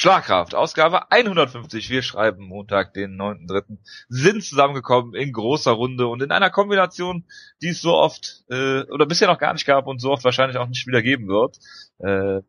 [0.00, 1.90] Schlagkraft, Ausgabe 150.
[1.90, 3.76] Wir schreiben Montag, den 9.3.
[4.08, 7.26] sind zusammengekommen in großer Runde und in einer Kombination,
[7.60, 10.56] die es so oft äh, oder bisher noch gar nicht gab und so oft wahrscheinlich
[10.56, 11.58] auch nicht wieder geben wird.
[11.98, 12.40] Äh,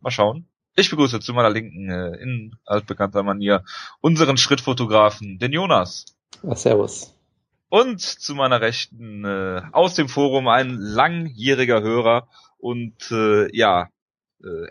[0.00, 0.48] mal schauen.
[0.74, 3.62] Ich begrüße zu meiner Linken äh, in altbekannter Manier
[4.00, 6.06] unseren Schrittfotografen, den Jonas.
[6.42, 7.14] Ja, servus.
[7.68, 12.26] Und zu meiner Rechten äh, aus dem Forum ein langjähriger Hörer
[12.58, 13.90] und äh, ja,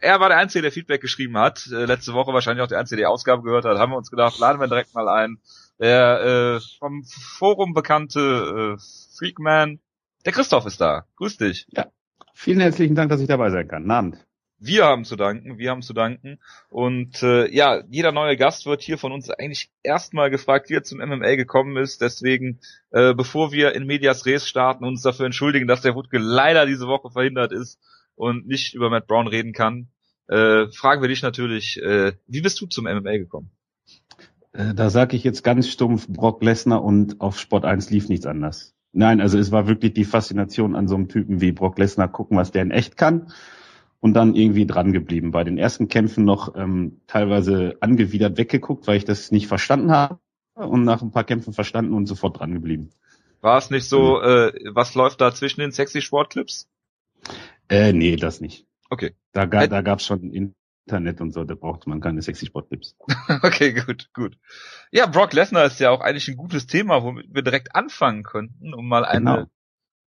[0.02, 1.68] er war der Einzige, der Feedback geschrieben hat.
[1.72, 3.78] Äh, letzte Woche wahrscheinlich auch der Einzige, der die Ausgabe gehört hat.
[3.78, 5.40] Haben wir uns gedacht, laden wir direkt mal ein.
[5.80, 9.80] Der äh, vom Forum bekannte äh, Freakman,
[10.26, 11.06] der Christoph ist da.
[11.18, 11.68] Grüß dich.
[11.70, 11.88] Ja.
[12.34, 13.84] Vielen herzlichen Dank, dass ich dabei sein kann.
[13.84, 14.26] Guten Abend.
[14.58, 16.40] Wir haben zu danken, wir haben zu danken.
[16.70, 20.84] Und äh, ja, jeder neue Gast wird hier von uns eigentlich erstmal gefragt, wie er
[20.84, 22.02] zum MMA gekommen ist.
[22.02, 22.60] Deswegen,
[22.92, 26.88] äh, bevor wir in Medias Res starten, uns dafür entschuldigen, dass der Wutke leider diese
[26.88, 27.80] Woche verhindert ist
[28.16, 29.90] und nicht über Matt Brown reden kann,
[30.28, 33.52] äh, fragen wir dich natürlich, äh, wie bist du zum MMA gekommen?
[34.54, 38.26] Äh, da sage ich jetzt ganz stumpf Brock Lesnar und auf Sport 1 lief nichts
[38.26, 38.74] anders.
[38.92, 42.38] Nein, also es war wirklich die Faszination an so einem Typen wie Brock Lesnar, gucken,
[42.38, 43.32] was der in echt kann
[44.00, 45.32] und dann irgendwie dran geblieben.
[45.32, 50.20] Bei den ersten Kämpfen noch ähm, teilweise angewidert weggeguckt, weil ich das nicht verstanden habe
[50.54, 52.92] und nach ein paar Kämpfen verstanden und sofort dran geblieben.
[53.42, 56.70] War es nicht so, äh, was läuft da zwischen den sexy Sportclips?
[57.70, 58.66] Äh, nee, das nicht.
[58.90, 59.16] Okay.
[59.32, 62.96] Da, ga, da gab's schon Internet und so, da brauchte man keine sexy Sporttipps.
[63.42, 64.38] okay, gut, gut.
[64.92, 68.74] Ja, Brock Lesnar ist ja auch eigentlich ein gutes Thema, womit wir direkt anfangen könnten,
[68.74, 69.46] um mal eine genau.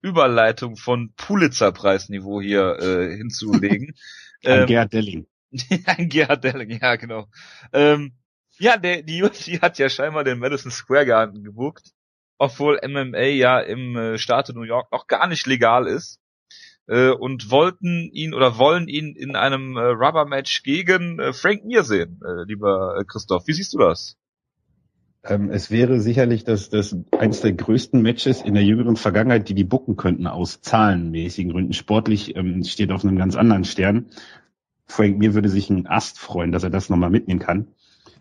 [0.02, 3.94] Überleitung von Pulitzer-Preisniveau hier äh, hinzulegen.
[4.46, 5.28] ein ähm, Gerhard Delling.
[5.86, 7.28] ein Gerhard Delling, ja, genau.
[7.72, 8.14] Ähm,
[8.58, 11.92] ja, der, die UFC hat ja scheinbar den Madison Square Garden gebucht,
[12.38, 16.20] obwohl MMA ja im äh, Staate New York noch gar nicht legal ist
[16.88, 21.66] äh, und wollten ihn oder wollen ihn in einem äh, Rubber Match gegen äh, Frank
[21.66, 23.48] Mir sehen, äh, lieber äh, Christoph.
[23.48, 24.18] Wie siehst du das?
[25.26, 29.54] Ähm, es wäre sicherlich das, das eines der größten Matches in der jüngeren Vergangenheit, die
[29.54, 31.74] die bucken könnten aus zahlenmäßigen Gründen.
[31.74, 34.08] Sportlich ähm, steht auf einem ganz anderen Stern.
[34.86, 37.68] Frank Mir würde sich ein Ast freuen, dass er das nochmal mitnehmen kann.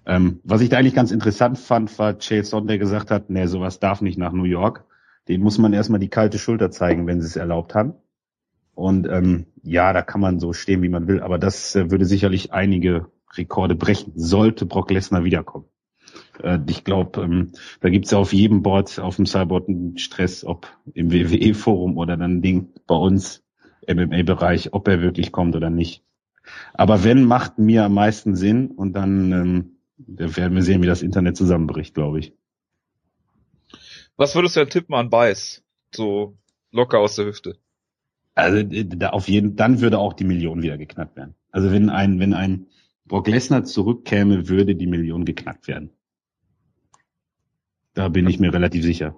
[0.07, 3.81] Ähm, was ich da eigentlich ganz interessant fand, war Chaelson, der gesagt hat, nee, sowas
[3.81, 4.85] darf nicht nach New York.
[5.29, 7.95] Den muss man erstmal die kalte Schulter zeigen, wenn sie es erlaubt haben.
[8.75, 12.05] Und ähm, ja, da kann man so stehen, wie man will, aber das äh, würde
[12.05, 15.67] sicherlich einige Rekorde brechen, sollte Brock Lesnar wiederkommen.
[16.43, 20.45] Äh, ich glaube, ähm, da gibt's ja auf jedem Board, auf dem Cyborg einen Stress,
[20.45, 23.45] ob im WWE-Forum oder dann Ding bei uns,
[23.87, 26.05] MMA-Bereich, ob er wirklich kommt oder nicht.
[26.75, 31.03] Aber wenn, macht mir am meisten Sinn und dann ähm, werden wir sehen, wie das
[31.03, 32.33] Internet zusammenbricht, glaube ich.
[34.17, 35.63] Was würdest du denn tippen an Beiß?
[35.95, 36.37] So
[36.71, 37.59] locker aus der Hüfte.
[38.35, 41.35] Also da auf jeden, dann würde auch die Million wieder geknackt werden.
[41.51, 42.67] Also wenn ein, wenn ein
[43.05, 45.91] Brock Lesnar zurückkäme, würde die Million geknackt werden.
[47.95, 49.17] Da bin ich mir relativ sicher.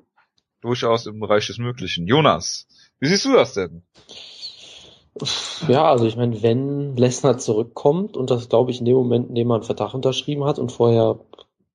[0.60, 2.06] Durchaus im Bereich des Möglichen.
[2.06, 2.66] Jonas,
[2.98, 3.82] wie siehst du das denn?
[5.69, 9.36] Ja, also ich meine, wenn Lesnar zurückkommt und das glaube ich in dem Moment, in
[9.36, 11.20] dem man einen Vertrag unterschrieben hat und vorher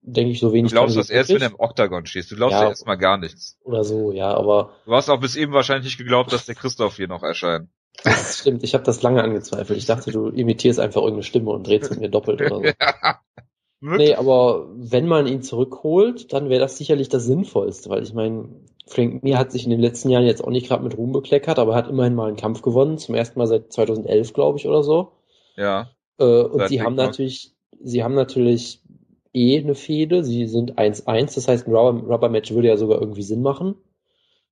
[0.02, 0.70] denke ich so wenig.
[0.70, 2.30] Du glaubst das erst, wenn du im Oktagon stehst.
[2.30, 3.58] Du glaubst ja, ja erstmal gar nichts.
[3.64, 4.74] Oder so, ja, aber.
[4.86, 7.68] Du hast auch bis eben wahrscheinlich nicht geglaubt, dass der Christoph hier noch erscheint.
[8.04, 9.78] Das stimmt, ich habe das lange angezweifelt.
[9.78, 12.64] Ich dachte, du imitierst einfach irgendeine Stimme und drehst mit mir doppelt oder so.
[12.80, 13.18] ja,
[13.80, 18.48] nee, aber wenn man ihn zurückholt, dann wäre das sicherlich das Sinnvollste, weil ich meine,
[18.86, 21.58] Frank Mir hat sich in den letzten Jahren jetzt auch nicht gerade mit Ruhm bekleckert,
[21.58, 24.82] aber hat immerhin mal einen Kampf gewonnen, zum ersten Mal seit 2011, glaube ich, oder
[24.82, 25.12] so.
[25.56, 25.90] Ja.
[26.18, 28.82] Äh, und sie haben natürlich, sie haben natürlich
[29.32, 30.24] eh eine Fehde.
[30.24, 33.76] Sie sind 1-1, das heißt, ein Rubber-Match würde ja sogar irgendwie Sinn machen.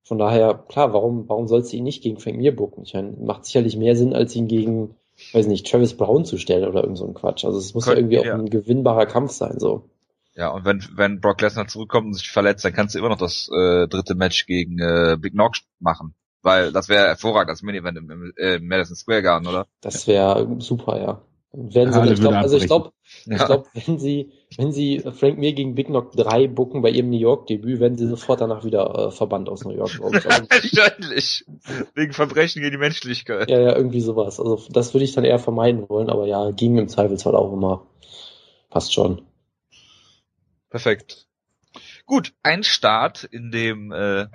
[0.02, 2.84] Von daher, klar, warum, warum sollst du ihn nicht gegen Frank Mir booken?
[2.84, 4.94] Ich meine, macht sicherlich mehr Sinn, als ihn gegen,
[5.32, 7.44] weiß nicht, Travis Brown zu stellen oder irgend so ein Quatsch.
[7.44, 8.34] Also es muss Könnt, ja irgendwie ja.
[8.34, 9.90] auch ein gewinnbarer Kampf sein, so.
[10.34, 13.18] Ja, und wenn, wenn Brock Lesnar zurückkommt und sich verletzt, dann kannst du immer noch
[13.18, 16.14] das äh, dritte Match gegen äh, Big Knock machen.
[16.42, 19.66] Weil das wäre hervorragend, das Mini-Event im, im äh, Madison Square Garden, oder?
[19.80, 21.22] Das wäre super, ja.
[21.52, 22.92] Werden sie, ich glaub, also ich glaube,
[23.24, 23.36] ja.
[23.36, 27.10] ich glaube, wenn sie, wenn sie Frank Mir gegen Big Knock 3 bucken bei ihrem
[27.10, 30.00] New York Debüt, werden sie sofort danach wieder äh, verbannt aus New York.
[30.00, 31.46] Wahrscheinlich.
[31.94, 33.48] Wegen Verbrechen gegen die Menschlichkeit.
[33.48, 34.40] Ja, ja, irgendwie sowas.
[34.40, 37.86] Also das würde ich dann eher vermeiden wollen, aber ja, ging im Zweifelsfall auch immer.
[38.68, 39.22] Passt schon.
[40.70, 41.28] Perfekt.
[42.04, 44.26] Gut, ein Start, in dem äh,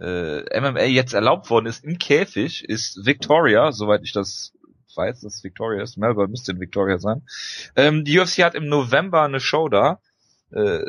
[0.00, 4.52] äh, MMA jetzt erlaubt worden ist im Käfig, ist Victoria, soweit ich das
[4.96, 5.96] weiß, dass Victoria ist.
[5.96, 7.22] Melbourne müsste in Victoria sein.
[7.76, 10.00] Ähm, die UFC hat im November eine Show da.
[10.52, 10.80] Äh,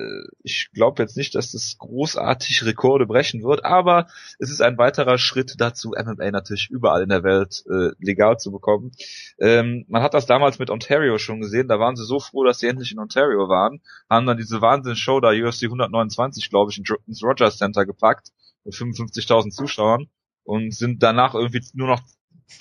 [0.43, 4.07] ich glaube jetzt nicht, dass das großartig Rekorde brechen wird, aber
[4.39, 8.51] es ist ein weiterer Schritt dazu, MMA natürlich überall in der Welt äh, legal zu
[8.51, 8.91] bekommen.
[9.39, 12.59] Ähm, man hat das damals mit Ontario schon gesehen, da waren sie so froh, dass
[12.59, 16.77] sie endlich in Ontario waren, haben dann diese Wahnsinns-Show da UFC 129, glaube ich,
[17.07, 18.31] ins Rogers Center gepackt
[18.63, 20.07] mit 55.000 Zuschauern
[20.43, 22.01] und sind danach irgendwie nur noch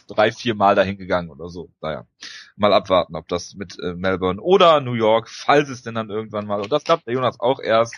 [0.09, 1.71] drei, vier Mal dahin gegangen oder so.
[1.81, 2.07] Naja,
[2.57, 6.47] mal abwarten, ob das mit äh, Melbourne oder New York, falls es denn dann irgendwann
[6.47, 7.95] mal, und das klappt der Jonas auch erst,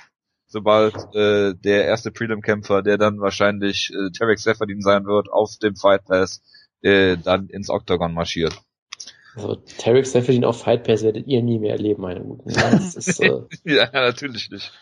[0.47, 5.77] sobald äh, der erste Prelim-Kämpfer, der dann wahrscheinlich äh, Tarek Seferdin sein wird, auf dem
[5.77, 6.43] Fight Pass,
[6.83, 8.59] äh, dann ins Octagon marschiert.
[9.37, 12.53] Also Tarek Seferdin auf Fight Pass werdet ihr nie mehr erleben, meine Guten.
[12.53, 14.73] Das ist, äh, ja, natürlich nicht.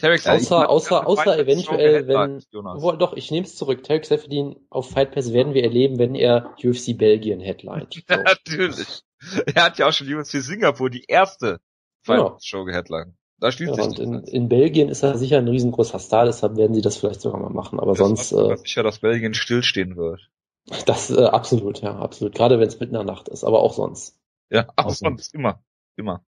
[0.00, 3.82] Tarek außer, außer, außer eventuell, wenn, wo, doch, ich nehme es zurück.
[3.82, 7.92] Tarek Seferdin auf Fight Pass werden wir erleben, wenn er UFC Belgien headlined.
[7.94, 8.00] So.
[8.08, 9.02] Ja, natürlich.
[9.54, 11.60] Er hat ja auch schon UFC Singapur die erste
[12.02, 12.38] Fight genau.
[12.40, 13.14] Show geheadlined.
[13.38, 16.56] Da schließt ja, sich und in, in, Belgien ist er sicher ein riesengroßer Star, deshalb
[16.56, 17.80] werden sie das vielleicht sogar mal machen.
[17.80, 18.32] Aber das sonst.
[18.32, 20.30] Äh, sicher, dass Belgien stillstehen wird.
[20.86, 22.34] Das äh, absolut, ja, absolut.
[22.34, 24.18] Gerade wenn es mitten in der Nacht ist, aber auch sonst.
[24.50, 25.62] Ja, auch, auch sonst, immer,
[25.96, 26.22] immer.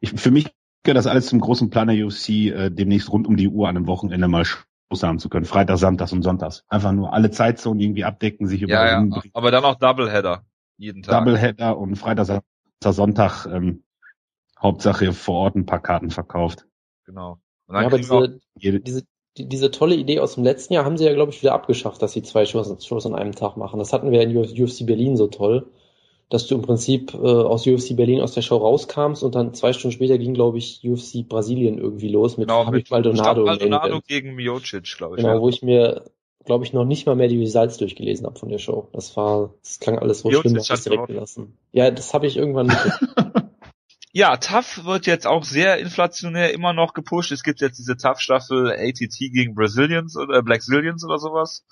[0.00, 0.46] Ich, für mich
[0.86, 3.76] gehört das alles zum großen Plan der UFC, äh, demnächst rund um die Uhr an
[3.76, 5.44] einem Wochenende mal Shows haben zu können.
[5.44, 6.64] Freitag, Samstag und Sonntags.
[6.68, 10.44] Einfach nur alle Zeitzonen irgendwie abdecken, sich über ja, ja, aber dann auch Doubleheader
[10.78, 11.24] jeden Tag.
[11.24, 13.82] Doubleheader und Freitag, Samstag, Sonntag ähm,
[14.60, 16.66] Hauptsache vor Ort ein paar Karten verkauft.
[17.04, 17.38] Genau.
[17.68, 19.02] Ja, aber diese, diese,
[19.36, 22.00] die, diese tolle Idee aus dem letzten Jahr haben sie ja, glaube ich, wieder abgeschafft,
[22.00, 23.78] dass sie zwei Shows, Shows an einem Tag machen.
[23.78, 25.70] Das hatten wir in UFC Berlin so toll
[26.28, 29.72] dass du im Prinzip äh, aus UFC Berlin aus der Show rauskamst und dann zwei
[29.72, 33.44] Stunden später ging, glaube ich, UFC Brasilien irgendwie los mit genau, Habib Maldonado.
[33.44, 35.22] Maldonado gegen Miocic, glaube ich.
[35.22, 35.40] Genau, ja.
[35.40, 36.04] wo ich mir,
[36.44, 38.88] glaube ich, noch nicht mal mehr die Results durchgelesen habe von der Show.
[38.92, 41.56] Das war, das klang alles so Miocic schlimm, dass ich direkt gelassen.
[41.72, 42.90] Ja, das habe ich irgendwann nicht.
[44.12, 47.32] Ja, TAF wird jetzt auch sehr inflationär immer noch gepusht.
[47.32, 51.66] Es gibt jetzt diese TAF-Staffel ATT gegen Brazilians oder Black Zillions oder sowas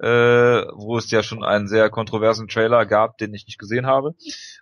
[0.00, 4.14] äh, wo es ja schon einen sehr kontroversen Trailer gab, den ich nicht gesehen habe.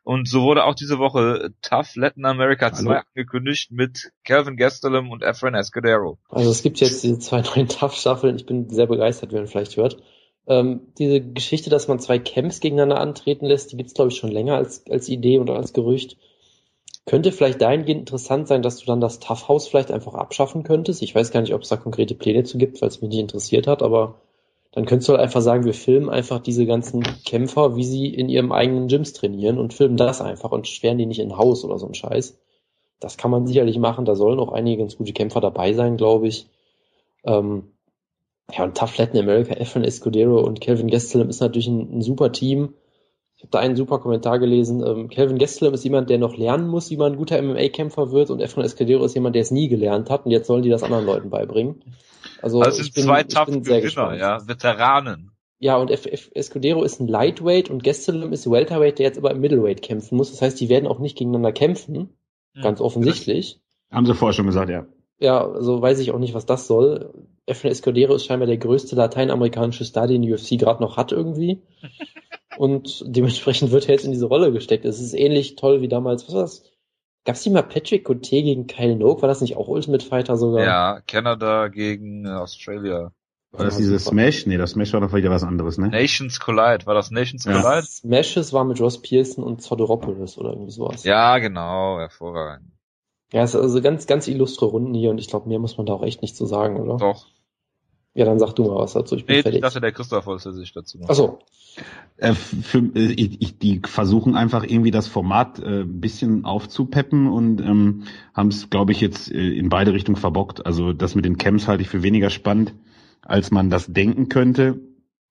[0.03, 3.03] Und so wurde auch diese Woche Tough Latin America 2 Hallo.
[3.15, 6.19] angekündigt mit Calvin Gastelum und Efren Escudero.
[6.29, 8.35] Also es gibt jetzt diese zwei neuen Tough-Staffeln.
[8.37, 10.03] Ich bin sehr begeistert, wie man vielleicht hört.
[10.49, 14.33] Ähm, diese Geschichte, dass man zwei Camps gegeneinander antreten lässt, die gibt's glaube ich schon
[14.33, 16.17] länger als, als Idee oder als Gerücht.
[17.07, 21.01] Könnte vielleicht dahingehend interessant sein, dass du dann das Tough House vielleicht einfach abschaffen könntest.
[21.03, 23.21] Ich weiß gar nicht, ob es da konkrete Pläne zu gibt, weil es mich nicht
[23.21, 24.21] interessiert hat, aber
[24.79, 28.29] dann könntest du halt einfach sagen, wir filmen einfach diese ganzen Kämpfer, wie sie in
[28.29, 31.81] ihrem eigenen Gyms trainieren und filmen das einfach und sperren die nicht in Haus oder
[31.81, 32.39] so ein Scheiß.
[33.01, 36.29] Das kann man sicherlich machen, da sollen auch einige ganz gute Kämpfer dabei sein, glaube
[36.29, 36.47] ich.
[37.25, 37.73] Ähm,
[38.57, 42.31] ja, und Tough Latin America, Efren Escudero und Kelvin Gastelum ist natürlich ein, ein super
[42.31, 42.75] Team.
[43.35, 44.87] Ich habe da einen super Kommentar gelesen.
[44.87, 48.31] Ähm, Kelvin Gastelum ist jemand, der noch lernen muss, wie man ein guter MMA-Kämpfer wird
[48.31, 50.85] und Efren Escudero ist jemand, der es nie gelernt hat und jetzt sollen die das
[50.85, 51.83] anderen Leuten beibringen.
[52.43, 55.33] Also, also sind bin, zwei tough Gewinner, ja, Veteranen.
[55.61, 59.33] Ja, und F F Escudero ist ein Lightweight und Gastelum ist Welterweight, der jetzt aber
[59.33, 60.31] im Middleweight kämpfen muss.
[60.31, 62.17] Das heißt, die werden auch nicht gegeneinander kämpfen.
[62.55, 62.63] Hm.
[62.63, 63.61] Ganz offensichtlich.
[63.91, 64.87] Haben sie vorher schon gesagt, ja.
[65.21, 67.13] Ja, also weiß ich auch nicht, was das soll.
[67.47, 71.63] Efren Escudero ist scheinbar der größte lateinamerikanische Star, den die UFC gerade noch hat irgendwie.
[72.59, 74.85] und dementsprechend wird er jetzt in diese Rolle gesteckt.
[74.85, 76.63] Es ist ähnlich toll wie damals, was war das?
[77.29, 79.21] Gab's die mal Patrick Cote gegen Kyle Noak?
[79.21, 80.65] War das nicht auch Ultimate Fighter sogar?
[80.65, 83.13] Ja, Canada gegen äh, Australia.
[83.51, 84.47] War das dieses Smash?
[84.47, 85.89] Nee, das Smash war doch wieder was anderes, ne?
[85.89, 86.87] Nations Collide.
[86.87, 87.61] War das Nations ja.
[87.61, 87.87] Collide?
[87.87, 91.05] Smashes war mit Ross Pearson und Zodoropoulos oder irgendwie sowas.
[91.05, 91.99] Ja, genau.
[91.99, 92.73] Hervorragend.
[93.31, 95.85] Ja, es ist also ganz, ganz illustre Runden hier und ich glaube, mehr muss man
[95.85, 96.97] da auch echt nicht zu sagen, oder?
[96.97, 97.27] Doch.
[98.19, 99.15] Ja, dann sag du mal was dazu.
[99.15, 99.59] Ich bin nee, fertig.
[99.59, 101.09] Ich dachte, der Christoph wollte sich dazu noch.
[101.09, 101.39] Ach so.
[102.17, 108.03] Äh, für, äh, ich, die versuchen einfach irgendwie das Format äh, bisschen aufzupeppen und ähm,
[108.35, 110.67] haben es, glaube ich, jetzt äh, in beide Richtungen verbockt.
[110.67, 112.75] Also das mit den Camps halte ich für weniger spannend,
[113.23, 114.81] als man das denken könnte,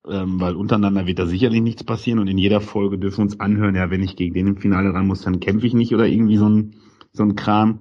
[0.07, 3.41] ähm, weil untereinander wird da sicherlich nichts passieren und in jeder Folge dürfen wir uns
[3.41, 6.07] anhören, ja, wenn ich gegen den im Finale ran muss, dann kämpfe ich nicht oder
[6.07, 6.75] irgendwie so ein,
[7.11, 7.79] so ein Kram.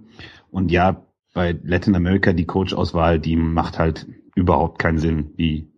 [0.51, 5.73] Und ja, bei Latin America die Coach-Auswahl, die macht halt überhaupt keinen Sinn, wie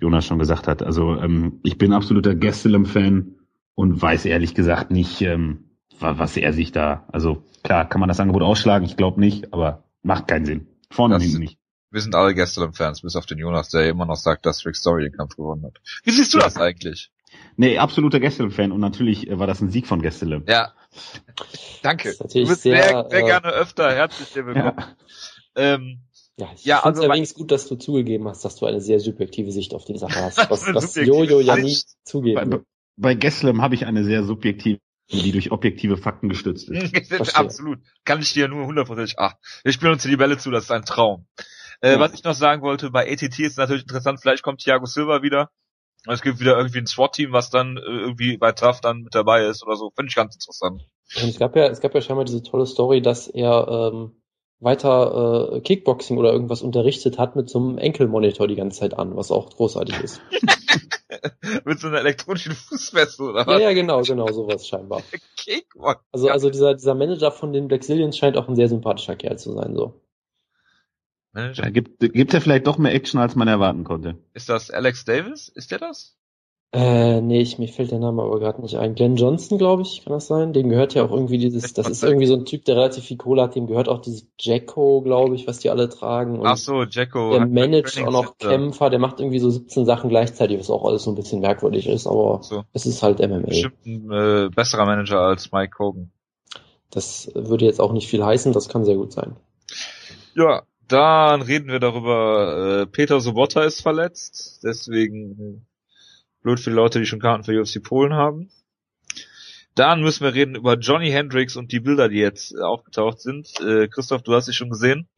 [0.00, 0.82] Jonas schon gesagt hat.
[0.82, 3.36] Also ähm, ich bin absoluter Gastelum-Fan
[3.74, 7.06] und weiß ehrlich gesagt nicht, ähm, was er sich da.
[7.12, 10.66] Also klar, kann man das Angebot ausschlagen, ich glaube nicht, aber macht keinen Sinn.
[10.90, 11.58] Vorne und hinten nicht.
[11.90, 15.04] Wir sind alle Gastelum-Fans, bis auf den Jonas, der immer noch sagt, dass Rick Story
[15.04, 15.78] den Kampf gewonnen hat.
[16.04, 16.44] Wie siehst du ja.
[16.44, 17.10] das eigentlich?
[17.56, 20.44] Nee, absoluter Gastelum-Fan und natürlich äh, war das ein Sieg von Gastelum.
[20.46, 20.72] Ja.
[21.82, 22.14] Danke.
[22.18, 24.76] Du bist sehr, sehr, sehr äh, gerne öfter herzlich willkommen.
[25.56, 25.74] Ja.
[25.74, 26.02] Ähm,
[26.38, 29.00] ja, ich ja, finde also übrigens gut, dass du zugegeben hast, dass du eine sehr
[29.00, 30.50] subjektive Sicht auf die Sache hast.
[30.50, 32.60] Was, was Jojo ja nie zugeben Bei,
[32.96, 34.78] bei Gesslem habe ich eine sehr subjektive
[35.10, 37.12] die durch objektive Fakten gestützt ist.
[37.34, 37.78] Absolut.
[38.04, 40.70] Kann ich dir nur hundertprozentig, ach, wir spielen uns hier die Bälle zu, das ist
[40.70, 41.26] ein Traum.
[41.80, 42.00] Äh, ja.
[42.00, 45.50] Was ich noch sagen wollte, bei ATT ist natürlich interessant, vielleicht kommt Thiago Silva wieder.
[46.06, 49.46] Es gibt wieder irgendwie ein SWAT-Team, was dann äh, irgendwie bei TAF dann mit dabei
[49.46, 49.90] ist oder so.
[49.96, 50.82] Finde ich ganz interessant.
[51.16, 54.17] Und es gab ja, es gab ja scheinbar diese tolle Story, dass er ähm,
[54.60, 59.16] weiter äh, Kickboxing oder irgendwas unterrichtet hat mit so einem Enkelmonitor die ganze Zeit an,
[59.16, 60.20] was auch großartig ist.
[61.64, 63.60] mit so einer elektronischen Fußfessel oder was?
[63.60, 65.02] Ja, ja, genau, genau, sowas scheinbar.
[65.36, 66.02] Kickboxing.
[66.12, 69.38] Also, also dieser, dieser Manager von den Black Zillions scheint auch ein sehr sympathischer Kerl
[69.38, 70.00] zu sein, so.
[71.32, 71.70] Manager?
[71.70, 74.16] gibt, gibt's ja vielleicht doch mehr Action, als man erwarten konnte.
[74.34, 75.48] Ist das Alex Davis?
[75.48, 76.17] Ist der das?
[76.70, 78.94] Äh, nee, ich, mir fällt der Name aber gerade nicht ein.
[78.94, 80.52] Glenn Johnson, glaube ich, kann das sein?
[80.52, 83.16] Dem gehört ja auch irgendwie dieses, das ist irgendwie so ein Typ, der relativ viel
[83.16, 86.38] Kohle hat, dem gehört auch dieses Jacko, glaube ich, was die alle tragen.
[86.38, 87.30] Und Ach so, Jacko.
[87.30, 91.04] Der managt auch noch Kämpfer, der macht irgendwie so 17 Sachen gleichzeitig, was auch alles
[91.04, 92.64] so ein bisschen merkwürdig ist, aber so.
[92.74, 93.46] es ist halt MMA.
[93.46, 96.10] Bestimmt ein äh, besserer Manager als Mike Hogan.
[96.90, 99.36] Das würde jetzt auch nicht viel heißen, das kann sehr gut sein.
[100.34, 105.66] Ja, dann reden wir darüber, äh, Peter Sobotta ist verletzt, deswegen
[106.48, 108.48] Blöd für die Leute, die schon Karten für UFC Polen haben.
[109.74, 113.60] Dann müssen wir reden über Johnny Hendricks und die Bilder, die jetzt äh, aufgetaucht sind.
[113.60, 115.08] Äh, Christoph, du hast sie schon gesehen.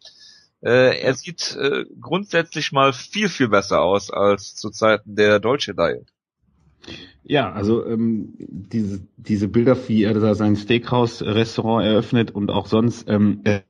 [0.60, 5.72] Äh, er sieht äh, grundsätzlich mal viel, viel besser aus als zu Zeiten der deutsche
[5.72, 6.12] Diet.
[7.22, 13.08] Ja, also ähm, diese, diese Bilder, wie er da sein Steakhouse-Restaurant eröffnet und auch sonst,
[13.08, 13.62] ähm, er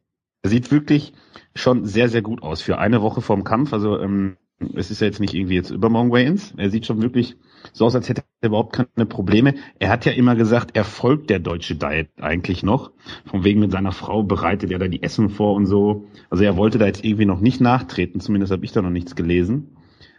[0.45, 1.13] sieht wirklich
[1.55, 3.75] schon sehr, sehr gut aus für eine Woche vorm Kampf.
[3.75, 4.39] Also ähm,
[4.75, 6.55] es ist ja jetzt nicht irgendwie jetzt übermorgen Wayans.
[6.57, 7.37] Er sieht schon wirklich
[7.73, 9.55] so aus, als hätte er überhaupt keine Probleme.
[9.79, 12.91] Er hat ja immer gesagt, er folgt der deutsche Diet eigentlich noch.
[13.27, 16.05] Von wegen mit seiner Frau bereitet er da die Essen vor und so.
[16.31, 19.17] Also er wollte da jetzt irgendwie noch nicht nachtreten, zumindest habe ich da noch nichts
[19.17, 19.77] gelesen.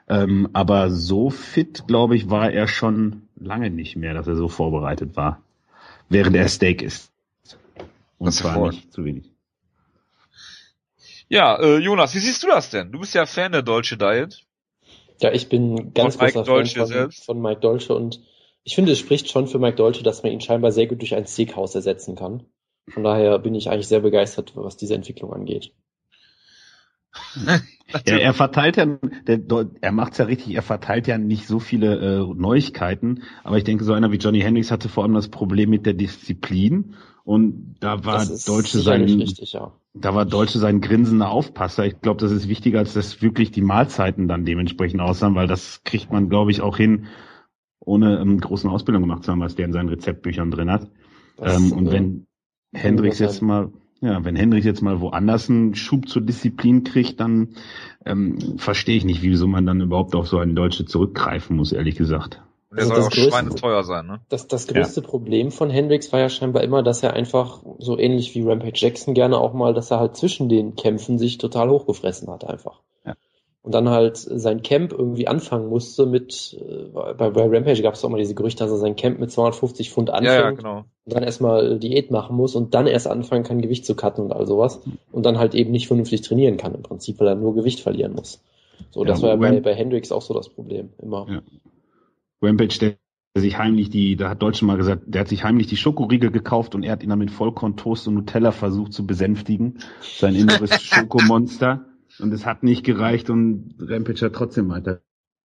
[0.08, 4.48] Ähm, aber so fit, glaube ich, war er schon lange nicht mehr, dass er so
[4.48, 5.42] vorbereitet war.
[6.10, 7.12] Während er Steak ist.
[8.18, 9.32] Und das zwar nicht zu wenig.
[11.30, 12.92] Ja, äh, Jonas, wie siehst du das denn?
[12.92, 14.44] Du bist ja Fan der Deutsche Diet.
[15.22, 18.22] Ja, ich bin ganz großer Fan von, von, Mike Dolce und
[18.64, 21.16] ich finde, es spricht schon für Mike Dolce, dass man ihn scheinbar sehr gut durch
[21.16, 22.46] ein Steakhouse ersetzen kann.
[22.90, 25.74] Von daher bin ich eigentlich sehr begeistert, was diese Entwicklung angeht.
[28.06, 31.96] ja, er verteilt ja, der, er macht's ja richtig, er verteilt ja nicht so viele
[31.96, 35.70] äh, Neuigkeiten, aber ich denke, so einer wie Johnny Hendricks hatte vor allem das Problem
[35.70, 39.74] mit der Disziplin und da war Deutsche sein, richtig, ja.
[39.94, 41.86] Da war Deutsche sein grinsender Aufpasser.
[41.86, 45.84] Ich glaube, das ist wichtiger, als dass wirklich die Mahlzeiten dann dementsprechend aussahen, weil das
[45.84, 47.08] kriegt man, glaube ich, auch hin,
[47.80, 50.90] ohne ähm, großen Ausbildung gemacht zu haben, was der in seinen Rezeptbüchern drin hat.
[51.40, 52.28] Ähm, und wenn
[52.74, 57.50] Hendricks jetzt mal, ja, wenn Hendricks jetzt mal woanders einen Schub zur Disziplin kriegt, dann
[58.06, 61.96] ähm, verstehe ich nicht, wieso man dann überhaupt auf so einen Deutsche zurückgreifen muss, ehrlich
[61.96, 62.42] gesagt.
[62.72, 64.22] Und der also soll auch größte, schweineteuer sein, ne?
[64.30, 65.08] Das, das größte ja.
[65.08, 69.14] Problem von Hendrix war ja scheinbar immer, dass er einfach so ähnlich wie Rampage Jackson
[69.14, 72.80] gerne auch mal, dass er halt zwischen den Kämpfen sich total hochgefressen hat einfach.
[73.06, 73.16] Ja.
[73.62, 78.06] Und dann halt sein Camp irgendwie anfangen musste mit, äh, bei, bei Rampage gab es
[78.06, 80.78] auch mal diese Gerüchte, dass er sein Camp mit 250 Pfund anfängt ja, ja, genau.
[80.78, 84.32] und dann erstmal Diät machen muss und dann erst anfangen kann, Gewicht zu cutten und
[84.32, 84.80] all sowas
[85.12, 88.14] und dann halt eben nicht vernünftig trainieren kann im Prinzip, weil er nur Gewicht verlieren
[88.14, 88.40] muss.
[88.92, 91.28] So, das war ja bei, bei Hendrix auch so das Problem, immer.
[91.30, 91.42] Ja.
[92.42, 92.98] Rampage, der
[93.42, 96.76] sich heimlich die, da hat Deutsche mal gesagt, der hat sich heimlich die Schokoriegel gekauft
[96.76, 99.80] und er hat ihn dann mit Vollkorntoast und Nutella versucht zu besänftigen.
[100.02, 101.86] Sein inneres Schokomonster.
[102.20, 105.02] Und es hat nicht gereicht und Rampage hat trotzdem weiter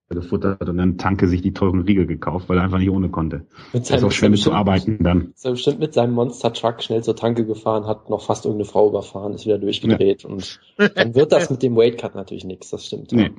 [0.09, 3.47] gefuttert und dann Tanke sich die teuren Riegel gekauft, weil er einfach nicht ohne konnte.
[3.73, 5.33] Mit seinem, ist auch schwer mit zu arbeiten dann.
[5.35, 8.69] Ist er bestimmt mit seinem Monster Truck schnell zur Tanke gefahren, hat noch fast irgendeine
[8.69, 10.31] Frau überfahren, ist wieder durchgedreht ja.
[10.31, 10.61] und
[10.95, 13.11] dann wird das mit dem Weight Cut natürlich nichts, das stimmt.
[13.13, 13.33] Nee.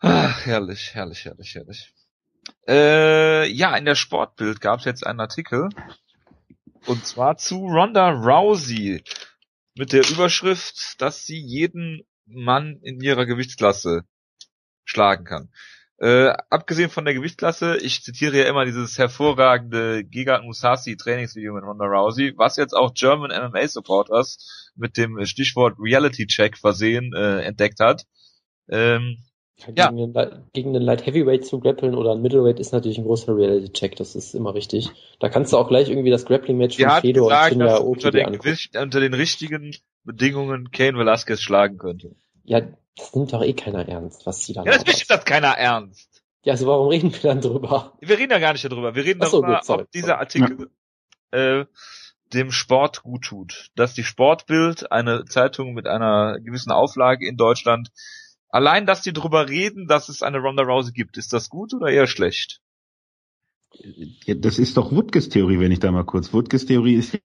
[0.00, 1.94] Ach, herrlich, herrlich, herrlich, herrlich.
[2.68, 5.68] Äh, ja, in der Sportbild gab es jetzt einen Artikel.
[6.86, 9.02] Und zwar zu Ronda Rousey.
[9.76, 14.04] Mit der Überschrift, dass sie jeden Mann in ihrer Gewichtsklasse
[14.84, 15.50] schlagen kann.
[15.98, 21.64] Äh, abgesehen von der Gewichtsklasse, ich zitiere ja immer dieses hervorragende Giga Musasi Trainingsvideo mit
[21.64, 27.42] Ronda Rousey, was jetzt auch German MMA Supporters mit dem Stichwort Reality Check versehen äh,
[27.42, 28.06] entdeckt hat.
[28.68, 29.18] Ähm,
[29.76, 29.90] ja.
[29.90, 33.36] Gegen, den, gegen den Light Heavyweight zu grappeln oder ein Middleweight ist natürlich ein großer
[33.36, 34.90] Reality-Check, das ist immer richtig.
[35.20, 38.40] Da kannst du auch gleich irgendwie das Grappling-Match von Fedor und Shinya Oki unter, den,
[38.82, 42.14] unter den richtigen Bedingungen Kane Velasquez schlagen könnte.
[42.42, 42.62] Ja,
[42.96, 46.22] das nimmt doch eh keiner ernst, was sie da Ja, das bestimmt das keiner ernst.
[46.42, 47.94] Ja, also warum reden wir dann drüber?
[48.00, 48.94] Wir reden ja gar nicht darüber.
[48.94, 50.68] Wir reden so, darüber, gut, sorry, ob dieser Artikel
[51.32, 51.60] ja.
[51.60, 51.66] äh,
[52.34, 53.70] dem Sport gut tut.
[53.76, 57.88] Dass die Sportbild, eine Zeitung mit einer gewissen Auflage in Deutschland,
[58.54, 61.88] Allein, dass die drüber reden, dass es eine Ronda Rousey gibt, ist das gut oder
[61.88, 62.60] eher schlecht?
[64.28, 66.32] Das ist doch Woodkes Theorie, wenn ich da mal kurz.
[66.32, 67.18] Woodkes Theorie ist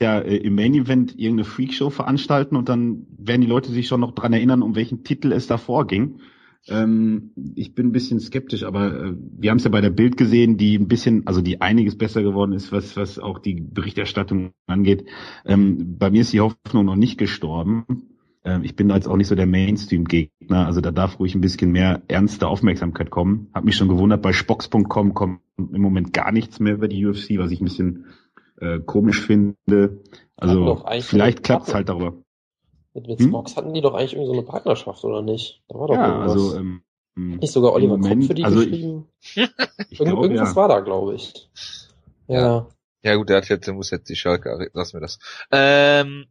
[0.00, 3.98] ja äh, im Main Event irgendeine Freakshow veranstalten und dann werden die Leute sich schon
[3.98, 6.20] noch dran erinnern, um welchen Titel es davor ging.
[6.68, 10.16] Ähm, ich bin ein bisschen skeptisch, aber äh, wir haben es ja bei der Bild
[10.16, 14.52] gesehen, die ein bisschen, also die einiges besser geworden ist, was, was auch die Berichterstattung
[14.68, 15.06] angeht.
[15.44, 18.13] Ähm, bei mir ist die Hoffnung noch nicht gestorben.
[18.44, 21.40] Ähm, ich bin da jetzt auch nicht so der Mainstream-Gegner, also da darf ruhig ein
[21.40, 23.50] bisschen mehr ernste Aufmerksamkeit kommen.
[23.54, 27.38] Hab mich schon gewundert, bei Spox.com kommt im Moment gar nichts mehr über die UFC,
[27.38, 28.06] was ich ein bisschen
[28.60, 30.02] äh, komisch finde.
[30.36, 32.14] Also vielleicht klappt es halt darüber.
[32.92, 33.28] Mit, mit hm?
[33.28, 35.62] Spox hatten die doch eigentlich irgendwie so eine Partnerschaft, oder nicht?
[35.68, 36.32] Da war doch ja, irgendwas.
[36.32, 36.82] also ähm,
[37.16, 39.08] Hat nicht sogar Oliver Moment, Kopp für die also geschrieben?
[39.20, 39.36] Ich,
[39.90, 40.56] ich Irgend, glaub, irgendwas ja.
[40.56, 41.50] war da, glaube ich.
[42.28, 42.68] Ja.
[43.02, 43.14] ja.
[43.16, 45.18] gut, der hat jetzt, der muss jetzt die Schalke, lass mir das.
[45.50, 46.26] Ähm,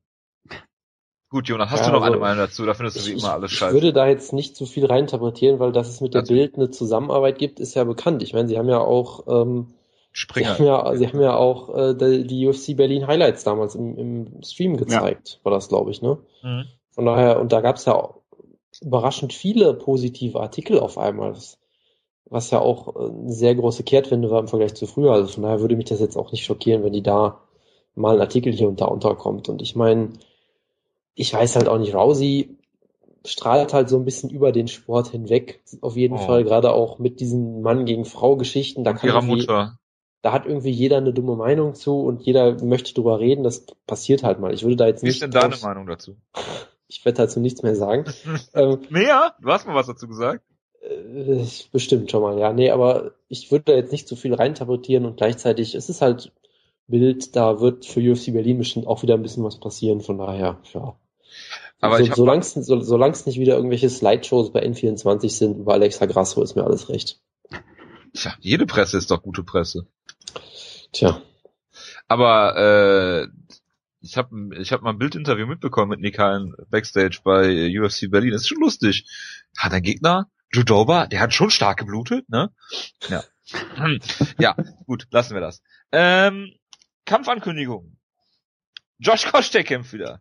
[1.33, 2.63] Gut, Jonas, hast ja, du noch also, eine Meinung dazu?
[2.63, 3.75] Da findest du wie immer alles scheiße.
[3.75, 6.57] Ich würde da jetzt nicht zu viel reininterpretieren, weil dass es mit der also, Bild
[6.57, 8.21] eine Zusammenarbeit gibt, ist ja bekannt.
[8.21, 9.73] Ich meine, sie haben ja auch ähm,
[10.11, 10.53] Springer.
[10.53, 13.97] Sie haben ja, sie haben ja auch äh, die, die UFC Berlin Highlights damals im,
[13.97, 15.45] im Stream gezeigt, ja.
[15.45, 16.19] war das, glaube ich, ne?
[16.43, 16.65] Mhm.
[16.91, 18.13] Von daher, und da gab es ja
[18.81, 21.57] überraschend viele positive Artikel auf einmal, was,
[22.25, 25.13] was ja auch äh, eine sehr große Kehrtwende war im Vergleich zu früher.
[25.13, 27.39] Also von daher würde mich das jetzt auch nicht schockieren, wenn die da
[27.95, 29.49] mal ein Artikel hier und da unterkommt.
[29.49, 30.09] Und ich meine,
[31.15, 32.57] ich weiß halt auch nicht, Rousey
[33.25, 35.63] strahlt halt so ein bisschen über den Sport hinweg.
[35.81, 36.25] Auf jeden oh.
[36.25, 38.83] Fall, gerade auch mit diesen Mann gegen Frau Geschichten.
[38.83, 39.77] Da kann ihrer Mutter
[40.23, 43.43] da hat irgendwie jeder eine dumme Meinung zu und jeder möchte drüber reden.
[43.43, 44.53] Das passiert halt mal.
[44.53, 45.11] Ich würde da jetzt nicht.
[45.11, 46.17] Wie ist denn deine Meinung dazu?
[46.89, 48.05] Ich werde dazu nichts mehr sagen.
[48.53, 49.33] ähm, mehr?
[49.41, 50.43] Du hast mal was dazu gesagt?
[50.81, 52.53] Äh, bestimmt schon mal, ja.
[52.53, 56.31] Nee, aber ich würde da jetzt nicht zu viel reinterpretieren und gleichzeitig es ist halt
[56.85, 60.59] Bild, da wird für UFC Berlin bestimmt auch wieder ein bisschen was passieren, von daher,
[60.71, 60.95] ja.
[61.79, 66.05] Aber so, solange es so, solang's nicht wieder irgendwelche Slideshows bei N24 sind über Alexa
[66.05, 67.19] Grasso, ist mir alles recht.
[68.13, 69.87] Tja, jede Presse ist doch gute Presse.
[70.91, 71.21] Tja.
[72.07, 73.27] Aber äh,
[74.01, 76.17] ich habe ich hab mal ein Bildinterview mitbekommen mit Nick
[76.69, 78.31] Backstage bei UFC Berlin.
[78.31, 79.05] Das ist schon lustig.
[79.57, 82.51] Hat ein Gegner, Judoba, der hat schon stark geblutet, ne?
[83.09, 83.23] Ja.
[84.39, 85.61] ja, gut, lassen wir das.
[85.91, 86.53] Ähm,
[87.05, 87.97] Kampfankündigung.
[89.03, 90.19] Josh Kostek kämpft wieder.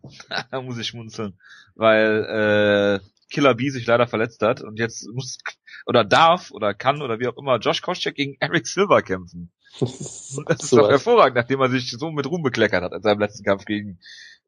[0.51, 1.39] da muss ich schmunzeln,
[1.75, 5.37] weil äh, Killer B sich leider verletzt hat und jetzt muss
[5.85, 9.51] oder darf oder kann oder wie auch immer Josh Koscheck gegen Eric Silver kämpfen.
[9.79, 13.01] Das ist, das ist doch hervorragend, nachdem er sich so mit Ruhm bekleckert hat in
[13.01, 13.97] seinem letzten Kampf gegen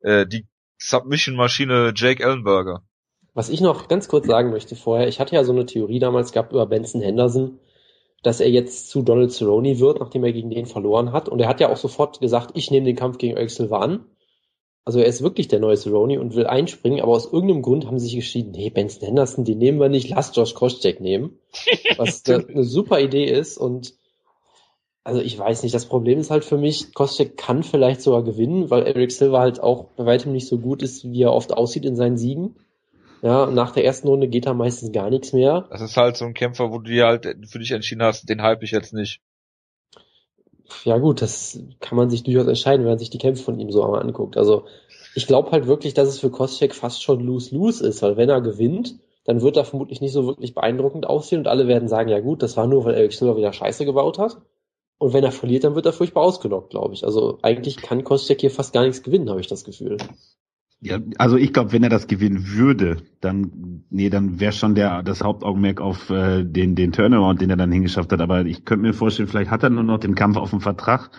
[0.02, 0.46] äh, die
[0.78, 2.84] Submission-Maschine Jake Ellenberger.
[3.34, 6.32] Was ich noch ganz kurz sagen möchte vorher, ich hatte ja so eine Theorie damals
[6.32, 7.60] gehabt über Benson Henderson,
[8.22, 11.28] dass er jetzt zu Donald Cerrone wird, nachdem er gegen den verloren hat.
[11.28, 14.06] Und er hat ja auch sofort gesagt, ich nehme den Kampf gegen Eric Silver an.
[14.86, 17.98] Also er ist wirklich der neue Cerrone und will einspringen, aber aus irgendeinem Grund haben
[17.98, 21.40] sie sich geschieden, nee, Benson Henderson, den nehmen wir nicht, lass Josh Koscheck nehmen.
[21.98, 23.96] Was eine super Idee ist und
[25.04, 28.70] also ich weiß nicht, das Problem ist halt für mich, Koscheck kann vielleicht sogar gewinnen,
[28.70, 31.86] weil Eric Silver halt auch bei weitem nicht so gut ist, wie er oft aussieht
[31.86, 32.56] in seinen Siegen.
[33.22, 35.68] Ja, nach der ersten Runde geht da meistens gar nichts mehr.
[35.72, 38.42] Das ist halt so ein Kämpfer, wo du dir halt für dich entschieden hast, den
[38.42, 39.22] hype ich jetzt nicht
[40.84, 43.72] ja gut, das kann man sich durchaus entscheiden, wenn man sich die Kämpfe von ihm
[43.72, 44.38] so einmal anguckt.
[44.38, 44.66] Also
[45.16, 48.42] ich glaube halt wirklich, dass es für Koscheck fast schon lose-lose ist, weil wenn er
[48.42, 52.20] gewinnt, dann wird er vermutlich nicht so wirklich beeindruckend aussehen und alle werden sagen, ja
[52.20, 54.38] gut, das war nur, weil Eric Silver wieder Scheiße gebaut hat.
[54.98, 57.04] Und wenn er verliert, dann wird er furchtbar ausgelockt, glaube ich.
[57.04, 59.98] Also eigentlich kann Koscheck hier fast gar nichts gewinnen, habe ich das Gefühl.
[60.82, 65.04] Ja, also ich glaube, wenn er das gewinnen würde, dann nee, dann wäre schon der
[65.04, 68.22] das Hauptaugenmerk auf äh, den den Turnaround, den er dann hingeschafft hat.
[68.22, 71.10] Aber ich könnte mir vorstellen, vielleicht hat er nur noch den Kampf auf dem Vertrag.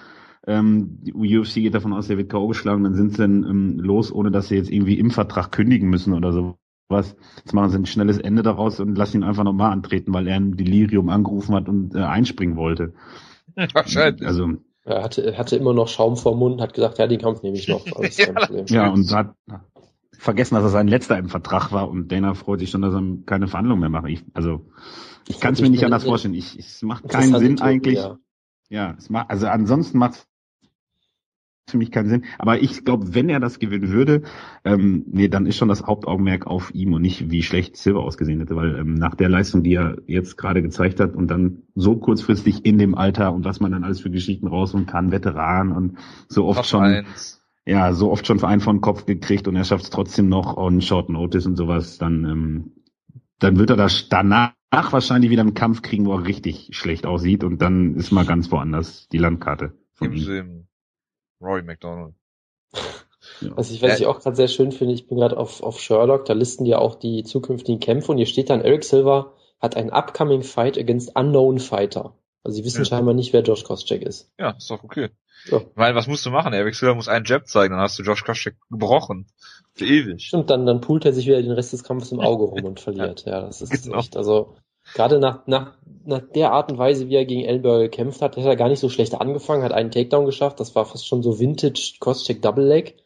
[0.47, 2.47] Ähm, die UFC geht davon aus, der wird K.O.
[2.47, 5.91] geschlagen, dann sind sie dann ähm, los, ohne dass sie jetzt irgendwie im Vertrag kündigen
[5.91, 7.17] müssen oder so was.
[7.39, 10.37] Jetzt machen sie ein schnelles Ende daraus und lassen ihn einfach nochmal antreten, weil er
[10.37, 12.95] ein Delirium angerufen hat und äh, einspringen wollte.
[13.73, 14.25] Wahrscheinlich.
[14.25, 17.57] Also er hatte, hatte immer noch Schaum vor Mund, hat gesagt, ja, den Kampf nehme
[17.57, 17.85] ich noch.
[18.17, 19.35] ja, ja, und hat
[20.13, 23.03] vergessen, dass er sein letzter im Vertrag war und Dana freut sich schon, dass er
[23.27, 24.09] keine Verhandlungen mehr macht.
[24.09, 24.67] Ich, also
[25.29, 26.35] ich kann es mir nicht anders vorstellen.
[26.35, 27.97] Ich, es macht keinen Sinn eigentlich.
[27.97, 28.19] Ja.
[28.69, 30.27] ja, es macht, also ansonsten macht
[31.69, 32.25] für mich keinen Sinn.
[32.39, 34.23] Aber ich glaube, wenn er das gewinnen würde,
[34.65, 38.39] ähm, nee, dann ist schon das Hauptaugenmerk auf ihm und nicht, wie schlecht Silver ausgesehen
[38.39, 38.55] hätte.
[38.55, 42.65] Weil ähm, nach der Leistung, die er jetzt gerade gezeigt hat und dann so kurzfristig
[42.65, 45.99] in dem Alter und was man dann alles für Geschichten rausholen kann, Veteran und
[46.29, 47.43] so oft Top schon, eins.
[47.65, 50.81] ja, so oft schon Verein von Kopf gekriegt und er schafft es trotzdem noch on
[50.81, 52.73] Short Notice und sowas, dann, ähm,
[53.41, 57.43] dann wird er das danach wahrscheinlich wieder einen Kampf kriegen, wo er richtig schlecht aussieht
[57.43, 59.73] und dann ist mal ganz woanders die Landkarte.
[59.95, 60.67] Von Im ihm.
[61.41, 62.15] Roy McDonald.
[63.41, 66.25] Was ich, was ich auch gerade sehr schön finde, ich bin gerade auf, auf Sherlock,
[66.25, 69.77] da listen die ja auch die zukünftigen Kämpfe und hier steht dann, Eric Silver hat
[69.77, 72.15] einen upcoming fight against unknown fighter.
[72.45, 72.85] Also sie wissen ja.
[72.85, 74.31] scheinbar nicht, wer Josh Koscheck ist.
[74.39, 75.11] Ja, ist doch okay.
[75.51, 75.63] Ja.
[75.75, 76.53] Weil was musst du machen?
[76.53, 79.27] Eric Silver muss einen Jab zeigen, dann hast du Josh Koscheck gebrochen.
[79.75, 80.23] Für ewig.
[80.23, 82.81] Stimmt, dann, dann poolt er sich wieder den Rest des Kampfes im Auge rum und
[82.81, 83.25] verliert.
[83.27, 83.99] Ja, das ist genau.
[83.99, 84.55] echt, also
[84.95, 88.45] gerade nach, nach, nach der Art und Weise, wie er gegen Ellenberger gekämpft hat, hat
[88.45, 91.39] er gar nicht so schlecht angefangen, hat einen Takedown geschafft, das war fast schon so
[91.39, 92.97] Vintage Koscheck Double Leg.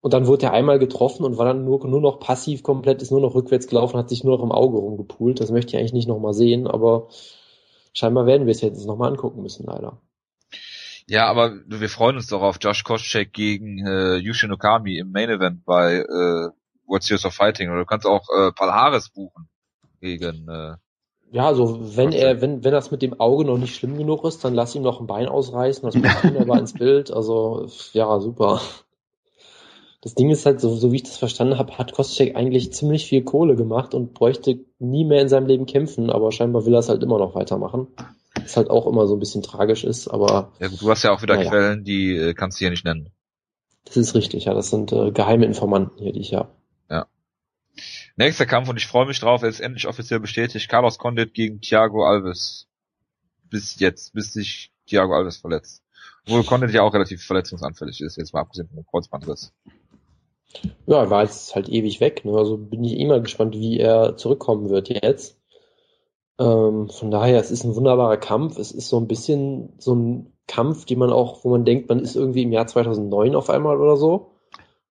[0.00, 3.10] Und dann wurde er einmal getroffen und war dann nur, nur noch passiv komplett, ist
[3.10, 5.40] nur noch rückwärts gelaufen, hat sich nur noch im Auge rumgepoolt.
[5.40, 7.08] Das möchte ich eigentlich nicht nochmal sehen, aber
[7.92, 10.00] scheinbar werden wir es jetzt nochmal angucken müssen, leider.
[11.08, 15.30] Ja, aber wir freuen uns doch auf Josh Koscheck gegen äh, Yushin Okami im Main
[15.30, 16.50] Event bei äh,
[16.86, 17.70] What's Years of Fighting.
[17.70, 19.48] Oder du kannst auch äh, Palhares buchen
[20.00, 20.76] gegen äh,
[21.30, 24.44] ja, also wenn er, wenn, wenn das mit dem Auge noch nicht schlimm genug ist,
[24.44, 27.10] dann lass ihm noch ein Bein ausreißen, das passt wunderbar ins Bild.
[27.10, 28.60] Also, ja, super.
[30.00, 33.06] Das Ding ist halt, so, so wie ich das verstanden habe, hat Kostschek eigentlich ziemlich
[33.06, 36.80] viel Kohle gemacht und bräuchte nie mehr in seinem Leben kämpfen, aber scheinbar will er
[36.80, 37.88] es halt immer noch weitermachen.
[38.40, 40.52] Was halt auch immer so ein bisschen tragisch ist, aber.
[40.60, 41.50] Ja gut, du hast ja auch wieder naja.
[41.50, 43.10] Quellen, die äh, kannst du hier nicht nennen.
[43.84, 44.54] Das ist richtig, ja.
[44.54, 46.50] Das sind äh, geheime Informanten hier, die ich habe.
[48.18, 50.68] Nächster Kampf und ich freue mich drauf, er ist endlich offiziell bestätigt.
[50.68, 52.66] Carlos Condit gegen Thiago Alves.
[53.48, 55.84] Bis jetzt, bis sich Thiago Alves verletzt.
[56.26, 59.52] Obwohl Condit ja auch relativ verletzungsanfällig ist, jetzt mal abgesehen vom Kreuzbandriss.
[60.86, 62.24] Ja, er war jetzt halt ewig weg.
[62.24, 62.36] Ne?
[62.36, 65.38] Also bin ich immer gespannt, wie er zurückkommen wird jetzt.
[66.40, 68.58] Ähm, von daher, es ist ein wunderbarer Kampf.
[68.58, 72.00] Es ist so ein bisschen so ein Kampf, die man auch, wo man denkt, man
[72.00, 74.32] ist irgendwie im Jahr 2009 auf einmal oder so.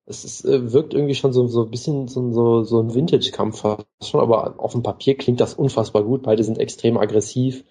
[0.07, 3.63] Es ist, äh, wirkt irgendwie schon so, so ein bisschen so, so, so ein Vintage-Kampf
[4.01, 6.23] schon, aber auf dem Papier klingt das unfassbar gut.
[6.23, 7.63] Beide sind extrem aggressiv,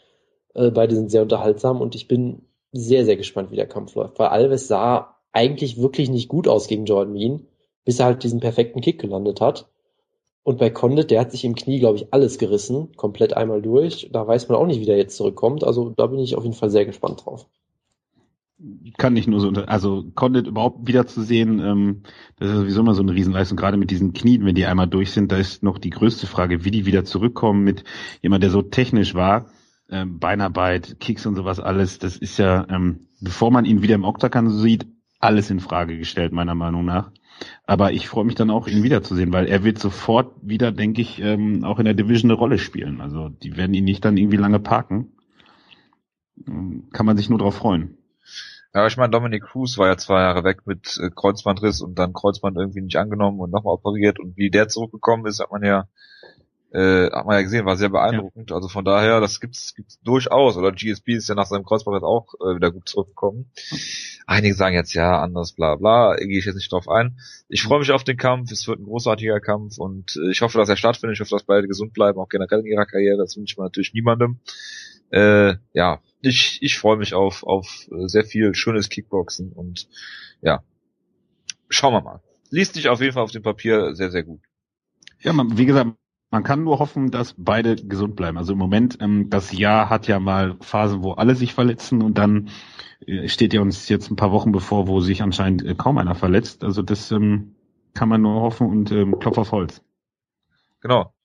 [0.54, 4.18] äh, beide sind sehr unterhaltsam und ich bin sehr, sehr gespannt, wie der Kampf läuft.
[4.18, 7.46] Weil Alves sah eigentlich wirklich nicht gut aus gegen Jordan Mean
[7.86, 9.70] bis er halt diesen perfekten Kick gelandet hat.
[10.42, 14.10] Und bei Condit, der hat sich im Knie, glaube ich, alles gerissen, komplett einmal durch.
[14.12, 15.64] Da weiß man auch nicht, wie der jetzt zurückkommt.
[15.64, 17.46] Also da bin ich auf jeden Fall sehr gespannt drauf.
[18.96, 22.02] Kann nicht nur so, unter also Condit überhaupt wiederzusehen, ähm,
[22.38, 25.12] das ist sowieso immer so eine Riesenleistung, gerade mit diesen Knien, wenn die einmal durch
[25.12, 27.84] sind, da ist noch die größte Frage, wie die wieder zurückkommen mit
[28.22, 29.50] jemand, der so technisch war,
[29.90, 34.04] ähm, Beinarbeit, Kicks und sowas alles, das ist ja, ähm, bevor man ihn wieder im
[34.04, 34.86] Oktagon sieht,
[35.20, 37.10] alles in Frage gestellt, meiner Meinung nach.
[37.66, 41.20] Aber ich freue mich dann auch, ihn wiederzusehen, weil er wird sofort wieder, denke ich,
[41.20, 43.00] ähm, auch in der Division eine Rolle spielen.
[43.00, 45.12] Also die werden ihn nicht dann irgendwie lange parken.
[46.46, 47.98] Ähm, kann man sich nur darauf freuen.
[48.76, 52.12] Ja, ich meine, Dominic Cruz war ja zwei Jahre weg mit äh, Kreuzbandriss und dann
[52.12, 55.88] Kreuzband irgendwie nicht angenommen und nochmal operiert und wie der zurückgekommen ist, hat man ja
[56.74, 58.50] äh, hat man ja gesehen, war sehr beeindruckend.
[58.50, 58.56] Ja.
[58.56, 60.58] Also von daher, das gibt's, gibt's durchaus.
[60.58, 63.50] Oder GSP ist ja nach seinem Kreuzband auch äh, wieder gut zurückgekommen.
[64.26, 66.14] Einige sagen jetzt ja anders, bla bla.
[66.16, 67.18] Gehe ich jetzt nicht drauf ein.
[67.48, 68.52] Ich freue mich auf den Kampf.
[68.52, 71.16] Es wird ein großartiger Kampf und äh, ich hoffe, dass er stattfindet.
[71.16, 73.16] Ich hoffe, dass beide gesund bleiben, auch generell in ihrer Karriere.
[73.16, 74.40] Das wünsche ich mir natürlich niemandem.
[75.10, 79.88] Äh, ja, ich, ich freue mich auf, auf äh, sehr viel schönes Kickboxen und
[80.42, 80.62] ja,
[81.68, 82.22] schauen wir mal.
[82.50, 84.40] Liest dich auf jeden Fall auf dem Papier sehr, sehr gut.
[85.20, 85.92] Ja, man, wie gesagt,
[86.30, 88.36] man kann nur hoffen, dass beide gesund bleiben.
[88.36, 92.18] Also im Moment, ähm, das Jahr hat ja mal Phasen, wo alle sich verletzen und
[92.18, 92.50] dann
[93.06, 96.14] äh, steht ja uns jetzt ein paar Wochen bevor, wo sich anscheinend äh, kaum einer
[96.14, 96.64] verletzt.
[96.64, 97.54] Also das ähm,
[97.94, 99.82] kann man nur hoffen und ähm, Klopf auf Holz.
[100.80, 101.15] Genau.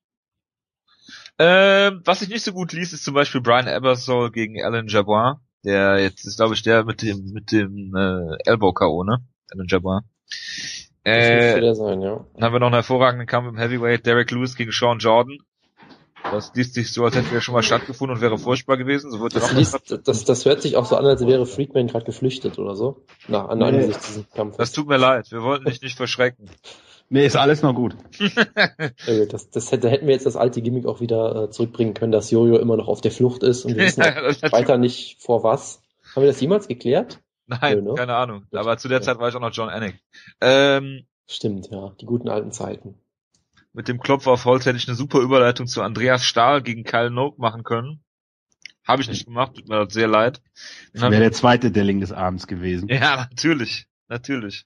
[1.44, 5.40] Ähm, was ich nicht so gut liest, ist zum Beispiel Brian Ebersol gegen Alan Jabois.
[5.64, 9.24] Der jetzt ist, glaube ich, der mit dem mit dem äh, Elbow KO, ne?
[9.52, 10.02] Alan Jabois.
[11.04, 12.24] Äh, sein, ja.
[12.36, 15.40] Dann haben wir noch einen hervorragenden Kampf im Heavyweight, Derek Lewis gegen Sean Jordan.
[16.30, 19.10] Das liest sich so, als hätte er schon mal stattgefunden und wäre furchtbar gewesen.
[19.10, 22.06] So wird das, liest, das, das hört sich auch so an, als wäre Friedman gerade
[22.06, 23.04] geflüchtet oder so.
[23.28, 23.88] Na, an nee.
[23.88, 24.58] dieses Kampfes.
[24.58, 25.32] Das tut mir leid.
[25.32, 26.52] Wir wollten dich nicht verschrecken.
[27.14, 27.98] Nee, ist alles noch gut.
[29.30, 32.32] das, das hätte, hätten wir jetzt das alte Gimmick auch wieder äh, zurückbringen können, dass
[32.32, 35.82] Jojo immer noch auf der Flucht ist und wir wissen weiter nicht vor was.
[36.16, 37.20] Haben wir das jemals geklärt?
[37.48, 37.96] Nein, Nö, ne?
[37.96, 38.46] keine Ahnung.
[38.54, 39.02] Aber zu der ja.
[39.02, 40.00] Zeit war ich auch noch John Anik.
[40.40, 42.96] Ähm, Stimmt, ja, die guten alten Zeiten.
[43.74, 47.12] Mit dem Klopfer auf Holz hätte ich eine super Überleitung zu Andreas Stahl gegen Kyle
[47.12, 48.02] Noak machen können.
[48.88, 50.42] Habe ich nicht gemacht, tut mir sehr leid.
[50.94, 52.88] Das wäre der zweite Delling des Abends gewesen.
[52.88, 54.64] Ja, natürlich, natürlich.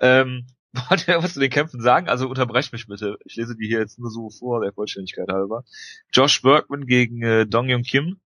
[0.00, 2.08] Ähm, wollt ihr was zu den Kämpfen sagen?
[2.08, 3.18] Also unterbrecht mich bitte.
[3.24, 5.64] Ich lese die hier jetzt nur so vor, der Vollständigkeit halber.
[6.12, 8.20] Josh Bergman gegen äh, Dong Yong Kim.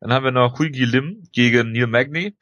[0.00, 2.36] Dann haben wir noch Hui Gi Lim gegen Neil Magny.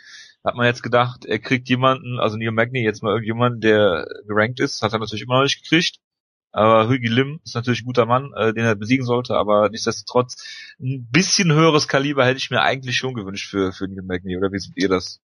[0.45, 4.59] Hat man jetzt gedacht, er kriegt jemanden, also Neil Magny, jetzt mal irgendjemanden, der gerankt
[4.59, 6.01] ist, hat er natürlich immer noch nicht gekriegt.
[6.51, 10.75] Aber Hugi Lim ist natürlich ein guter Mann, äh, den er besiegen sollte, aber nichtsdestotrotz
[10.81, 14.53] ein bisschen höheres Kaliber hätte ich mir eigentlich schon gewünscht für, für Neil Magny, oder
[14.53, 15.21] wie seht ihr das?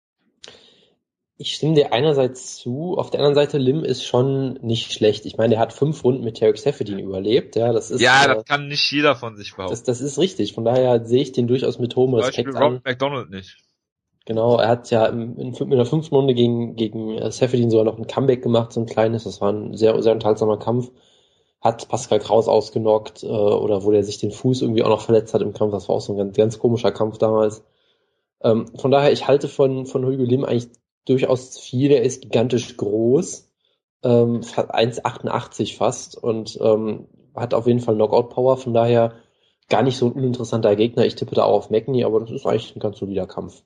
[1.41, 5.25] Ich stimme dir einerseits zu, auf der anderen Seite Lim ist schon nicht schlecht.
[5.25, 8.01] Ich meine, er hat fünf Runden mit Tarek Seferdin überlebt, ja, das ist.
[8.01, 9.73] Ja, das äh, kann nicht jeder von sich behaupten.
[9.73, 12.81] Das, das ist richtig, von daher sehe ich den durchaus mit hohem Respekt Beispiel an.
[12.85, 13.57] McDonald nicht.
[14.29, 17.97] Genau, er hat ja in, in, in der fünften Runde gegen, gegen äh, sogar noch
[17.97, 20.91] ein Comeback gemacht, so ein kleines, das war ein sehr, sehr unterhaltsamer Kampf.
[21.63, 25.33] Hat Pascal Kraus ausgenockt, äh, oder wo der sich den Fuß irgendwie auch noch verletzt
[25.35, 27.65] hat im Kampf, das war auch so ein ganz, ganz komischer Kampf damals.
[28.43, 30.69] Ähm, von daher, ich halte von, von Hugo Lim eigentlich
[31.07, 31.91] durchaus viel.
[31.91, 33.51] Er ist gigantisch groß,
[34.03, 38.57] ähm, 1,88 fast und ähm, hat auf jeden Fall Knockout-Power.
[38.57, 39.15] Von daher
[39.69, 41.05] gar nicht so ein uninteressanter Gegner.
[41.05, 43.63] Ich tippe da auch auf Magny, aber das ist eigentlich ein ganz solider Kampf.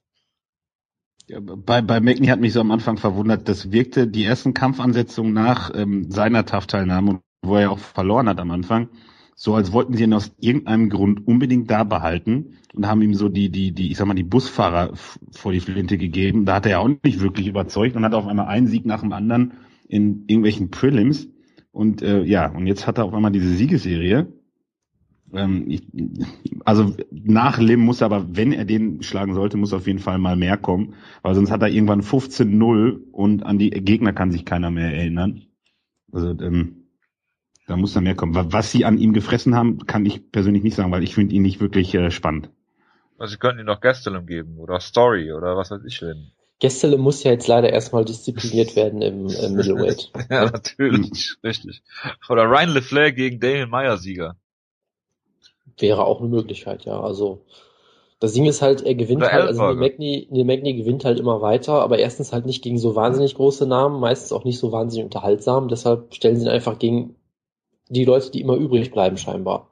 [1.29, 5.33] Ja, bei, bei Magny hat mich so am Anfang verwundert, das wirkte die ersten Kampfansetzungen
[5.33, 8.89] nach ähm, seiner TAF-Teilnahme, wo er ja auch verloren hat am Anfang,
[9.35, 13.29] so als wollten sie ihn aus irgendeinem Grund unbedingt da behalten und haben ihm so
[13.29, 14.93] die, die, die, ich sag mal, die Busfahrer
[15.31, 16.45] vor die Flinte gegeben.
[16.45, 19.01] Da hat er ja auch nicht wirklich überzeugt und hat auf einmal einen Sieg nach
[19.01, 19.55] dem anderen
[19.89, 21.29] in irgendwelchen Prelims.
[21.71, 24.33] Und äh, ja, und jetzt hat er auf einmal diese Siegesserie.
[25.33, 25.83] Ähm, ich,
[26.65, 30.19] also nach Lim muss er aber, wenn er den schlagen sollte, muss auf jeden Fall
[30.19, 34.45] mal mehr kommen, weil sonst hat er irgendwann 15-0 und an die Gegner kann sich
[34.45, 35.43] keiner mehr erinnern.
[36.13, 36.82] Also ähm,
[37.67, 38.53] da muss dann mehr kommen.
[38.53, 41.43] Was sie an ihm gefressen haben, kann ich persönlich nicht sagen, weil ich finde ihn
[41.43, 42.51] nicht wirklich äh, spannend.
[43.19, 46.33] Also sie könnten ihm noch Gastelum geben oder Story oder was weiß ich denn.
[46.59, 50.13] Gestele muss ja jetzt leider erstmal diszipliniert werden im, im Middleweight.
[50.31, 51.83] ja, natürlich, richtig.
[52.29, 54.37] Oder Ryan LeFlair gegen Daniel Meyer Sieger.
[55.79, 57.01] Wäre auch eine Möglichkeit, ja.
[57.01, 57.45] Also
[58.21, 61.41] das Ding ist halt, er gewinnt halt, also Neil Magny, Neil Magny gewinnt halt immer
[61.43, 65.05] weiter, aber erstens halt nicht gegen so wahnsinnig große Namen, meistens auch nicht so wahnsinnig
[65.05, 67.17] unterhaltsam, deshalb stellen sie ihn einfach gegen
[67.93, 69.69] die Leute, die immer übrig bleiben, scheinbar.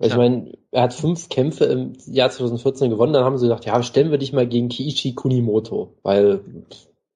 [0.00, 0.06] Ja.
[0.06, 3.82] Ich meine, er hat fünf Kämpfe im Jahr 2014 gewonnen, dann haben sie gesagt, ja,
[3.82, 6.40] stellen wir dich mal gegen Kiichi Kunimoto, weil,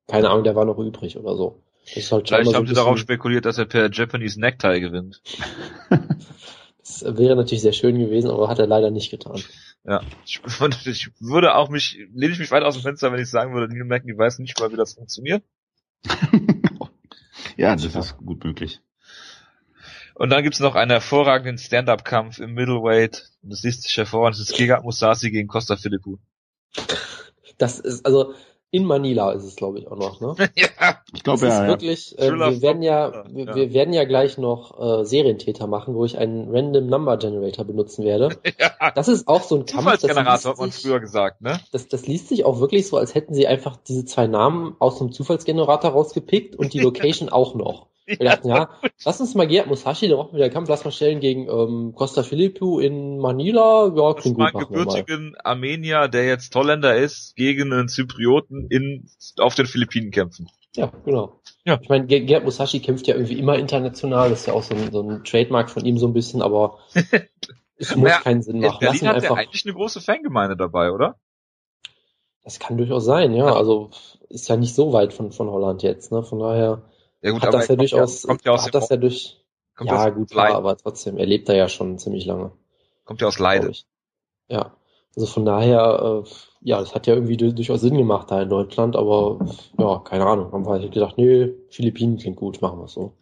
[0.08, 1.62] keine Ahnung, der war noch übrig oder so.
[1.84, 5.22] Das ist halt Vielleicht so haben sie darauf spekuliert, dass er per Japanese Necktie gewinnt.
[6.78, 9.42] das wäre natürlich sehr schön gewesen, aber hat er leider nicht getan.
[9.84, 10.40] Ja, ich,
[10.86, 13.72] ich würde auch mich, lehne ich mich weit aus dem Fenster, wenn ich sagen würde,
[13.72, 15.42] Neil Magny weiß nicht mal, wie das funktioniert.
[17.56, 18.80] ja, das ist gut möglich.
[20.14, 23.30] Und dann gibt's noch einen hervorragenden Stand-Up-Kampf im Middleweight.
[23.42, 24.38] Und das liest sich hervorragend.
[24.38, 26.18] Das ist Giga Musasi gegen Costa Philippou.
[27.58, 28.34] Das ist, also,
[28.74, 30.34] in Manila ist es, glaube ich, auch noch, ne?
[30.56, 30.96] ja.
[31.12, 31.62] Ich glaube, ja.
[31.62, 33.54] Ist wirklich, äh, wir werden ja, wir, ja.
[33.54, 38.02] wir, werden ja gleich noch äh, Serientäter machen, wo ich einen Random Number Generator benutzen
[38.02, 38.30] werde.
[38.58, 38.90] ja.
[38.92, 39.84] Das ist auch so ein Kampf.
[39.84, 41.60] Zufallsgenerator hat man früher gesagt, ne?
[41.70, 44.98] Das, das liest sich auch wirklich so, als hätten sie einfach diese zwei Namen aus
[44.98, 47.91] dem Zufallsgenerator rausgepickt und die Location auch noch.
[48.06, 48.70] Wir dachten, ja,
[49.04, 52.22] lass uns mal Gerhard Musashi, der macht wieder Kampf, lass mal stellen gegen ähm, Costa
[52.22, 53.92] Filippo in Manila.
[53.94, 54.54] Ja, klingt gut.
[54.54, 60.48] Einen gebürtigen Armenier, der jetzt Holländer ist, gegen einen Zyprioten in, auf den Philippinen kämpfen.
[60.74, 61.40] Ja, genau.
[61.64, 61.78] Ja.
[61.80, 64.90] Ich meine, Gerhard Musashi kämpft ja irgendwie immer international, das ist ja auch so ein,
[64.90, 66.78] so ein Trademark von ihm so ein bisschen, aber
[67.76, 68.78] es muss ja, keinen Sinn machen.
[68.80, 69.36] In Berlin hat einfach...
[69.36, 71.16] eigentlich eine große Fangemeinde dabei, oder?
[72.44, 73.54] Das kann durchaus sein, ja.
[73.54, 73.90] Also
[74.28, 76.22] ist ja nicht so weit von, von Holland jetzt, ne?
[76.22, 76.82] Von daher.
[77.22, 79.40] Ja gut, hat das ja durchaus, kommt ja aus hat das ja durch,
[79.80, 82.52] ja gut, klar, aber trotzdem, er lebt da ja schon ziemlich lange.
[83.04, 83.72] Kommt ja aus Leide.
[84.48, 84.76] Ja,
[85.14, 86.28] also von daher, äh,
[86.62, 89.46] ja, das hat ja irgendwie durchaus Sinn gemacht da in Deutschland, aber
[89.78, 93.14] ja, keine Ahnung, haben wir halt gedacht, nee, Philippinen klingt gut, machen wir es so.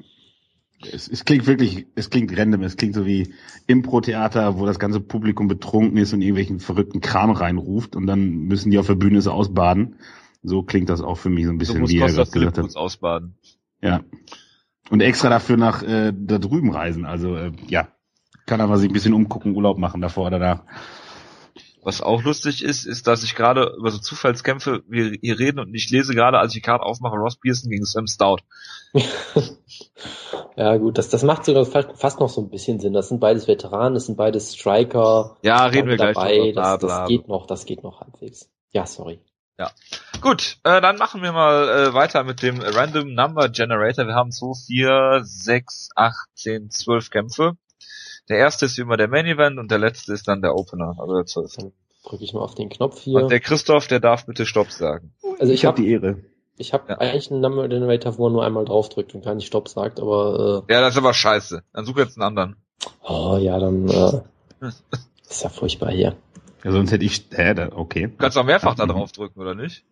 [0.90, 3.34] Es, es klingt wirklich, es klingt random, es klingt so wie
[3.66, 8.70] Impro-Theater, wo das ganze Publikum betrunken ist und irgendwelchen verrückten Kram reinruft und dann müssen
[8.70, 9.96] die auf der Bühne so ausbaden.
[10.42, 12.76] So klingt das auch für mich so ein bisschen, so wie er gerade gesagt hat.
[12.76, 13.34] Ausbaden.
[13.82, 14.00] Ja.
[14.90, 17.04] Und extra dafür nach äh, da drüben reisen.
[17.06, 17.88] Also äh, ja,
[18.46, 20.66] kann aber sich ein bisschen umgucken, Urlaub machen davor oder da.
[21.82, 25.74] Was auch lustig ist, ist, dass ich gerade über so Zufallskämpfe wir hier reden und
[25.74, 28.40] ich lese gerade, als ich die Karte aufmache, Ross Pearson gegen Sam Stout.
[30.56, 32.92] ja gut, das, das macht sogar fast noch so ein bisschen Sinn.
[32.92, 35.36] Das sind beides Veteranen, das sind beides Striker.
[35.42, 36.12] Ja, reden wir dabei.
[36.12, 36.78] gleich drüber.
[36.78, 38.50] Das, das geht noch, das geht noch halbwegs.
[38.72, 39.20] Ja, sorry.
[39.60, 39.70] Ja.
[40.22, 44.06] Gut, äh, dann machen wir mal äh, weiter mit dem Random Number Generator.
[44.06, 47.52] Wir haben 2, 4, 6, 8, 10, 12 Kämpfe.
[48.30, 50.94] Der erste ist wie immer der Main Event und der letzte ist dann der Opener,
[50.98, 51.56] also der 12.
[51.56, 51.72] Dann
[52.06, 53.18] drücke ich mal auf den Knopf hier.
[53.18, 55.12] Und der Christoph, der darf bitte Stopp sagen.
[55.38, 56.24] Also ich, ich habe die Ehre.
[56.56, 56.96] Ich habe ja.
[56.96, 60.64] eigentlich einen Number Generator, wo man nur einmal draufdrückt und gar nicht Stopp sagt, aber
[60.66, 61.64] äh, Ja, das ist aber scheiße.
[61.74, 62.56] Dann such jetzt einen anderen.
[63.06, 64.22] Oh ja, dann äh,
[65.28, 66.16] ist ja furchtbar hier.
[66.64, 68.08] Ja, sonst hätte ich, hä, da, okay.
[68.08, 69.84] Du kannst auch mehrfach da drauf drücken, oder nicht?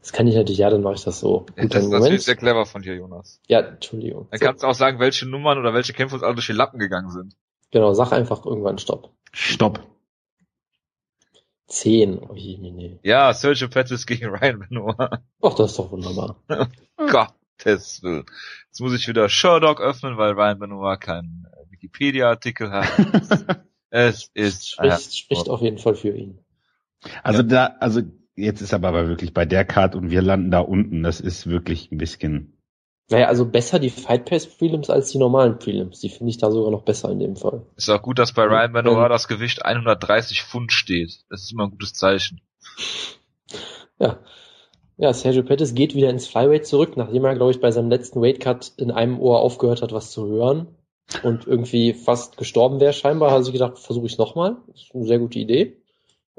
[0.00, 1.46] Das kann ich natürlich, ja, dann mache ich das so.
[1.56, 3.40] Ja, das ist natürlich sehr clever von dir, Jonas.
[3.48, 4.28] Ja, Entschuldigung.
[4.30, 4.46] Dann so.
[4.46, 7.10] kannst du auch sagen, welche Nummern oder welche Kämpfe uns alle durch die Lappen gegangen
[7.10, 7.36] sind.
[7.70, 9.10] Genau, sag einfach irgendwann Stopp.
[9.32, 9.86] Stopp.
[11.68, 12.18] 10.
[12.18, 12.98] Oh je, nee.
[13.02, 14.96] Ja, Sergio Pettis gegen Ryan Benoit.
[14.98, 15.20] Ach, das Ja, Sergio Pettis gegen Ryan Benoit.
[15.42, 16.36] Ach, das ist doch wunderbar.
[16.96, 18.26] Gottes Willen.
[18.66, 22.88] Jetzt muss ich wieder Sherlock öffnen, weil Ryan Benoit keinen äh, Wikipedia-Artikel hat.
[23.90, 26.38] es ist Spricht, spricht auf jeden Fall für ihn.
[27.22, 28.02] Also da, also
[28.36, 31.02] jetzt ist aber, aber wirklich bei der Card und wir landen da unten.
[31.02, 32.56] Das ist wirklich ein bisschen.
[33.10, 35.98] Naja, also besser die Fight Pass Prelims als die normalen Prelims.
[36.00, 37.66] Die finde ich da sogar noch besser in dem Fall.
[37.76, 41.24] Ist auch gut, dass bei Ryan Benoit das Gewicht 130 Pfund steht.
[41.28, 42.40] Das ist immer ein gutes Zeichen.
[43.98, 44.20] Ja.
[44.96, 48.20] Ja, Sergio Pettis geht wieder ins Flyweight zurück, nachdem er, glaube ich, bei seinem letzten
[48.20, 50.68] Weightcut in einem Ohr aufgehört hat, was zu hören
[51.22, 54.56] und irgendwie fast gestorben wäre scheinbar, hat er sich gedacht, versuche ich nochmal.
[54.68, 55.76] Das ist eine sehr gute Idee.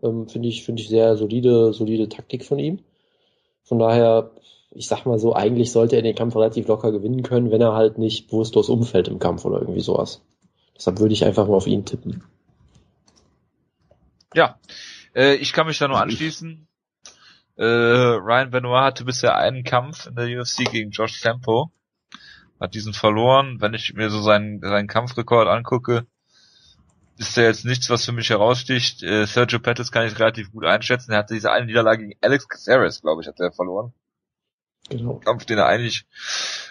[0.01, 2.79] Ähm, finde ich, finde ich sehr solide, solide Taktik von ihm.
[3.63, 4.31] Von daher,
[4.71, 7.73] ich sag mal so, eigentlich sollte er den Kampf relativ locker gewinnen können, wenn er
[7.73, 10.21] halt nicht bewusstlos umfällt im Kampf oder irgendwie sowas.
[10.75, 12.23] Deshalb würde ich einfach mal auf ihn tippen.
[14.33, 14.57] Ja,
[15.13, 16.67] äh, ich kann mich da nur anschließen.
[17.57, 21.71] Äh, Ryan Benoit hatte bisher einen Kampf in der UFC gegen Josh Tempo.
[22.61, 23.59] Hat diesen verloren.
[23.59, 26.05] Wenn ich mir so seinen, seinen Kampfrekord angucke,
[27.17, 29.03] ist der jetzt nichts, was für mich heraussticht.
[29.03, 31.11] Äh, Sergio Pettis kann ich relativ gut einschätzen.
[31.11, 33.93] Er hatte diese eine Niederlage gegen Alex Caceres, glaube ich, hat er verloren.
[34.89, 35.15] Genau.
[35.15, 36.05] Kampf, den er eigentlich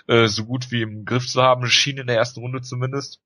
[0.07, 3.20] äh, so gut wie im Griff zu haben schien in der ersten Runde zumindest.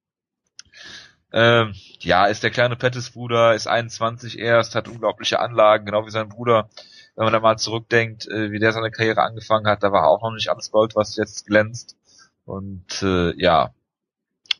[1.32, 6.10] Ähm, ja, ist der kleine Pettis Bruder, ist 21 erst, hat unglaubliche Anlagen, genau wie
[6.10, 6.70] sein Bruder.
[7.16, 10.22] Wenn man da mal zurückdenkt, äh, wie der seine Karriere angefangen hat, da war auch
[10.22, 11.96] noch nicht alles Gold, was jetzt glänzt.
[12.44, 13.72] Und äh, ja,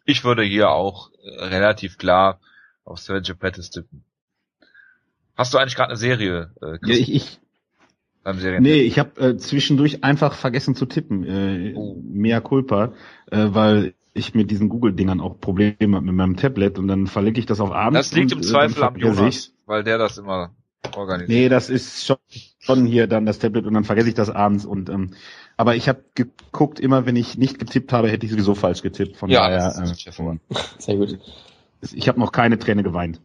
[0.05, 2.40] ich würde hier auch äh, relativ klar
[2.85, 4.05] auf Sergio Pettis tippen.
[5.37, 6.53] Hast du eigentlich gerade eine Serie?
[6.62, 7.40] Äh, Ja, ich, ich,
[8.23, 11.25] beim nee, ich habe äh, zwischendurch einfach vergessen zu tippen.
[11.25, 12.01] Äh, Oh.
[12.03, 12.92] Mea culpa,
[13.31, 17.40] äh, weil ich mit diesen Google-Dingern auch Probleme habe mit meinem Tablet und dann verlege
[17.40, 18.11] ich das auf abends.
[18.11, 19.55] Das liegt und, im äh, Zweifel am Jonas, ich's.
[19.66, 20.55] weil der das immer
[20.97, 21.29] organisiert.
[21.29, 22.16] Nee, das ist schon,
[22.59, 25.11] schon hier dann das Tablet und dann vergesse ich das abends und ähm,
[25.57, 29.17] aber ich habe geguckt, immer wenn ich nicht getippt habe, hätte ich sowieso falch getippt.
[29.17, 30.43] Von Ja, daher, das ist hervorragend.
[30.79, 31.12] Sehr gut.
[31.12, 31.19] äh,
[31.95, 33.21] ich habe noch keine Träne geweint.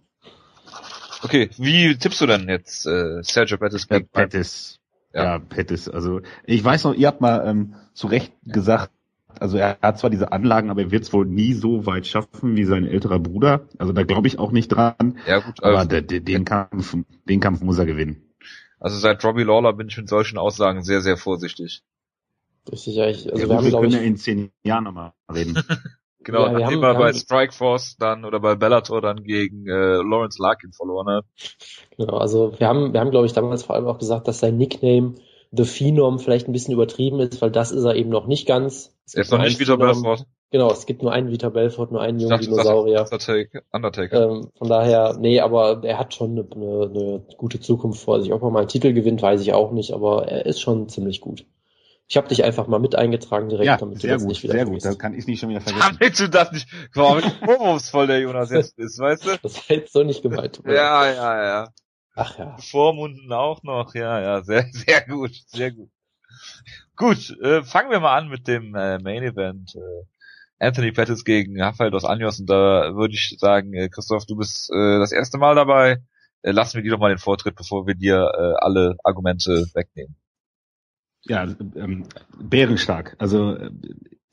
[1.21, 4.79] Okay, wie tippst du denn jetzt äh, Sergio Pettis Äh, Pettis.
[5.13, 5.23] Ja.
[5.23, 5.39] Ja.
[5.39, 5.89] Pettis.
[5.89, 8.91] Also ich weiß noch, ihr habt mal ähm, zu Recht gesagt,
[9.39, 12.55] also er hat zwar diese Anlagen, aber er wird es wohl nie so weit schaffen
[12.55, 13.67] wie sein älterer Bruder.
[13.77, 15.17] Also da glaube ich auch nicht dran.
[15.27, 16.95] Ja gut, Aber also, der, der, den Kampf,
[17.27, 18.21] den Kampf muss er gewinnen.
[18.79, 21.83] also seit Robbie Lawler bin ich mit solchen Aussagen sehr, sehr vorsichtig.
[22.71, 25.55] Richtig, also ja, wir haben, wir können ich, ja in zehn Jahren nochmal reden.
[26.21, 29.71] Genau, Ja, wir nachdem haben- er bei Strikeforce dann oder bei Bellator dann gegen äh,
[30.01, 31.25] Lawrence Larkin verloren hat.
[31.97, 34.57] Genau, also wir haben, wir haben, glaube ich, damals vor allem auch gesagt, dass sein
[34.57, 35.15] Nickname
[35.51, 38.93] The Phenom vielleicht ein bisschen übertrieben ist, weil das ist er eben noch nicht ganz.
[39.05, 39.79] Es Er gibt ist noch nicht Phenom.
[39.79, 40.25] Belfort.
[40.51, 43.01] Genau, es gibt nur einen Vita Belfort, nur einen jungen Dinosaurier.
[43.03, 43.61] Undertaker.
[43.71, 44.29] Undertaker.
[44.29, 48.33] Ähm, von daher, nee, aber er hat schon eine, eine, eine gute Zukunft vor sich.
[48.33, 51.21] Ob er mal einen Titel gewinnt, weiß ich auch nicht, aber er ist schon ziemlich
[51.21, 51.45] gut.
[52.09, 54.43] Ich habe dich einfach mal mit eingetragen direkt, ja, damit du sehr das gut, nicht
[54.43, 54.77] wieder sehr gut.
[54.77, 54.99] Da vergisst.
[54.99, 55.97] kann ich nicht schon wieder vergessen.
[55.99, 59.37] Damit du das nicht, warum vorwurfsvoll der Jonas jetzt ist, weißt du?
[59.43, 60.59] Das war jetzt so nicht gemeint.
[60.65, 61.67] Ja, ja, ja.
[62.15, 62.57] Ach ja.
[62.57, 65.91] Vormunden auch noch, ja, ja, sehr, sehr gut, sehr gut.
[66.95, 69.75] Gut, äh, fangen wir mal an mit dem äh, Main Event.
[69.75, 70.05] Äh,
[70.57, 74.71] Anthony Pettis gegen Rafael dos Anjos und da würde ich sagen, äh, Christoph, du bist
[74.71, 75.99] äh, das erste Mal dabei.
[76.41, 80.15] Äh, lassen wir dir doch mal den Vortritt, bevor wir dir äh, alle Argumente wegnehmen.
[81.25, 82.05] Ja, ähm,
[82.39, 83.15] bärenstark.
[83.17, 83.71] Also äh,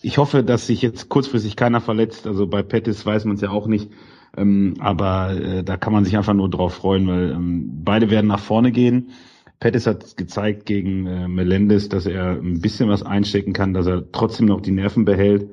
[0.03, 2.27] ich hoffe, dass sich jetzt kurzfristig keiner verletzt.
[2.27, 3.90] Also bei Pettis weiß man es ja auch nicht.
[4.37, 8.27] Ähm, aber äh, da kann man sich einfach nur drauf freuen, weil ähm, beide werden
[8.27, 9.11] nach vorne gehen.
[9.59, 14.12] Pettis hat gezeigt gegen äh, Melendez, dass er ein bisschen was einstecken kann, dass er
[14.12, 15.51] trotzdem noch die Nerven behält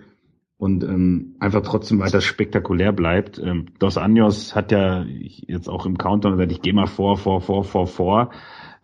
[0.57, 3.39] und ähm, einfach trotzdem weiter spektakulär bleibt.
[3.39, 7.41] Ähm, Dos Anjos hat ja jetzt auch im Countdown gesagt, ich gehe mal vor, vor,
[7.41, 8.31] vor, vor, vor.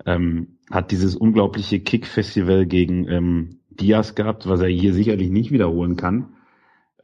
[0.06, 5.96] Ähm, hat dieses unglaubliche Kick-Festival gegen ähm, Diaz gehabt, was er hier sicherlich nicht wiederholen
[5.96, 6.34] kann.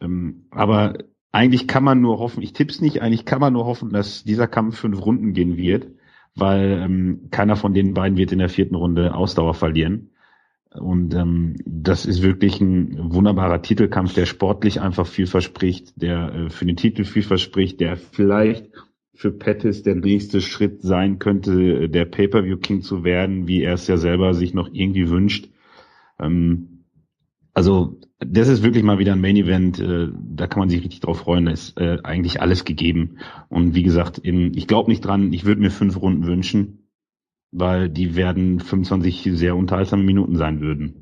[0.01, 0.97] Ähm, aber
[1.31, 4.47] eigentlich kann man nur hoffen, ich tipp's nicht, eigentlich kann man nur hoffen, dass dieser
[4.47, 5.87] Kampf fünf Runden gehen wird,
[6.35, 10.11] weil ähm, keiner von den beiden wird in der vierten Runde Ausdauer verlieren.
[10.73, 16.49] Und ähm, das ist wirklich ein wunderbarer Titelkampf, der sportlich einfach viel verspricht, der äh,
[16.49, 18.69] für den Titel viel verspricht, der vielleicht
[19.15, 23.97] für Pettis der nächste Schritt sein könnte, der Pay-per-view-King zu werden, wie er es ja
[23.97, 25.49] selber sich noch irgendwie wünscht.
[26.19, 26.85] Ähm,
[27.53, 31.19] also das ist wirklich mal wieder ein Main-Event, äh, da kann man sich richtig drauf
[31.19, 33.19] freuen, da ist äh, eigentlich alles gegeben.
[33.49, 36.89] Und wie gesagt, in, ich glaube nicht dran, ich würde mir fünf Runden wünschen,
[37.51, 41.01] weil die werden 25 sehr unterhaltsame Minuten sein würden.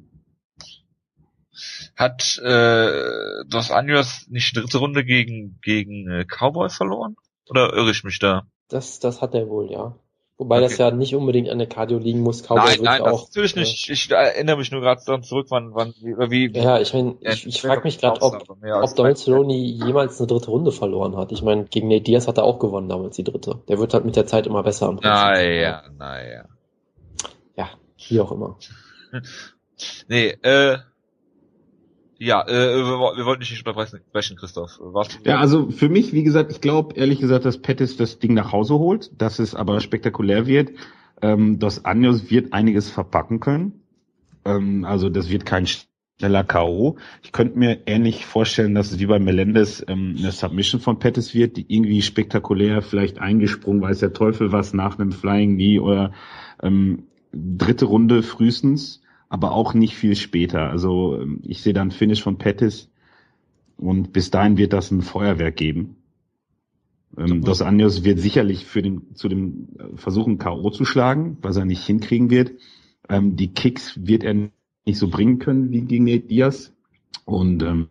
[1.95, 7.16] Hat äh, Dos Anjos nicht die dritte Runde gegen, gegen äh, Cowboy verloren?
[7.50, 8.44] Oder irre ich mich da?
[8.70, 9.96] Das, das hat er wohl, ja.
[10.38, 10.66] Wobei okay.
[10.66, 12.41] das ja nicht unbedingt an der Cardio liegen muss.
[12.41, 13.89] Cowboy nein, nein, auch, natürlich nicht.
[13.89, 17.46] Ich erinnere mich nur gerade daran zurück, wann, wann, wie, wie Ja, ich meine, ich,
[17.46, 21.32] ich frage mich gerade, ob, ob Donald Cerrone jemals eine dritte Runde verloren hat.
[21.32, 23.62] Ich meine, gegen Nate Diaz hat er auch gewonnen damals die dritte.
[23.68, 24.96] Der wird halt mit der Zeit immer besser am.
[24.96, 26.46] Naja, naja.
[27.56, 27.70] Ja,
[28.08, 28.58] wie auch immer.
[30.08, 30.80] nee, äh,
[32.24, 34.80] ja, äh, wir, wir wollten dich nicht unterbrechen, Christoph.
[34.80, 38.34] Warst ja, also für mich, wie gesagt, ich glaube ehrlich gesagt, dass Pettis das Ding
[38.34, 40.71] nach Hause holt, dass es aber spektakulär wird.
[41.21, 43.84] Ähm, Dos Anjos wird einiges verpacken können.
[44.45, 46.97] Ähm, also das wird kein schneller K.O.
[47.24, 51.34] Ich könnte mir ähnlich vorstellen, dass es wie bei Melendez ähm, eine Submission von Pettis
[51.34, 56.13] wird, die irgendwie spektakulär vielleicht eingesprungen, weiß der Teufel was, nach einem Flying Knee oder
[56.61, 59.03] ähm, dritte Runde frühestens
[59.34, 60.69] aber auch nicht viel später.
[60.69, 62.91] Also ähm, ich sehe dann Finish von Pettis
[63.77, 65.95] und bis dahin wird das ein Feuerwerk geben.
[67.17, 70.69] Ähm, Dos Anjos wird sicherlich für den, zu dem äh, Versuchen K.O.
[70.69, 72.51] zu schlagen, was er nicht hinkriegen wird.
[73.09, 76.71] Ähm, die Kicks wird er nicht so bringen können wie gegen Nate Diaz.
[77.25, 77.88] Und ähm,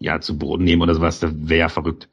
[0.00, 2.08] ja, zu Boden nehmen oder sowas, das wäre ja verrückt.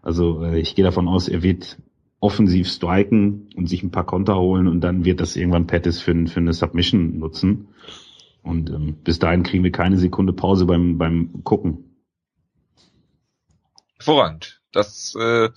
[0.00, 1.76] Also äh, ich gehe davon aus, er wird
[2.20, 6.14] offensiv striken und sich ein paar Konter holen und dann wird das irgendwann Pettis für,
[6.28, 7.66] für eine Submission nutzen.
[8.42, 11.96] Und ähm, bis dahin kriegen wir keine Sekunde Pause beim, beim Gucken.
[13.96, 14.60] Hervorragend.
[14.72, 15.50] Das, äh,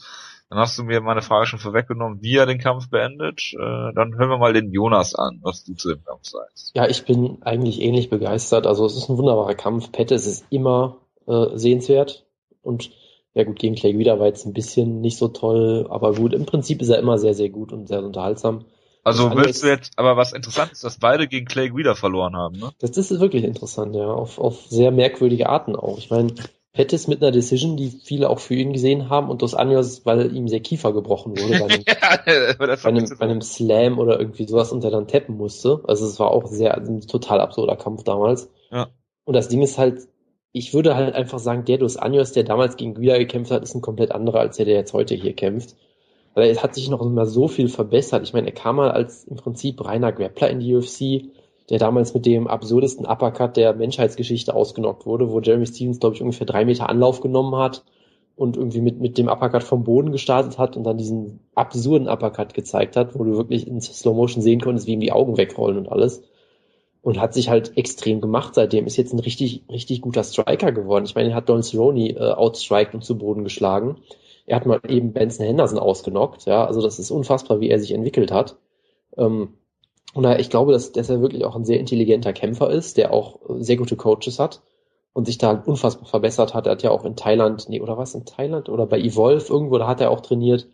[0.49, 3.53] dann hast du mir meine Frage schon vorweggenommen, wie er den Kampf beendet.
[3.53, 6.71] Äh, dann hören wir mal den Jonas an, was du zu dem Kampf sagst.
[6.75, 8.67] Ja, ich bin eigentlich ähnlich begeistert.
[8.67, 9.91] Also es ist ein wunderbarer Kampf.
[9.91, 12.25] Pettis ist immer äh, sehenswert.
[12.61, 12.91] Und
[13.33, 16.45] ja gut, gegen Clay wieder war jetzt ein bisschen nicht so toll, aber gut, im
[16.45, 18.65] Prinzip ist er immer sehr, sehr gut und sehr unterhaltsam.
[19.05, 22.57] Also willst du jetzt, aber was interessant ist, dass beide gegen Clay Guida verloren haben,
[22.57, 22.71] ne?
[22.79, 24.07] Das, das ist wirklich interessant, ja.
[24.07, 25.99] Auf, auf sehr merkwürdige Arten auch.
[25.99, 26.33] Ich meine,
[26.73, 30.35] Pettis mit einer Decision, die viele auch für ihn gesehen haben und Dos Anjos, weil
[30.35, 34.47] ihm der Kiefer gebrochen wurde bei einem, ja, bei einem, bei einem Slam oder irgendwie
[34.47, 35.81] sowas und er dann tappen musste.
[35.87, 38.49] Also es war auch sehr, ein total absurder Kampf damals.
[38.71, 38.87] Ja.
[39.23, 40.01] Und das Ding ist halt,
[40.51, 43.75] ich würde halt einfach sagen, der Dos Anjos, der damals gegen Guida gekämpft hat, ist
[43.75, 45.75] ein komplett anderer als der, der jetzt heute hier kämpft.
[46.35, 48.23] Weil er hat sich noch immer so viel verbessert.
[48.23, 51.31] Ich meine, er kam mal als im Prinzip reiner Grappler in die UFC,
[51.69, 56.21] der damals mit dem absurdesten Uppercut der Menschheitsgeschichte ausgenockt wurde, wo Jeremy Stevens, glaube ich,
[56.21, 57.83] ungefähr drei Meter Anlauf genommen hat
[58.35, 62.53] und irgendwie mit, mit dem Uppercut vom Boden gestartet hat und dann diesen absurden Uppercut
[62.53, 65.77] gezeigt hat, wo du wirklich in Slow Motion sehen konntest, wie ihm die Augen wegrollen
[65.77, 66.21] und alles.
[67.01, 68.87] Und hat sich halt extrem gemacht seitdem.
[68.87, 71.05] Ist jetzt ein richtig, richtig guter Striker geworden.
[71.05, 73.97] Ich meine, er hat Don Cerrone äh, outstriked und zu Boden geschlagen.
[74.45, 77.91] Er hat mal eben Benson Henderson ausgenockt, ja, also das ist unfassbar, wie er sich
[77.91, 78.57] entwickelt hat.
[79.17, 79.55] Ähm,
[80.13, 83.39] und ich glaube, dass, dass er wirklich auch ein sehr intelligenter Kämpfer ist, der auch
[83.59, 84.61] sehr gute Coaches hat
[85.13, 86.67] und sich da unfassbar verbessert hat.
[86.67, 89.77] Er hat ja auch in Thailand, nee, oder was, in Thailand oder bei Evolve irgendwo,
[89.77, 90.67] da hat er auch trainiert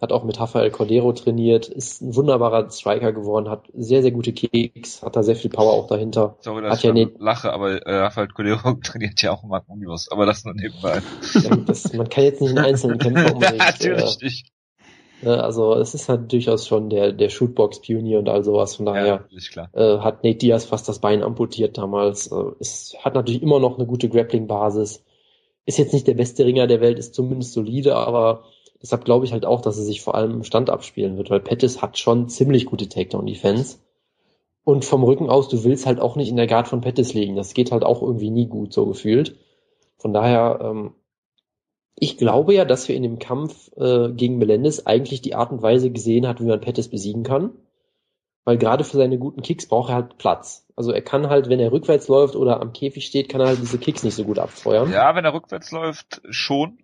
[0.00, 4.32] hat auch mit Rafael Cordero trainiert, ist ein wunderbarer Striker geworden, hat sehr, sehr gute
[4.32, 6.36] Kicks, hat da sehr viel Power auch dahinter.
[6.40, 9.68] Sorry, dass hat ich ja ne lache, aber äh, Rafael Cordero trainiert ja auch Mark
[9.68, 11.02] Munoz, aber das nur nebenbei.
[11.34, 13.58] Ja, das, man kann jetzt nicht einen einzelnen Kämpfer unbedingt.
[13.58, 14.52] Natürlich äh, nicht.
[15.22, 18.76] Ne, also es ist halt durchaus schon der, der Shootbox-Pionier und all sowas.
[18.76, 22.28] Von daher ja, äh, hat Nate Diaz fast das Bein amputiert damals.
[22.32, 25.04] Äh, es hat natürlich immer noch eine gute Grappling-Basis.
[25.66, 28.44] Ist jetzt nicht der beste Ringer der Welt, ist zumindest solide, aber
[28.82, 31.40] Deshalb glaube ich halt auch, dass er sich vor allem im Stand abspielen wird, weil
[31.40, 33.78] Pettis hat schon ziemlich gute Takedown-Defense.
[34.64, 37.36] Und vom Rücken aus, du willst halt auch nicht in der Guard von Pettis liegen.
[37.36, 39.36] Das geht halt auch irgendwie nie gut, so gefühlt.
[39.98, 40.94] Von daher, ähm,
[41.94, 45.62] ich glaube ja, dass wir in dem Kampf äh, gegen Melendez eigentlich die Art und
[45.62, 47.52] Weise gesehen hat, wie man Pettis besiegen kann.
[48.44, 50.66] Weil gerade für seine guten Kicks braucht er halt Platz.
[50.74, 53.60] Also er kann halt, wenn er rückwärts läuft oder am Käfig steht, kann er halt
[53.60, 54.90] diese Kicks nicht so gut abfeuern.
[54.90, 56.78] Ja, wenn er rückwärts läuft, schon.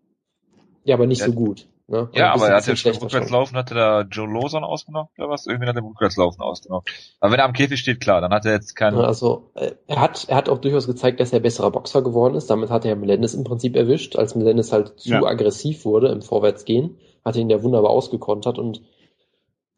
[0.84, 1.26] Ja, aber nicht ja.
[1.26, 1.66] so gut.
[1.88, 2.08] Ne?
[2.14, 5.46] Ja, aber er hat ja schon Rückwärtslaufen, hatte da Joe Lawson ausgenommen oder was?
[5.46, 6.84] Irgendwie hat er Rückwärtslaufen ausgenommen.
[7.20, 8.98] Aber wenn er am Käfig steht, klar, dann hat er jetzt keinen.
[8.98, 12.50] Also äh, er hat, er hat auch durchaus gezeigt, dass er besserer Boxer geworden ist.
[12.50, 15.22] Damit hat er Melendez im Prinzip erwischt, als Melendez halt zu ja.
[15.22, 18.82] aggressiv wurde im Vorwärtsgehen, hat er ihn ja wunderbar ausgekontert und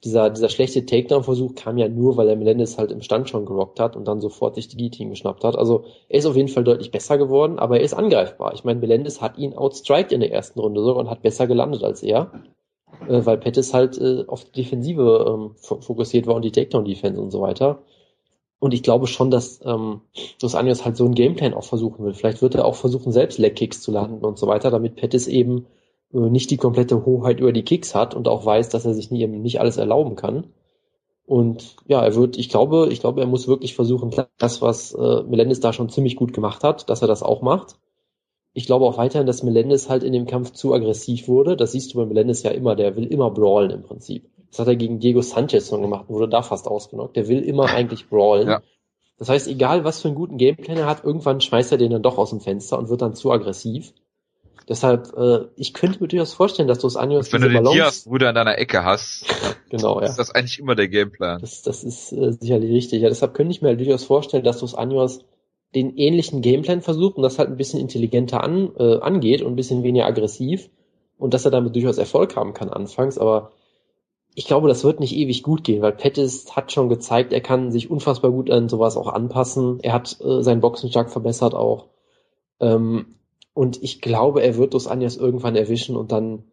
[0.04, 3.80] dieser, dieser schlechte Takedown-Versuch kam ja nur, weil er Melendez halt im Stand schon gerockt
[3.80, 5.56] hat und dann sofort sich die Guillotine geschnappt hat.
[5.56, 8.54] Also er ist auf jeden Fall deutlich besser geworden, aber er ist angreifbar.
[8.54, 11.82] Ich meine, Melendez hat ihn outstriked in der ersten Runde sogar und hat besser gelandet
[11.82, 12.30] als er,
[13.08, 17.30] äh, weil Pettis halt äh, auf die Defensive ähm, fokussiert war und die Takedown-Defense und
[17.32, 17.82] so weiter.
[18.60, 20.00] Und ich glaube schon, dass ähm,
[20.40, 22.14] Dos Anjos halt so einen Gameplan auch versuchen will.
[22.14, 25.66] Vielleicht wird er auch versuchen, selbst Leg-Kicks zu landen und so weiter, damit Pettis eben
[26.10, 29.26] nicht die komplette Hoheit über die Kicks hat und auch weiß, dass er sich nie,
[29.26, 30.44] nicht alles erlauben kann.
[31.26, 35.22] Und ja, er wird, ich glaube, ich glaube, er muss wirklich versuchen, das, was äh,
[35.24, 37.76] Melendez da schon ziemlich gut gemacht hat, dass er das auch macht.
[38.54, 41.54] Ich glaube auch weiterhin, dass Melendez halt in dem Kampf zu aggressiv wurde.
[41.54, 44.30] Das siehst du bei Melendez ja immer, der will immer brawlen im Prinzip.
[44.50, 47.16] Das hat er gegen Diego Sanchez schon gemacht, wurde da fast ausgenockt.
[47.16, 48.48] Der will immer eigentlich brawlen.
[48.48, 48.62] Ja.
[49.18, 52.02] Das heißt, egal was für einen guten Gameplan er hat, irgendwann schmeißt er den dann
[52.02, 53.92] doch aus dem Fenster und wird dann zu aggressiv.
[54.68, 58.34] Deshalb, äh, ich könnte mir durchaus vorstellen, dass Dos Anjos Wenn du den Diaz-Bruder in
[58.34, 59.24] deiner Ecke hast,
[59.70, 60.06] genau, ja.
[60.06, 61.40] ist das eigentlich immer der Gameplan.
[61.40, 63.00] Das, das ist äh, sicherlich richtig.
[63.00, 65.24] Ja, deshalb könnte ich mir halt durchaus vorstellen, dass Dos Anjos
[65.74, 69.56] den ähnlichen Gameplan versucht und das halt ein bisschen intelligenter an, äh, angeht und ein
[69.56, 70.68] bisschen weniger aggressiv
[71.16, 73.52] und dass er damit durchaus Erfolg haben kann anfangs, aber
[74.34, 77.72] ich glaube, das wird nicht ewig gut gehen, weil Pettis hat schon gezeigt, er kann
[77.72, 79.80] sich unfassbar gut an sowas auch anpassen.
[79.82, 81.86] Er hat äh, seinen Boxen stark verbessert auch.
[82.60, 83.17] Ähm,
[83.58, 86.44] und ich glaube, er wird Dos Anjas irgendwann erwischen und dann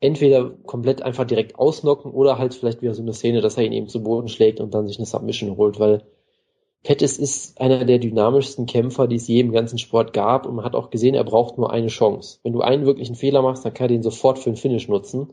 [0.00, 3.72] entweder komplett einfach direkt ausnocken oder halt vielleicht wieder so eine Szene, dass er ihn
[3.72, 6.02] eben zu Boden schlägt und dann sich eine Submission holt, weil
[6.82, 10.64] Pettis ist einer der dynamischsten Kämpfer, die es je im ganzen Sport gab und man
[10.64, 12.40] hat auch gesehen, er braucht nur eine Chance.
[12.42, 15.28] Wenn du einen wirklichen Fehler machst, dann kann er den sofort für einen Finish nutzen.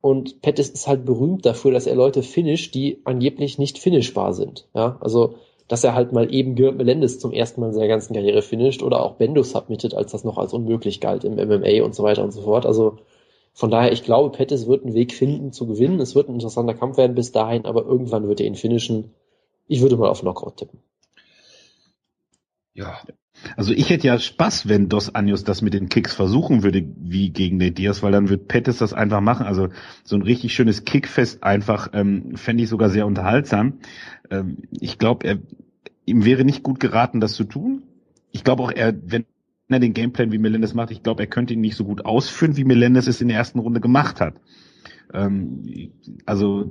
[0.00, 4.66] Und Pettis ist halt berühmt dafür, dass er Leute finisht, die angeblich nicht finishbar sind.
[4.74, 5.36] Ja, also
[5.72, 8.82] dass er halt mal eben Gerd Melendez zum ersten Mal in seiner ganzen Karriere finisht
[8.82, 12.22] oder auch Bendo submitted, als das noch als unmöglich galt im MMA und so weiter
[12.22, 12.66] und so fort.
[12.66, 12.98] Also
[13.54, 15.98] von daher, ich glaube, Pettis wird einen Weg finden zu gewinnen.
[15.98, 19.14] Es wird ein interessanter Kampf werden bis dahin, aber irgendwann wird er ihn finishen.
[19.66, 20.82] Ich würde mal auf Knockout tippen.
[22.74, 23.00] Ja.
[23.56, 27.30] Also ich hätte ja Spaß, wenn Dos Anjos das mit den Kicks versuchen würde, wie
[27.30, 29.46] gegen den Diaz, weil dann wird Pettis das einfach machen.
[29.46, 29.68] Also
[30.04, 33.80] so ein richtig schönes Kickfest einfach ähm, fände ich sogar sehr unterhaltsam.
[34.30, 35.38] Ähm, ich glaube, er
[36.04, 37.82] ihm wäre nicht gut geraten, das zu tun.
[38.30, 39.24] Ich glaube auch, er, wenn
[39.68, 42.56] er den Gameplan wie Melendez macht, ich glaube, er könnte ihn nicht so gut ausführen,
[42.56, 44.34] wie Melendez es in der ersten Runde gemacht hat.
[45.12, 45.92] Ähm,
[46.26, 46.70] also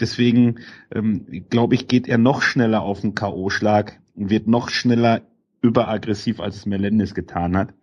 [0.00, 0.60] deswegen
[0.94, 5.22] ähm, glaube ich, geht er noch schneller auf den K.O.-Schlag und wird noch schneller
[5.60, 7.74] überaggressiv, als es Melendez getan hat.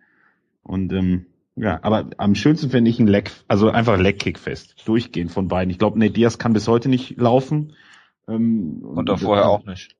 [0.62, 5.28] Und ähm, ja, aber am schönsten fände ich ein Leck, also einfach Leckkick fest, durchgehen
[5.28, 5.70] von beiden.
[5.70, 7.72] Ich glaube, Nate Diaz kann bis heute nicht laufen.
[8.28, 9.96] Ähm, und da vorher auch nicht.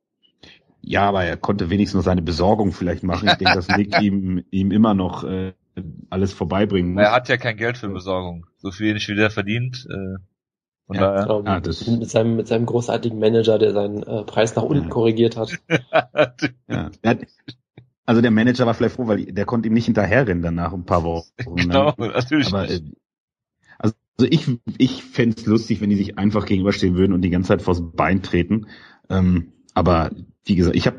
[0.82, 3.28] Ja, aber er konnte wenigstens noch seine Besorgung vielleicht machen.
[3.28, 5.52] Ich denke, das Nick ihm, ihm immer noch äh,
[6.10, 7.02] alles vorbeibringen muss.
[7.02, 8.46] Er hat ja kein Geld für Besorgung.
[8.58, 9.86] So viel nicht wie der verdient.
[9.90, 10.18] Äh,
[10.86, 11.42] von ja, daher.
[11.44, 14.90] Ah, das mit, seinem, mit seinem großartigen Manager, der seinen äh, Preis nach unten ja.
[14.90, 15.58] korrigiert hat.
[16.68, 16.90] ja.
[18.06, 21.02] Also der Manager war vielleicht froh, weil der konnte ihm nicht hinterherrennen danach ein paar
[21.02, 21.28] Wochen.
[21.56, 22.08] Genau, ne?
[22.08, 22.48] natürlich.
[22.48, 22.80] Aber, äh,
[23.78, 24.48] also ich,
[24.78, 27.82] ich fände es lustig, wenn die sich einfach gegenüberstehen würden und die ganze Zeit vors
[27.92, 28.68] Bein treten.
[29.10, 30.12] Ähm, aber
[30.44, 30.98] wie gesagt, ich habe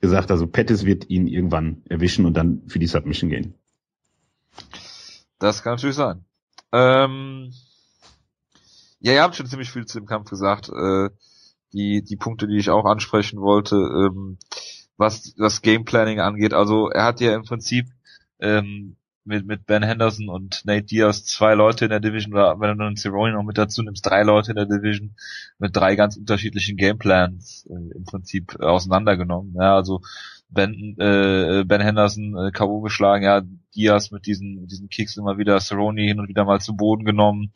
[0.00, 3.54] gesagt, also Pettis wird ihn irgendwann erwischen und dann für die Submission gehen.
[5.38, 6.24] Das kann natürlich sein.
[6.70, 7.52] Ähm,
[9.00, 10.68] ja, ihr habt schon ziemlich viel zu dem Kampf gesagt.
[10.68, 11.08] Äh,
[11.72, 14.38] die, die Punkte, die ich auch ansprechen wollte, ähm,
[14.96, 16.54] was was Gameplanning angeht.
[16.54, 17.86] Also er hat ja im Prinzip
[18.40, 22.76] ähm, mit, mit Ben Henderson und Nate Diaz zwei Leute in der Division, oder wenn
[22.76, 25.14] du einen Cerrone noch mit dazu nimmst, drei Leute in der Division
[25.58, 29.54] mit drei ganz unterschiedlichen Gameplans äh, im Prinzip auseinandergenommen.
[29.56, 30.00] Ja, also
[30.48, 32.80] Ben, äh, ben Henderson äh, K.O.
[32.80, 33.42] geschlagen, ja,
[33.74, 37.52] Diaz mit diesen, diesen Kicks immer wieder, Cerrone hin und wieder mal zu Boden genommen.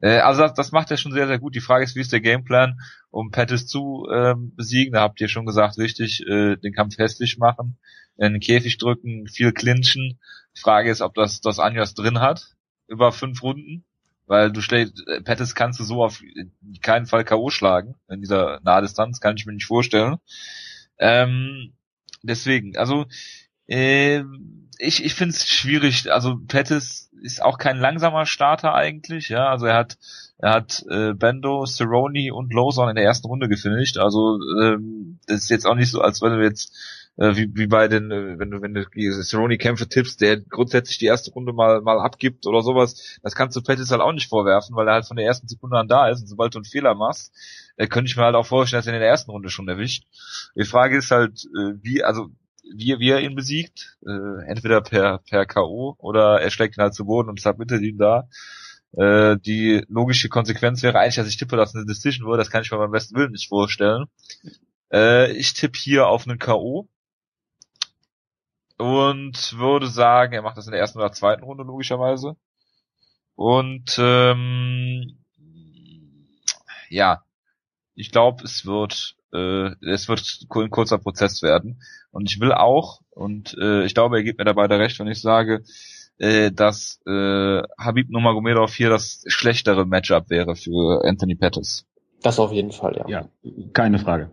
[0.00, 1.54] Äh, also das, das macht er schon sehr, sehr gut.
[1.54, 2.78] Die Frage ist, wie ist der Gameplan,
[3.10, 4.94] um Pettis zu ähm, besiegen?
[4.94, 7.78] Da habt ihr schon gesagt, richtig, äh, den Kampf hässlich machen,
[8.16, 10.18] in den Käfig drücken, viel clinchen.
[10.56, 12.54] Die Frage ist, ob das das Anjas drin hat,
[12.86, 13.84] über fünf Runden.
[14.26, 16.22] Weil du stellst, äh, Pettis kannst du so auf
[16.80, 17.50] keinen Fall K.O.
[17.50, 20.16] schlagen, in dieser Nahdistanz, kann ich mir nicht vorstellen.
[20.98, 21.74] Ähm,
[22.22, 23.06] deswegen, also
[23.66, 24.22] äh,
[24.78, 26.10] ich, ich finde es schwierig.
[26.12, 29.48] Also Pettis ist auch kein langsamer Starter eigentlich, ja.
[29.48, 29.98] Also er hat
[30.38, 33.98] er hat äh, Bendo, Cerrone und Lawson in der ersten Runde gefinisht.
[33.98, 36.74] Also ähm, das ist jetzt auch nicht so, als wenn du jetzt
[37.16, 40.98] äh, wie, wie bei den, äh, wenn du wenn du die Cerrone-Kämpfe tippst, der grundsätzlich
[40.98, 43.18] die erste Runde mal mal abgibt oder sowas.
[43.22, 45.78] Das kannst du Pettis halt auch nicht vorwerfen, weil er halt von der ersten Sekunde
[45.78, 46.22] an da ist.
[46.22, 47.32] Und sobald du einen Fehler machst,
[47.76, 50.04] äh, könnte ich mir halt auch vorstellen, dass er in der ersten Runde schon erwischt.
[50.56, 52.30] Die Frage ist halt, äh, wie, also
[52.72, 53.96] wie, wie er ihn besiegt.
[54.06, 55.96] Äh, entweder per, per K.O.
[55.98, 58.28] oder er schlägt ihn halt zu Boden und submittet ihn da.
[58.92, 62.38] Äh, die logische Konsequenz wäre eigentlich, dass ich tippe, dass eine Decision wurde.
[62.38, 64.06] Das kann ich mir beim besten Willen nicht vorstellen.
[64.92, 66.88] Äh, ich tippe hier auf einen K.O.
[68.76, 72.36] Und würde sagen, er macht das in der ersten oder zweiten Runde logischerweise.
[73.36, 75.18] Und ähm,
[76.88, 77.24] ja,
[77.94, 81.82] ich glaube, es wird äh, es wird ein kurzer Prozess werden.
[82.10, 85.08] Und ich will auch, und äh, ich glaube, er gibt mir dabei der recht, wenn
[85.08, 85.64] ich sage,
[86.18, 91.86] äh, dass äh, Habib Nurmagomedov hier das schlechtere Matchup wäre für Anthony Pettis.
[92.22, 93.08] Das auf jeden Fall, ja.
[93.08, 93.28] Ja,
[93.72, 94.30] keine Frage.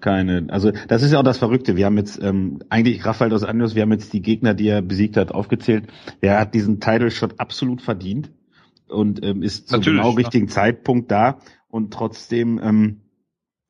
[0.00, 1.76] Keine, also das ist ja auch das Verrückte.
[1.76, 4.82] Wir haben jetzt ähm, eigentlich Rafael dos Anjos, wir haben jetzt die Gegner, die er
[4.82, 5.86] besiegt hat, aufgezählt.
[6.20, 8.32] Er hat diesen Title Shot absolut verdient
[8.88, 10.52] und ähm, ist zum genau richtigen ja.
[10.52, 13.01] Zeitpunkt da und trotzdem ähm,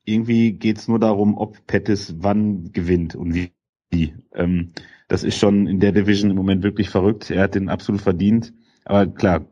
[0.04, 4.14] irgendwie geht's nur darum, ob Pettis wann gewinnt und wie.
[4.34, 4.72] Ähm,
[5.08, 7.30] das ist schon in der Division im Moment wirklich verrückt.
[7.30, 8.54] Er hat den absolut verdient.
[8.84, 9.46] Aber klar,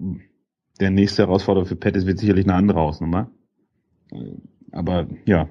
[0.81, 3.31] der nächste Herausforderer für Pettis wird sicherlich eine andere Hausnummer.
[4.73, 5.49] Aber ja.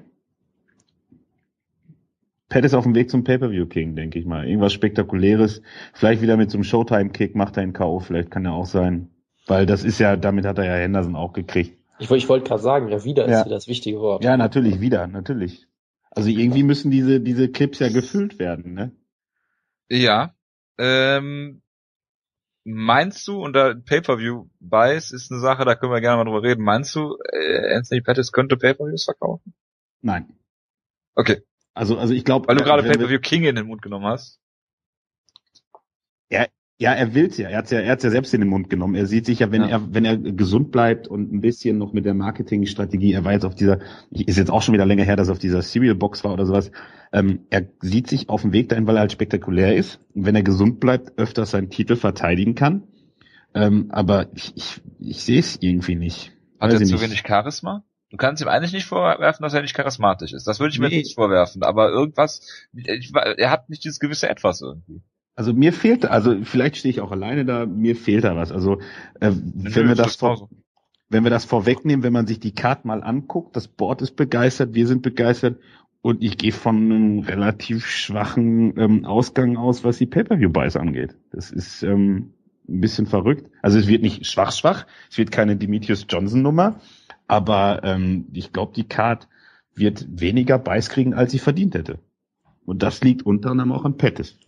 [2.48, 4.46] Pettis auf dem Weg zum Pay-Per-View King, denke ich mal.
[4.48, 5.62] Irgendwas Spektakuläres.
[5.94, 8.00] Vielleicht wieder mit so einem Showtime-Kick macht er einen K.O.
[8.00, 9.10] Vielleicht kann er auch sein.
[9.46, 11.79] Weil das ist ja, damit hat er ja Henderson auch gekriegt.
[12.00, 13.42] Ich, ich wollte gerade sagen, ja, wieder ja.
[13.42, 14.24] ist das wichtige Wort.
[14.24, 15.66] Ja, natürlich, wieder, natürlich.
[16.10, 18.96] Also irgendwie müssen diese, diese Clips ja gefüllt werden, ne?
[19.88, 20.34] Ja.
[20.78, 21.62] Ähm,
[22.64, 26.64] meinst du, und da Pay-Per-View-Buys ist eine Sache, da können wir gerne mal drüber reden,
[26.64, 29.54] meinst du, äh, Anthony Pettis könnte Pay-Per-Views verkaufen?
[30.00, 30.38] Nein.
[31.14, 31.42] Okay.
[31.74, 32.48] Also, also ich glaube.
[32.48, 34.40] Weil du gerade Pay-Per-View King in den Mund genommen hast.
[36.30, 36.46] Ja,
[36.80, 37.50] ja, er will's ja.
[37.50, 38.94] Er hat's ja, er hat's ja selbst in den Mund genommen.
[38.94, 39.68] Er sieht sich ja, wenn ja.
[39.68, 43.44] er, wenn er gesund bleibt und ein bisschen noch mit der Marketingstrategie, er war jetzt
[43.44, 46.24] auf dieser, ist jetzt auch schon wieder länger her, dass er auf dieser Serial Box
[46.24, 46.72] war oder sowas.
[47.12, 50.00] Ähm, er sieht sich auf dem Weg dahin, weil er halt spektakulär ist.
[50.14, 52.84] Und wenn er gesund bleibt, öfters seinen Titel verteidigen kann.
[53.52, 56.32] Ähm, aber ich, ich, ich sehe es irgendwie nicht.
[56.58, 57.02] Hat er zu nicht.
[57.02, 57.84] wenig Charisma?
[58.08, 60.46] Du kannst ihm eigentlich nicht vorwerfen, dass er nicht charismatisch ist.
[60.46, 60.96] Das würde ich mir nee.
[60.96, 61.62] nicht vorwerfen.
[61.62, 62.40] Aber irgendwas,
[62.72, 65.02] ich, er hat nicht dieses gewisse Etwas irgendwie.
[65.34, 68.52] Also mir fehlt, also vielleicht stehe ich auch alleine da, mir fehlt da was.
[68.52, 68.80] Also
[69.20, 70.48] äh, wenn wir das vor,
[71.08, 74.74] wenn wir das vorwegnehmen, wenn man sich die Karte mal anguckt, das Board ist begeistert,
[74.74, 75.58] wir sind begeistert
[76.02, 81.16] und ich gehe von einem relativ schwachen ähm, Ausgang aus, was die Pay-per-view-Buys angeht.
[81.32, 82.34] Das ist ähm,
[82.68, 83.50] ein bisschen verrückt.
[83.60, 86.80] Also es wird nicht schwach schwach, es wird keine Demetrius Johnson Nummer,
[87.26, 89.28] aber ähm, ich glaube, die Card
[89.74, 91.98] wird weniger Buys kriegen, als sie verdient hätte.
[92.64, 94.38] Und das liegt unter anderem auch an Pettis.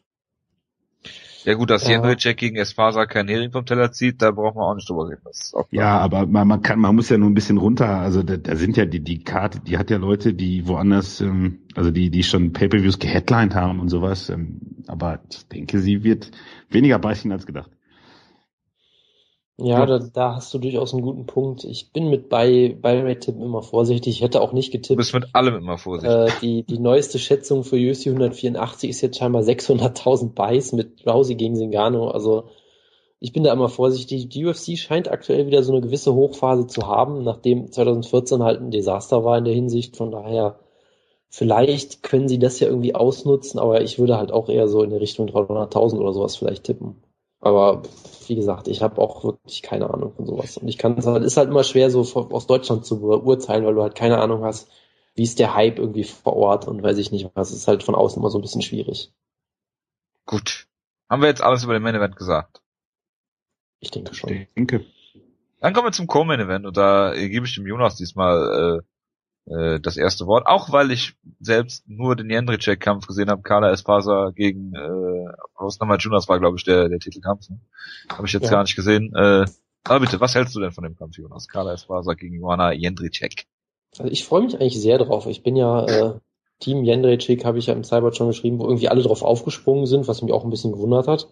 [1.45, 1.91] Ja gut, dass ja.
[1.91, 5.23] Jendricek gegen Espasa kein Hering vom Teller zieht, da braucht man auch nicht drüber reden.
[5.71, 8.57] ja, aber man, man kann, man muss ja nur ein bisschen runter, also da, da
[8.57, 12.23] sind ja die, die Karte, die hat ja Leute, die woanders, ähm, also die, die
[12.23, 16.31] schon Pay-Per-Views geheadlined haben und sowas, ähm, aber ich denke, sie wird
[16.71, 17.71] weniger beißen als gedacht.
[19.59, 21.65] Ja, da, da hast du durchaus einen guten Punkt.
[21.65, 24.17] Ich bin mit bei bei tippen immer vorsichtig.
[24.17, 24.91] Ich hätte auch nicht getippt.
[24.91, 26.37] Du bist mit allem immer vorsichtig.
[26.37, 31.35] Äh, die, die neueste Schätzung für UFC 184 ist jetzt scheinbar 600.000 Buys mit Rousey
[31.35, 32.09] gegen Singano.
[32.09, 32.49] Also
[33.21, 34.31] ich bin da immer vorsichtig.
[34.31, 38.73] Die UFC scheint aktuell wieder so eine gewisse Hochphase zu haben, nachdem 2014 halt ein
[38.73, 39.97] Desaster war in der Hinsicht.
[39.97, 40.59] Von daher,
[41.29, 44.91] vielleicht können sie das ja irgendwie ausnutzen, aber ich würde halt auch eher so in
[44.91, 47.03] der Richtung 300.000 oder sowas vielleicht tippen.
[47.41, 47.83] Aber
[48.33, 50.57] wie gesagt, ich habe auch wirklich keine Ahnung von sowas.
[50.57, 53.75] Und ich kann es halt, ist halt immer schwer, so aus Deutschland zu beurteilen, weil
[53.75, 54.71] du halt keine Ahnung hast,
[55.15, 57.53] wie ist der Hype irgendwie vor Ort und weiß ich nicht was.
[57.53, 59.13] ist halt von außen immer so ein bisschen schwierig.
[60.25, 60.67] Gut.
[61.11, 62.63] Haben wir jetzt alles über den Main Event gesagt?
[63.81, 64.31] Ich denke schon.
[64.31, 64.87] Ich denke.
[65.61, 68.83] Dann kommen wir zum Co-Main Event und da gebe ich dem Jonas diesmal äh,
[69.47, 74.31] äh, das erste Wort, auch weil ich selbst nur den Jendricek-Kampf gesehen habe, Carla Espasa
[74.35, 77.49] gegen äh, Rosnama Junas war, glaube ich, der, der Titelkampf.
[77.51, 77.61] Ne?
[78.11, 78.51] Habe ich jetzt ja.
[78.51, 79.13] gar nicht gesehen.
[79.15, 79.47] Äh,
[79.85, 81.49] aber bitte, was hältst du denn von dem Kampf, Jonas?
[81.49, 83.47] Carla Espasa gegen Joanna Jendricek.
[83.99, 85.27] Also ich freue mich eigentlich sehr drauf.
[85.27, 86.15] Ich bin ja äh,
[86.61, 90.07] Team Jendricek, habe ich ja im Cyber schon geschrieben, wo irgendwie alle drauf aufgesprungen sind,
[90.07, 91.29] was mich auch ein bisschen gewundert hat.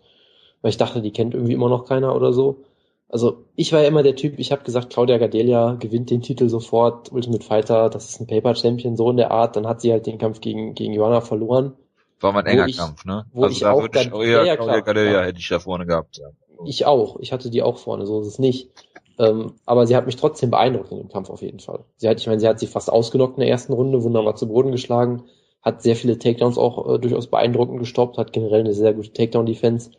[0.60, 2.64] Weil ich dachte, die kennt irgendwie immer noch keiner oder so.
[3.12, 6.48] Also ich war ja immer der Typ, ich habe gesagt, Claudia Gadelia gewinnt den Titel
[6.48, 9.56] sofort, Ultimate Fighter, das ist ein Paper Champion, so in der Art.
[9.56, 11.74] Dann hat sie halt den Kampf gegen, gegen Joanna verloren.
[12.20, 13.26] War mal ein enger ich, Kampf, ne?
[13.32, 15.22] Wo also ich da auch würde ich eher ja, Claudia Gadelia ja.
[15.24, 16.18] hätte ich da vorne gehabt.
[16.18, 16.28] Ja.
[16.64, 18.70] Ich auch, ich hatte die auch vorne, so ist es nicht.
[19.18, 21.84] Ähm, aber sie hat mich trotzdem beeindruckt in dem Kampf auf jeden Fall.
[21.96, 24.46] Sie hat, ich meine, sie hat sie fast ausgenockt in der ersten Runde, wunderbar zu
[24.46, 25.24] Boden geschlagen,
[25.62, 29.90] hat sehr viele Takedowns auch äh, durchaus beeindruckend gestoppt, hat generell eine sehr gute Takedown-Defense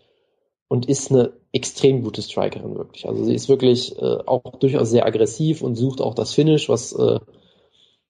[0.72, 3.06] und ist eine extrem gute Strikerin wirklich.
[3.06, 6.94] Also sie ist wirklich äh, auch durchaus sehr aggressiv und sucht auch das Finish, was
[6.94, 7.20] äh,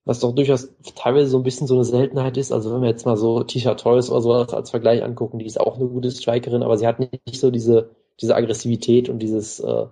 [0.04, 2.52] was doch durchaus teilweise so ein bisschen so eine Seltenheit ist.
[2.52, 5.58] Also wenn wir jetzt mal so Tisha Torres oder sowas als Vergleich angucken, die ist
[5.58, 7.90] auch eine gute Strikerin, aber sie hat nicht so diese
[8.20, 9.86] diese Aggressivität und dieses äh,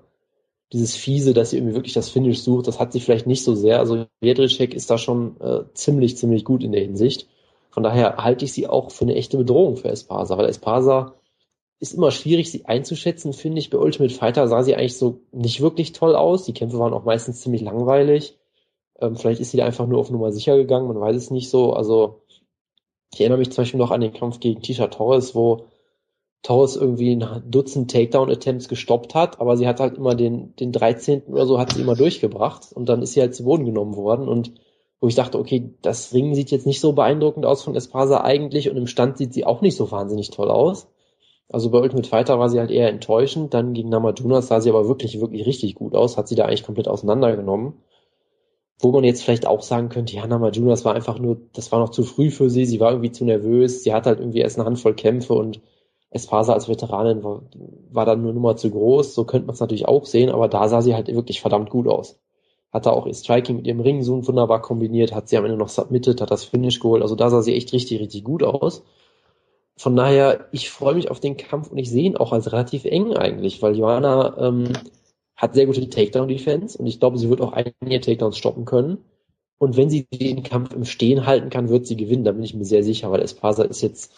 [0.72, 2.68] dieses fiese, dass sie irgendwie wirklich das Finish sucht.
[2.68, 3.80] Das hat sie vielleicht nicht so sehr.
[3.80, 7.26] Also Jedrzejczyk ist da schon äh, ziemlich ziemlich gut in der Hinsicht.
[7.70, 11.16] Von daher halte ich sie auch für eine echte Bedrohung für Espasa, weil Espasa
[11.80, 13.70] ist immer schwierig, sie einzuschätzen, finde ich.
[13.70, 16.44] Bei Ultimate Fighter sah sie eigentlich so nicht wirklich toll aus.
[16.44, 18.38] Die Kämpfe waren auch meistens ziemlich langweilig.
[19.00, 21.48] Ähm, vielleicht ist sie da einfach nur auf Nummer sicher gegangen, man weiß es nicht
[21.48, 21.72] so.
[21.72, 22.22] Also,
[23.12, 25.64] ich erinnere mich zum Beispiel noch an den Kampf gegen Tisha Torres, wo
[26.42, 31.24] Torres irgendwie ein Dutzend Takedown-Attempts gestoppt hat, aber sie hat halt immer den, den 13.
[31.24, 34.28] oder so hat sie immer durchgebracht und dann ist sie halt zu Boden genommen worden
[34.28, 34.52] und
[35.00, 38.70] wo ich dachte, okay, das Ringen sieht jetzt nicht so beeindruckend aus von Espasa eigentlich
[38.70, 40.88] und im Stand sieht sie auch nicht so wahnsinnig toll aus.
[41.52, 44.86] Also bei Ultimate Fighter war sie halt eher enttäuschend, dann gegen Namajunas sah sie aber
[44.88, 47.74] wirklich, wirklich richtig gut aus, hat sie da eigentlich komplett auseinandergenommen.
[48.78, 51.90] Wo man jetzt vielleicht auch sagen könnte, ja, Namajunas war einfach nur, das war noch
[51.90, 54.66] zu früh für sie, sie war irgendwie zu nervös, sie hat halt irgendwie erst eine
[54.66, 55.60] Handvoll Kämpfe und
[56.10, 57.42] Espasa als Veteranin war,
[57.90, 60.68] war dann nur Nummer zu groß, so könnte man es natürlich auch sehen, aber da
[60.68, 62.20] sah sie halt wirklich verdammt gut aus.
[62.72, 65.56] Hat da auch ihr Striking mit ihrem Ring so wunderbar kombiniert, hat sie am Ende
[65.56, 68.84] noch submitted, hat das Finish geholt, also da sah sie echt richtig, richtig gut aus.
[69.76, 72.84] Von daher, ich freue mich auf den Kampf und ich sehe ihn auch als relativ
[72.84, 74.72] eng eigentlich, weil Joanna ähm,
[75.36, 78.98] hat sehr gute Takedown-Defense und ich glaube, sie wird auch einige Takedowns stoppen können.
[79.58, 82.24] Und wenn sie den Kampf im Stehen halten kann, wird sie gewinnen.
[82.24, 84.12] Da bin ich mir sehr sicher, weil Espasa ist jetzt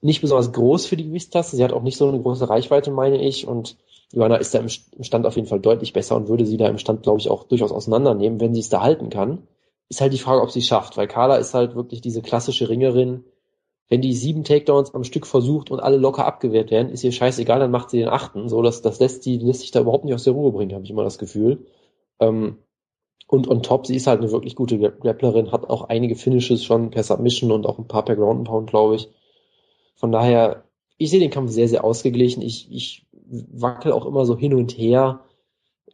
[0.00, 1.56] nicht besonders groß für die Gewichtstaste.
[1.56, 3.46] Sie hat auch nicht so eine große Reichweite, meine ich.
[3.46, 3.76] Und
[4.12, 6.78] Joanna ist da im Stand auf jeden Fall deutlich besser und würde sie da im
[6.78, 9.46] Stand, glaube ich, auch durchaus auseinandernehmen, wenn sie es da halten kann.
[9.88, 12.68] Ist halt die Frage, ob sie es schafft, weil Carla ist halt wirklich diese klassische
[12.68, 13.24] Ringerin,
[13.88, 17.60] wenn die sieben Takedowns am Stück versucht und alle locker abgewehrt werden, ist ihr scheißegal,
[17.60, 18.48] dann macht sie den achten.
[18.48, 20.84] So, das, das lässt die, lässt sich da überhaupt nicht aus der Ruhe bringen, habe
[20.84, 21.66] ich immer das Gefühl.
[22.18, 22.58] Ähm,
[23.26, 26.90] und on top, sie ist halt eine wirklich gute Grapplerin, hat auch einige Finishes schon
[26.90, 29.08] per Submission und auch ein paar per Ground and Pound, glaube ich.
[29.94, 30.64] Von daher,
[30.98, 32.42] ich sehe den Kampf sehr, sehr ausgeglichen.
[32.42, 35.20] Ich, ich wackel auch immer so hin und her.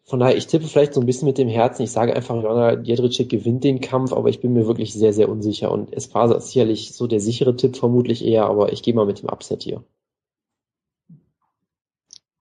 [0.09, 1.83] Von daher, ich tippe vielleicht so ein bisschen mit dem Herzen.
[1.83, 5.29] Ich sage einfach, Joanna Jedrzejczyk gewinnt den Kampf, aber ich bin mir wirklich sehr, sehr
[5.29, 5.71] unsicher.
[5.71, 9.21] Und Espasa ist sicherlich so der sichere Tipp, vermutlich eher, aber ich gehe mal mit
[9.21, 9.85] dem Upset hier.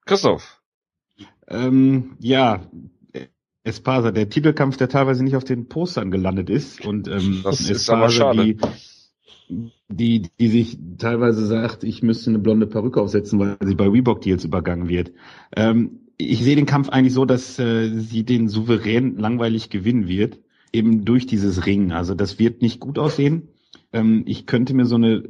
[0.05, 0.61] Christoph.
[1.49, 2.61] Ähm, ja,
[3.65, 6.85] Espasa, der Titelkampf, der teilweise nicht auf den Postern gelandet ist.
[6.85, 8.55] Und ähm, das Espasa, ist aber schade.
[9.49, 13.89] Die, die, die sich teilweise sagt, ich müsste eine blonde Perücke aufsetzen, weil sie bei
[13.89, 15.11] Reebok Deals übergangen wird.
[15.53, 20.39] Ähm, ich sehe den Kampf eigentlich so, dass äh, sie den souverän langweilig gewinnen wird,
[20.73, 21.91] eben durch dieses Ringen.
[21.91, 23.49] Also das wird nicht gut aussehen.
[23.93, 25.23] Ähm, ich könnte mir so eine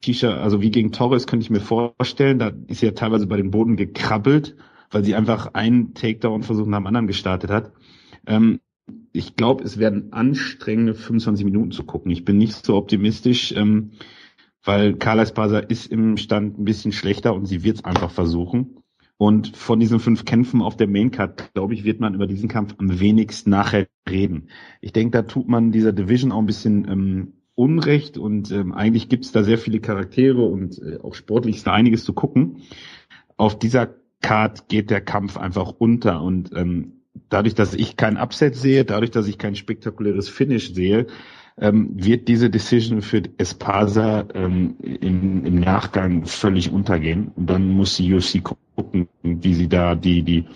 [0.00, 2.38] T-Shirt, also wie gegen Torres, könnte ich mir vorstellen.
[2.38, 4.56] Da ist sie ja teilweise bei den Boden gekrabbelt,
[4.90, 7.72] weil sie einfach einen Takedown-Versuch nach dem anderen gestartet hat.
[8.26, 8.60] Ähm,
[9.12, 12.10] ich glaube, es werden anstrengende 25 Minuten zu gucken.
[12.10, 13.92] Ich bin nicht so optimistisch, ähm,
[14.62, 18.83] weil Carla Espasa ist im Stand ein bisschen schlechter und sie wird es einfach versuchen.
[19.16, 22.74] Und von diesen fünf Kämpfen auf der Maincard, glaube ich, wird man über diesen Kampf
[22.78, 24.48] am wenigsten nachher reden.
[24.80, 29.08] Ich denke, da tut man dieser Division auch ein bisschen ähm, Unrecht und ähm, eigentlich
[29.08, 32.62] gibt es da sehr viele Charaktere und äh, auch sportlich ist da einiges zu gucken.
[33.36, 38.56] Auf dieser Card geht der Kampf einfach unter und ähm, dadurch, dass ich kein Upset
[38.56, 41.06] sehe, dadurch, dass ich kein spektakuläres Finish sehe,
[41.56, 47.30] ähm, wird diese Decision für Espasa ähm, im, im Nachgang völlig untergehen.
[47.36, 50.46] Und dann muss die UFC gucken, wie sie da die, die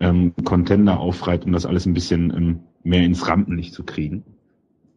[0.00, 4.24] ähm, Contender aufreiht, um das alles ein bisschen ähm, mehr ins Rampenlicht zu kriegen.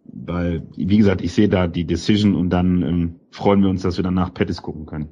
[0.05, 3.97] Weil, wie gesagt, ich sehe da die Decision und dann ähm, freuen wir uns, dass
[3.97, 5.09] wir danach Pettis gucken können.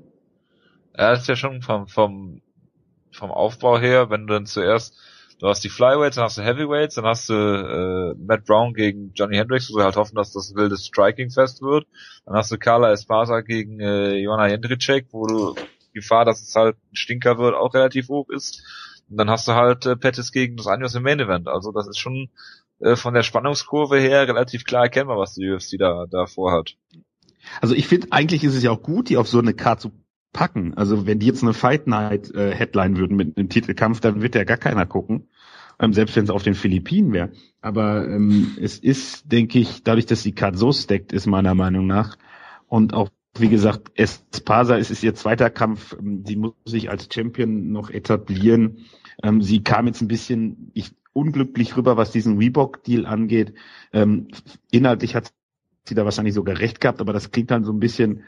[0.97, 2.41] Ja, das ist ja schon vom, vom,
[3.11, 4.97] vom Aufbau her, wenn du dann zuerst
[5.41, 9.11] Du hast die Flyweights, dann hast du Heavyweights, dann hast du äh, Matt Brown gegen
[9.15, 11.87] Johnny Hendricks, wo wir halt hoffen, dass das wildes Striking-Fest wird.
[12.27, 16.53] Dann hast du Carla Espasa gegen äh, Joanna Jędrzejczyk, wo du die Gefahr, dass es
[16.53, 18.61] halt ein Stinker wird, auch relativ hoch ist.
[19.09, 21.47] Und dann hast du halt äh, Pettis gegen das Anjos im Main Event.
[21.47, 22.29] Also das ist schon
[22.79, 26.75] äh, von der Spannungskurve her relativ klar erkennbar, was die UFC da, da vorhat.
[27.61, 29.91] Also ich finde, eigentlich ist es ja auch gut, die auf so eine Karte zu
[30.33, 30.73] packen.
[30.75, 34.35] Also wenn die jetzt eine Fight Night äh, Headline würden mit einem Titelkampf, dann wird
[34.35, 35.27] ja gar keiner gucken,
[35.81, 37.31] ähm, selbst wenn es auf den Philippinen wäre.
[37.59, 41.87] Aber ähm, es ist, denke ich, dadurch, dass die Card so stackt ist, meiner Meinung
[41.87, 42.17] nach,
[42.67, 45.97] und auch wie gesagt, Espasa ist, ist ihr zweiter Kampf.
[45.99, 48.85] Ähm, sie muss sich als Champion noch etablieren.
[49.23, 53.53] Ähm, sie kam jetzt ein bisschen ich, unglücklich rüber, was diesen Reebok-Deal angeht.
[53.91, 54.27] Ähm,
[54.69, 55.33] inhaltlich hat
[55.85, 58.23] sie da wahrscheinlich sogar recht gehabt, aber das klingt dann so ein bisschen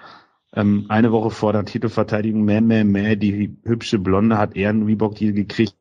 [0.54, 4.84] ähm, eine Woche vor der Titelverteidigung, meh, meh, meh, die hübsche Blonde hat eher einen
[4.84, 5.76] Reebok-Deal gekriegt.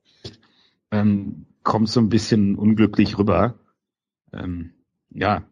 [0.91, 3.59] Ähm, kommt so ein bisschen unglücklich rüber.
[4.33, 4.75] Ähm,
[5.11, 5.45] ja.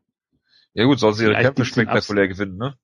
[0.73, 2.77] Ja gut, soll sie ihre Kämpfe spektakulär gewinnen, ne?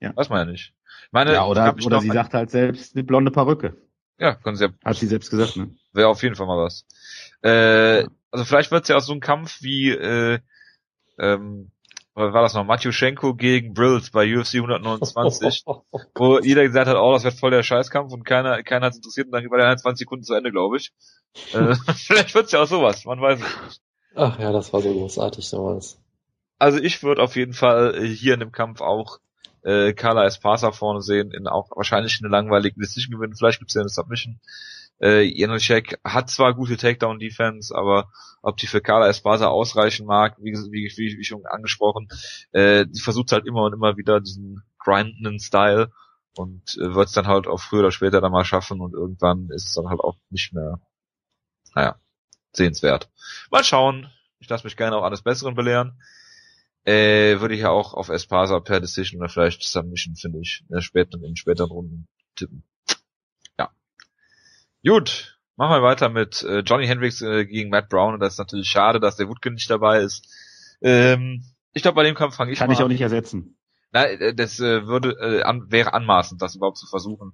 [0.00, 0.16] Ja.
[0.16, 0.74] Weiß man ja nicht.
[1.06, 3.76] Ich meine, ja, oder, oder sie sagt halt selbst eine blonde Perücke.
[4.18, 4.70] Ja, können sie ja.
[4.84, 5.74] Hat sie selbst gesagt, ne?
[5.92, 6.86] Wäre auf jeden Fall mal was.
[7.42, 10.40] Äh, also vielleicht wird's ja auch so ein Kampf wie äh,
[11.18, 11.70] ähm,
[12.14, 15.64] war das noch, Matjuschenko gegen Brills bei UFC 129,
[16.14, 19.26] wo jeder gesagt hat, oh, das wird voll der Scheißkampf und keiner, keiner hat interessiert
[19.28, 20.92] und dann war der 20 Sekunden zu Ende, glaube ich.
[21.52, 23.80] Äh, vielleicht wird's ja auch sowas, man weiß es nicht.
[24.14, 25.98] Ach ja, das war so großartig sowas.
[26.58, 29.18] Also ich würde auf jeden Fall hier in dem Kampf auch
[29.62, 33.80] äh, Carla Espasa vorne sehen, in auch wahrscheinlich eine langweilige Decision gewinnen, vielleicht gibt's ja
[33.80, 34.40] eine Submission.
[35.00, 38.10] Äh, Janocek hat zwar gute Takedown-Defense, aber
[38.42, 42.08] ob die für Carla Espasa ausreichen mag, wie, wie, wie, wie schon angesprochen,
[42.52, 45.90] äh, die versucht halt immer und immer wieder diesen grindenden Style
[46.36, 49.48] und äh, wird es dann halt auch früher oder später dann mal schaffen und irgendwann
[49.50, 50.80] ist es dann halt auch nicht mehr,
[51.74, 51.96] naja,
[52.52, 53.10] sehenswert.
[53.50, 54.10] Mal schauen.
[54.38, 56.00] Ich lasse mich gerne auch eines Besseren belehren.
[56.84, 60.74] Äh, würde ich ja auch auf Espasa per Decision oder vielleicht Submission, finde ich, in,
[60.74, 62.64] der späteren, in späteren Runden tippen.
[63.56, 63.70] Ja.
[64.84, 68.38] Gut, machen wir weiter mit äh, Johnny Hendricks äh, gegen Matt Brown und das ist
[68.38, 70.26] natürlich schade, dass der Woodkin nicht dabei ist.
[70.80, 72.90] Ähm, ich glaube, bei dem Kampf fange ich Kann ich auch an.
[72.90, 73.56] nicht ersetzen.
[73.92, 77.32] Na, äh, das äh, würde äh, an, wäre anmaßend, das überhaupt zu versuchen.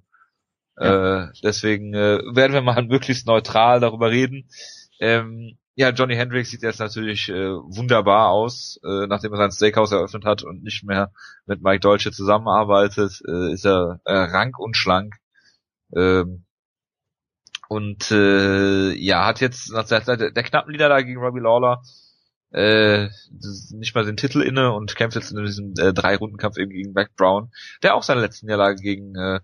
[0.81, 4.49] Äh, deswegen äh, werden wir mal möglichst neutral darüber reden.
[5.01, 9.93] Ähm, ja, Johnny Hendricks sieht jetzt natürlich äh, wunderbar aus, äh, nachdem er sein Steakhouse
[9.93, 11.12] eröffnet hat und nicht mehr
[11.47, 15.14] mit Mike Dolce zusammenarbeitet, äh, ist er äh, rank und schlank.
[15.95, 16.45] Ähm,
[17.68, 21.83] und äh, ja, hat jetzt nach der, der, der knappen Niederlage gegen Robbie Lawler
[22.51, 23.09] äh,
[23.73, 27.15] nicht mal den Titel inne und kämpft jetzt in diesem äh, Drei-Runden-Kampf eben gegen Mac
[27.17, 27.51] Brown,
[27.83, 29.41] der auch seine letzten Niederlage gegen äh,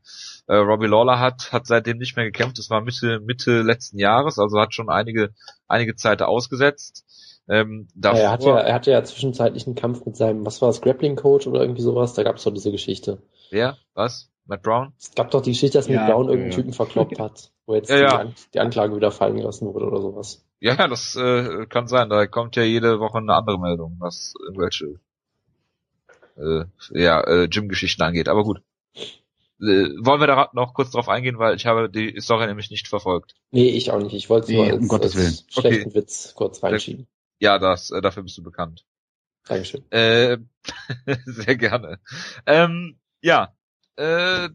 [0.47, 2.59] äh, Robbie Lawler hat, hat seitdem nicht mehr gekämpft.
[2.59, 5.35] Das war Mitte Mitte letzten Jahres, also hat schon einige
[5.69, 7.05] einige Zeit ausgesetzt.
[7.47, 10.71] Ähm, davor, er, hat ja, er hatte ja zwischenzeitlich einen Kampf mit seinem, was war
[10.71, 13.19] das, Grappling-Coach oder irgendwie sowas, da gab es doch diese Geschichte.
[13.51, 13.77] wer?
[13.93, 14.31] Was?
[14.47, 14.93] Matt Brown?
[14.99, 16.57] Es gab doch die Geschichte, dass mit Ja, Brown ja, irgendeinen ja.
[16.57, 18.19] Typen verkloppt hat, wo jetzt Ja, die, ja.
[18.19, 20.45] An die Anklage wieder fallen gelassen wurde oder sowas.
[20.61, 22.09] Ja, ja, das äh, kann sein.
[22.09, 25.01] Da kommt ja jede Woche eine andere Meldung, was irgendwelche
[26.37, 28.29] äh, ja, äh, Gym-Geschichten angeht.
[28.29, 28.63] Aber gut.
[29.61, 32.89] Äh, wollen wir da noch kurz drauf eingehen, weil ich habe die Story nämlich nicht
[32.89, 33.35] verfolgt.
[33.51, 34.15] Nee, ich auch nicht.
[34.15, 35.39] Ich wollte es Nee, nur als, um Gottes als Willen.
[35.51, 35.95] schlechten Okay.
[35.95, 37.07] Witz kurz reinschieben.
[37.39, 38.85] Ja, das, äh, dafür bist du bekannt.
[39.47, 39.85] Dankeschön.
[39.91, 40.39] Äh,
[41.27, 42.01] sehr gerne.
[42.47, 43.55] Ähm, ja.
[43.97, 44.49] Äh,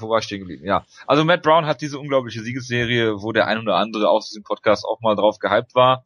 [0.00, 0.64] wo war ich stehen geblieben?
[0.64, 0.84] Ja.
[1.06, 4.84] Also Matt Brown hat diese unglaubliche Siegesserie, wo der ein oder andere aus diesem Podcast
[4.84, 6.04] auch mal drauf gehypt war,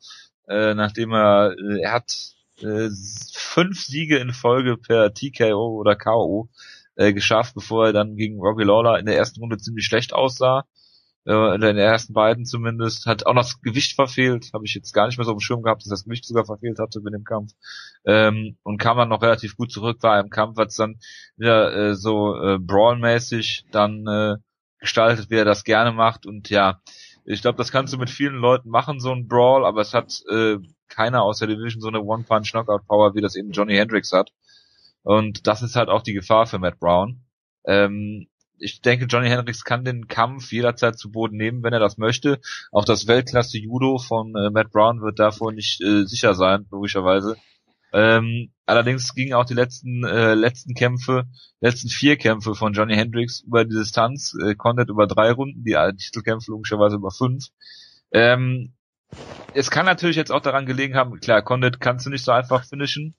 [0.48, 2.88] äh, nachdem er, äh, er hat äh,
[3.32, 6.50] fünf Siege in Folge per TKO oder KO
[6.96, 10.64] äh, geschafft, bevor er dann gegen Robbie Lawler in der ersten Runde ziemlich schlecht aussah.
[11.26, 13.06] Äh, in den ersten beiden zumindest.
[13.06, 14.50] Hat auch noch das Gewicht verfehlt.
[14.52, 16.44] Habe ich jetzt gar nicht mehr so auf dem Schirm gehabt, dass das Gewicht sogar
[16.44, 17.52] verfehlt hatte mit dem Kampf.
[18.04, 20.98] Ähm, und kam dann noch relativ gut zurück, war im Kampf, hat dann
[21.36, 24.36] wieder äh, so äh, Brawl-mäßig dann äh,
[24.78, 26.26] gestaltet, wie er das gerne macht.
[26.26, 26.80] Und ja,
[27.24, 30.22] ich glaube, das kannst du mit vielen Leuten machen, so ein Brawl, aber es hat
[30.30, 30.58] äh,
[30.88, 34.30] keiner aus der Division so eine One-Punch-Knockout-Power, wie das eben Johnny Hendricks hat.
[35.02, 37.24] Und das ist halt auch die Gefahr für Matt Brown.
[37.66, 38.28] Ähm,
[38.58, 42.40] ich denke, Johnny Hendricks kann den Kampf jederzeit zu Boden nehmen, wenn er das möchte.
[42.72, 47.36] Auch das Weltklasse Judo von äh, Matt Brown wird davor nicht äh, sicher sein, logischerweise.
[47.92, 51.26] Ähm, allerdings gingen auch die letzten äh, letzten Kämpfe,
[51.60, 55.76] letzten vier Kämpfe von Johnny Hendricks über die Distanz, äh, Condit über drei Runden, die
[55.96, 57.46] Titelkämpfe logischerweise über fünf.
[58.10, 58.74] Ähm,
[59.54, 62.64] es kann natürlich jetzt auch daran gelegen haben, klar, Condit kannst du nicht so einfach
[62.64, 63.14] finishen.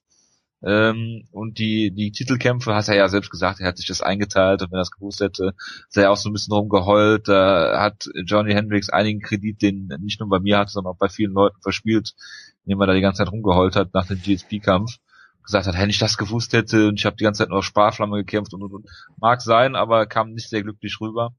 [0.66, 4.64] Ähm, und die, die Titelkämpfe hat er ja selbst gesagt, er hat sich das eingeteilt
[4.64, 5.54] und wenn er das gewusst hätte,
[5.88, 7.28] ist er auch so ein bisschen rumgeheult.
[7.28, 11.08] Da hat Johnny Hendricks einigen Kredit, den nicht nur bei mir hatte, sondern auch bei
[11.08, 12.16] vielen Leuten verspielt,
[12.66, 14.98] indem er da die ganze Zeit rumgeheult hat nach dem GSP-Kampf.
[15.44, 17.66] Gesagt hat, wenn ich das gewusst hätte und ich habe die ganze Zeit nur auf
[17.66, 18.90] Sparflamme gekämpft und, und, und.
[19.18, 21.36] Mag sein, aber kam nicht sehr glücklich rüber.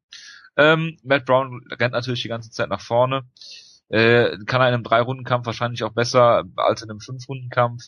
[0.57, 3.23] Ähm, Matt Brown rennt natürlich die ganze Zeit nach vorne.
[3.89, 7.83] Äh, kann er in einem Drei-Runden-Kampf wahrscheinlich auch besser als in einem Fünf-Runden-Kampf.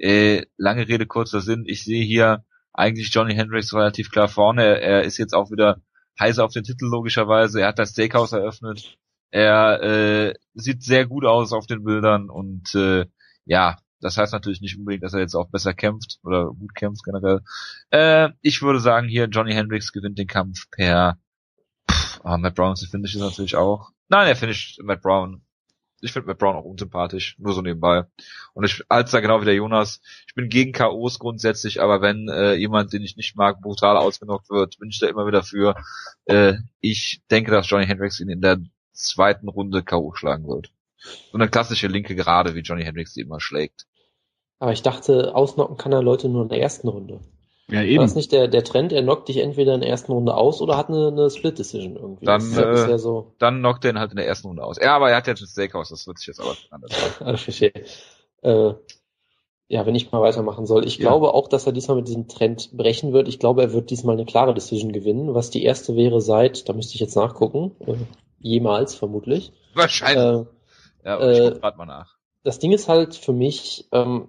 [0.00, 1.64] Äh, lange Rede, kurzer Sinn.
[1.66, 4.64] Ich sehe hier eigentlich Johnny Hendricks relativ klar vorne.
[4.64, 5.82] Er, er ist jetzt auch wieder
[6.18, 7.60] heißer auf den Titel logischerweise.
[7.60, 8.98] Er hat das Steakhouse eröffnet.
[9.30, 13.06] Er äh, sieht sehr gut aus auf den Bildern und äh,
[13.44, 17.04] ja, das heißt natürlich nicht unbedingt, dass er jetzt auch besser kämpft oder gut kämpft
[17.04, 17.42] generell.
[17.90, 21.18] Äh, ich würde sagen hier Johnny Hendricks gewinnt den Kampf per
[21.90, 23.90] pff, ah, Matt Brown finde ich natürlich auch.
[24.08, 25.42] Nein, er finisht Matt Brown
[26.00, 28.04] ich finde Matt Brown auch unsympathisch, nur so nebenbei.
[28.54, 32.28] Und ich als da genau wie der Jonas, ich bin gegen KOs grundsätzlich, aber wenn
[32.28, 35.74] äh, jemand, den ich nicht mag, brutal ausgenockt wird, bin ich da immer wieder für.
[36.24, 38.58] Äh, ich denke, dass Johnny Hendricks ihn in der
[38.92, 40.72] zweiten Runde KO schlagen wird.
[41.32, 43.86] So eine klassische linke Gerade, wie Johnny Hendricks die immer schlägt.
[44.58, 47.20] Aber ich dachte, ausnocken kann er Leute nur in der ersten Runde.
[47.70, 48.02] Ja, War eben.
[48.02, 48.92] das nicht der, der Trend?
[48.92, 52.24] Er knockt dich entweder in der ersten Runde aus oder hat eine, eine Split-Decision irgendwie.
[52.26, 53.34] Dann, ja äh, so.
[53.38, 54.76] Dann knockt er ihn halt in der ersten Runde aus.
[54.80, 56.92] Ja, aber er hat jetzt ein Steakhouse, das wird sich jetzt aber anders.
[57.42, 57.72] Verstehe.
[58.42, 58.72] Äh,
[59.68, 60.84] ja, wenn ich mal weitermachen soll.
[60.84, 61.08] Ich Ja.
[61.10, 63.28] glaube auch, dass er diesmal mit diesem Trend brechen wird.
[63.28, 66.72] Ich glaube, er wird diesmal eine klare Decision gewinnen, was die erste wäre seit, da
[66.72, 67.94] müsste ich jetzt nachgucken, äh,
[68.40, 69.52] jemals vermutlich.
[69.74, 70.16] Wahrscheinlich.
[70.24, 70.44] Äh,
[71.04, 72.16] ja, aber ich äh, mal nach.
[72.42, 74.28] das Ding ist halt für mich, ähm,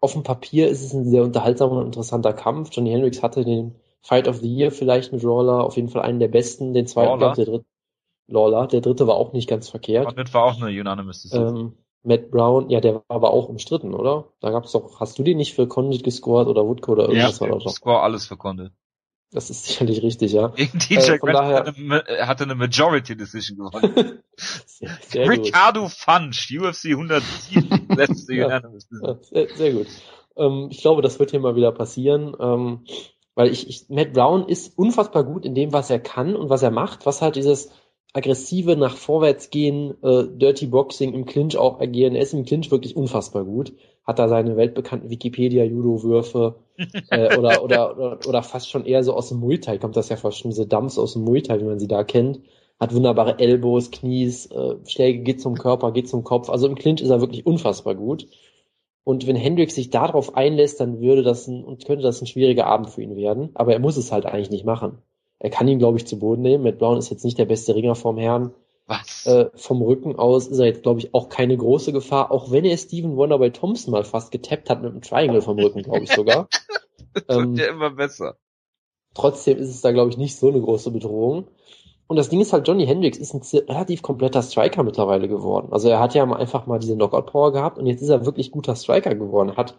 [0.00, 2.70] auf dem Papier ist es ein sehr unterhaltsamer und interessanter Kampf.
[2.72, 6.20] Johnny Hendricks hatte den Fight of the Year vielleicht mit Lawler, auf jeden Fall einen
[6.20, 7.34] der besten, den zweiten, Lawler?
[7.34, 7.66] der dritte,
[8.26, 10.06] Lawler, der dritte war auch nicht ganz verkehrt.
[10.06, 11.58] Condit war auch eine Unanimous Decision.
[11.58, 11.72] Ähm,
[12.02, 14.28] Matt Brown, ja, der war aber auch umstritten, oder?
[14.40, 17.50] Da gab's doch, hast du den nicht für Condit gescored oder Woodco oder irgendwas Ja,
[17.50, 17.72] war Ich doch?
[17.72, 18.72] score alles für Condit.
[19.32, 20.48] Das ist sicherlich richtig, ja.
[20.48, 21.56] Gegen DJ äh, Grant daher...
[21.58, 24.22] hatte, hatte eine Majority Decision gewonnen.
[24.36, 25.92] sehr, sehr Ricardo gut.
[25.92, 28.60] Funch, UFC 107, letzte ja,
[29.30, 29.86] sehr, sehr, gut.
[30.36, 32.36] Ähm, ich glaube, das wird hier mal wieder passieren.
[32.40, 32.84] Ähm,
[33.36, 36.62] weil ich, ich, Matt Brown ist unfassbar gut in dem, was er kann und was
[36.62, 37.70] er macht, was halt dieses
[38.12, 42.14] aggressive nach vorwärts gehen, äh, Dirty Boxing im Clinch auch agieren.
[42.14, 43.72] Er ist im Clinch wirklich unfassbar gut.
[44.04, 46.56] Hat da seine weltbekannten Wikipedia-Judo-Würfe
[47.10, 50.08] äh, oder, oder, oder, oder fast schon eher so aus dem Muay Thai, kommt das
[50.08, 52.40] ja fast schon diese Dumps aus dem Muay Thai, wie man sie da kennt.
[52.80, 56.48] Hat wunderbare Elbows, Knies, äh, Schläge, geht zum Körper, geht zum Kopf.
[56.48, 58.26] Also im Clinch ist er wirklich unfassbar gut.
[59.04, 62.66] Und wenn Hendricks sich darauf einlässt, dann würde das ein, und könnte das ein schwieriger
[62.66, 63.50] Abend für ihn werden.
[63.54, 64.98] Aber er muss es halt eigentlich nicht machen.
[65.40, 66.62] Er kann ihn, glaube ich, zu Boden nehmen.
[66.62, 68.52] Matt Brown ist jetzt nicht der beste Ringer vom Herrn.
[68.86, 69.26] Was?
[69.26, 72.64] Äh, vom Rücken aus ist er jetzt, glaube ich, auch keine große Gefahr, auch wenn
[72.64, 76.02] er Steven Wonder bei Thompson mal fast getappt hat mit einem Triangle vom Rücken, glaube
[76.02, 76.48] ich sogar.
[77.14, 78.36] das wird ähm, ja immer besser.
[79.14, 81.48] Trotzdem ist es da, glaube ich, nicht so eine große Bedrohung.
[82.06, 85.68] Und das Ding ist halt, Johnny Hendricks ist ein relativ kompletter Striker mittlerweile geworden.
[85.70, 88.74] Also er hat ja einfach mal diese Knockout-Power gehabt und jetzt ist er wirklich guter
[88.74, 89.50] Striker geworden.
[89.50, 89.78] Er hat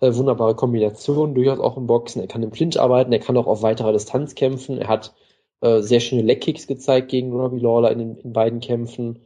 [0.00, 2.20] äh, wunderbare Kombinationen, durchaus auch im Boxen.
[2.20, 4.78] Er kann im Clinch arbeiten, er kann auch auf weiterer Distanz kämpfen.
[4.78, 5.14] Er hat
[5.60, 9.20] äh, sehr schöne Leg-Kicks gezeigt gegen Robbie Lawler in, den, in beiden Kämpfen.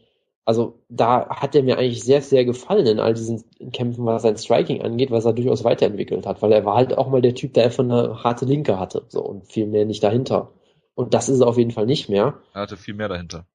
[0.44, 4.36] Also da hat er mir eigentlich sehr, sehr gefallen in all diesen Kämpfen, was sein
[4.36, 7.54] Striking angeht, was er durchaus weiterentwickelt hat, weil er war halt auch mal der Typ,
[7.54, 10.50] der einfach eine harte Linke hatte, so und viel mehr nicht dahinter.
[10.94, 12.34] Und das ist er auf jeden Fall nicht mehr.
[12.52, 13.46] Er hatte viel mehr dahinter.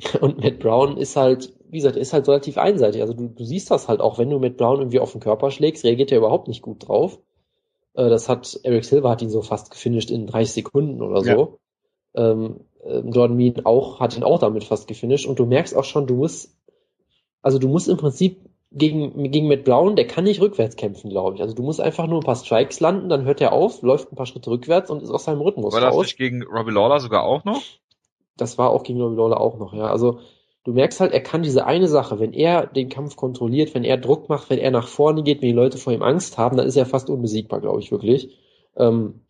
[0.20, 3.00] Und Matt Brown ist halt, wie gesagt, ist halt relativ einseitig.
[3.00, 5.50] Also du, du siehst das halt auch, wenn du Matt Brown irgendwie auf den Körper
[5.50, 7.18] schlägst, reagiert er überhaupt nicht gut drauf.
[7.94, 11.58] Äh, das hat Eric Silver hat ihn so fast gefinisht in 30 Sekunden oder so.
[12.14, 12.30] Ja.
[12.32, 15.26] Ähm, ähm, Jordan Mean auch, hat ihn auch damit fast gefinisht.
[15.26, 16.56] Und du merkst auch schon, du musst,
[17.42, 18.40] also du musst im Prinzip
[18.72, 21.42] gegen, gegen Matt Brown, der kann nicht rückwärts kämpfen, glaube ich.
[21.42, 24.16] Also du musst einfach nur ein paar Strikes landen, dann hört er auf, läuft ein
[24.16, 26.06] paar Schritte rückwärts und ist aus seinem Rhythmus War das raus.
[26.06, 27.60] nicht gegen Robbie Lawler sogar auch noch?
[28.36, 29.86] Das war auch gegen Robbie Lawler auch noch, ja.
[29.86, 30.20] Also
[30.64, 33.96] du merkst halt, er kann diese eine Sache, wenn er den Kampf kontrolliert, wenn er
[33.96, 36.66] Druck macht, wenn er nach vorne geht, wenn die Leute vor ihm Angst haben, dann
[36.66, 38.36] ist er fast unbesiegbar, glaube ich, wirklich.
[38.76, 39.20] Ähm,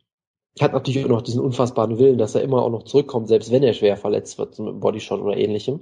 [0.60, 3.62] hat natürlich auch noch diesen unfassbaren Willen, dass er immer auch noch zurückkommt, selbst wenn
[3.62, 5.80] er schwer verletzt wird, so mit einem Bodyshot oder ähnlichem.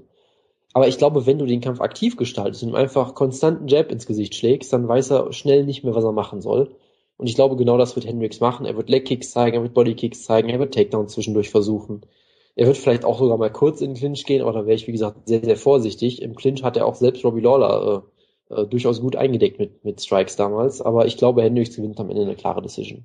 [0.75, 4.07] Aber ich glaube, wenn du den Kampf aktiv gestaltest und ihm einfach konstanten Jab ins
[4.07, 6.77] Gesicht schlägst, dann weiß er schnell nicht mehr, was er machen soll.
[7.17, 8.67] Und ich glaube, genau das wird Hendricks machen.
[8.67, 12.03] Er wird Legkicks zeigen, er wird Bodykicks zeigen, er wird Takedown zwischendurch versuchen.
[12.59, 14.89] Er wird vielleicht auch sogar mal kurz in den Clinch gehen, aber da wäre ich,
[14.89, 16.21] wie gesagt, sehr, sehr vorsichtig.
[16.21, 18.03] Im Clinch hat er auch selbst Robbie Lawler
[18.51, 20.83] äh, äh, durchaus gut eingedeckt mit, mit Strikes damals.
[20.83, 23.05] Aber ich glaube, Hendricks gewinnt am Ende eine klare Decision.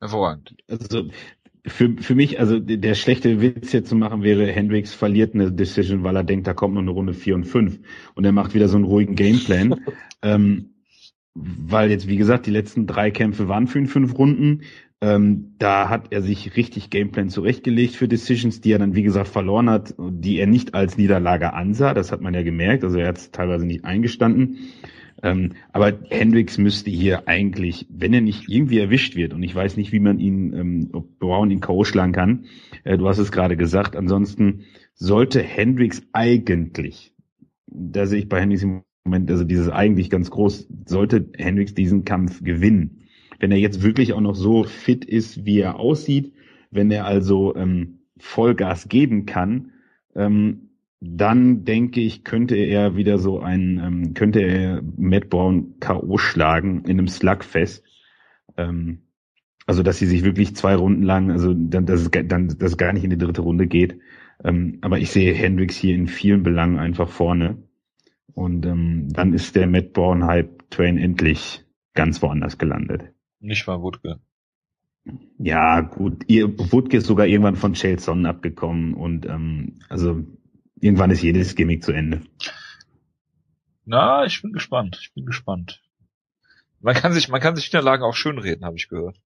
[0.00, 0.54] Hervorragend.
[0.68, 1.04] Also
[1.66, 6.04] für, für mich, also der schlechte Witz hier zu machen wäre, Hendricks verliert eine Decision,
[6.04, 7.80] weil er denkt, da kommt noch eine Runde 4 und 5
[8.16, 9.80] und er macht wieder so einen ruhigen Gameplan.
[10.22, 10.74] ähm,
[11.34, 14.64] weil jetzt, wie gesagt, die letzten drei Kämpfe waren für ihn fünf Runden.
[15.02, 19.26] Ähm, da hat er sich richtig Gameplan zurechtgelegt für Decisions, die er dann, wie gesagt,
[19.26, 21.92] verloren hat, die er nicht als Niederlage ansah.
[21.92, 22.84] Das hat man ja gemerkt.
[22.84, 24.58] Also er hat es teilweise nicht eingestanden.
[25.20, 29.76] Ähm, aber Hendricks müsste hier eigentlich, wenn er nicht irgendwie erwischt wird, und ich weiß
[29.76, 31.82] nicht, wie man ihn, ähm, ob Brown ihn K.O.
[31.82, 32.44] schlagen kann,
[32.84, 37.12] äh, du hast es gerade gesagt, ansonsten sollte Hendricks eigentlich,
[37.66, 42.04] da sehe ich bei Hendricks im Moment, also dieses eigentlich ganz groß, sollte Hendricks diesen
[42.04, 43.01] Kampf gewinnen.
[43.42, 46.32] Wenn er jetzt wirklich auch noch so fit ist, wie er aussieht,
[46.70, 49.72] wenn er also ähm, Vollgas geben kann,
[50.14, 50.70] ähm,
[51.00, 56.18] dann denke ich, könnte er wieder so ein, ähm, könnte er Matt Brown K.O.
[56.18, 57.82] schlagen in einem Slugfest.
[58.56, 59.00] Ähm,
[59.66, 62.76] also, dass sie sich wirklich zwei Runden lang, also dann, dass es, dann, dass es
[62.76, 63.98] gar nicht in die dritte Runde geht.
[64.44, 67.58] Ähm, aber ich sehe Hendricks hier in vielen Belangen einfach vorne.
[68.34, 71.64] Und ähm, dann ist der Matt Brown Hype Train endlich
[71.94, 73.11] ganz woanders gelandet.
[73.42, 74.20] Nicht mal Wutke.
[75.38, 76.22] Ja, gut.
[76.28, 80.24] Ihr, Wutke ist sogar irgendwann von Chelson abgekommen und ähm, also
[80.80, 82.22] irgendwann ist jedes Gimmick zu Ende.
[83.84, 84.98] Na, ich bin gespannt.
[85.02, 85.82] Ich bin gespannt.
[86.78, 89.16] Man kann sich, man kann sich Niederlagen auch schön reden, habe ich gehört.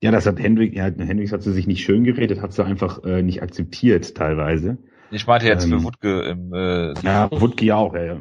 [0.00, 3.04] Ja, das hat Hendrik, ja, Hendricks hat sie sich nicht schön geredet, hat sie einfach
[3.04, 4.78] äh, nicht akzeptiert teilweise.
[5.10, 8.20] Ich meinte jetzt ähm, für Wutke im äh, Ja, Wutke ja auch, ja, ja.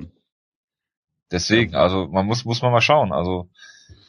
[1.32, 3.14] Deswegen, also man muss muss man mal schauen.
[3.14, 3.50] Also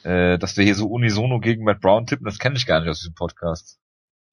[0.04, 2.88] äh, dass wir hier so unisono gegen Matt Brown tippen, das kenne ich gar nicht
[2.88, 3.78] aus diesem Podcast.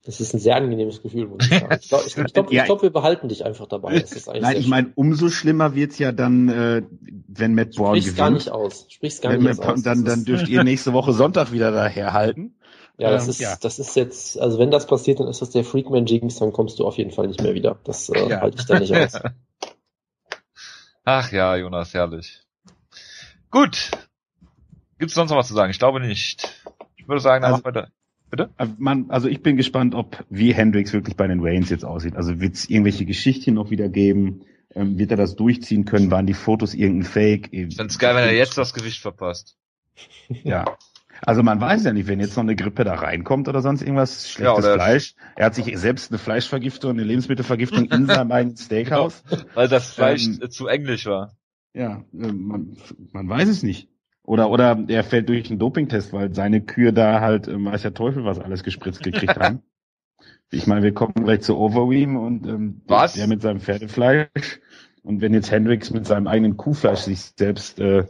[0.05, 1.77] Das ist ein sehr angenehmes Gefühl, muss ich sagen.
[1.81, 2.65] Ich glaube, ich, ich glaub, ja.
[2.65, 4.03] glaub, wir behalten dich einfach dabei.
[4.39, 6.83] Nein, ich meine, umso schlimmer wird's ja dann, äh,
[7.27, 8.17] wenn Matt Brown Sprich's gewinnt.
[8.17, 8.85] gar nicht aus.
[8.89, 9.83] Sprich's gar wenn nicht aus.
[9.83, 12.55] Dann, dann dürft ihr nächste Woche Sonntag wieder daherhalten.
[12.97, 13.55] Ja, das ähm, ist, ja.
[13.59, 16.79] das ist jetzt, also wenn das passiert, dann ist das der Freakman Jinx, dann kommst
[16.79, 17.79] du auf jeden Fall nicht mehr wieder.
[17.83, 18.41] Das äh, ja.
[18.41, 19.13] halte ich da nicht aus.
[21.05, 22.41] Ach ja, Jonas, herrlich.
[23.51, 23.91] Gut.
[24.99, 25.71] Gibt's sonst noch was zu sagen?
[25.71, 26.63] Ich glaube nicht.
[27.07, 27.87] würde sagen, dann Also- machen wir da.
[28.29, 28.49] Bitte?
[28.57, 32.15] Also, man, also ich bin gespannt, ob wie Hendrix wirklich bei den Reigns jetzt aussieht.
[32.15, 34.41] Also wird es irgendwelche Geschichten noch wieder geben?
[34.75, 36.11] Ähm, wird er das durchziehen können?
[36.11, 37.47] Waren die Fotos irgendein Fake?
[37.51, 39.57] Ich find's geil, wenn er jetzt das Gewicht verpasst.
[40.43, 40.65] Ja.
[41.25, 44.29] Also man weiß ja nicht, wenn jetzt noch eine Grippe da reinkommt oder sonst irgendwas,
[44.29, 45.15] schlechtes oder- Fleisch.
[45.35, 49.23] Er hat sich selbst eine Fleischvergiftung, eine Lebensmittelvergiftung in seinem eigenen Steakhouse.
[49.55, 51.35] Weil das Fleisch Ähm, äh, zu englisch war.
[51.73, 52.77] Ja, äh, man,
[53.11, 53.88] man weiß es nicht.
[54.29, 57.95] Oder, oder er fällt durch einen Dopingtest, weil seine Kühe da halt, äh, weiß der
[57.95, 59.63] Teufel, was alles gespritzt gekriegt haben.
[60.51, 63.13] Ich meine, wir kommen gleich zu Overeem und ähm, Was?
[63.13, 64.59] der mit seinem Pferdefleisch.
[65.03, 68.05] Und wenn jetzt Hendrix mit seinem eigenen Kuhfleisch sich selbst äh,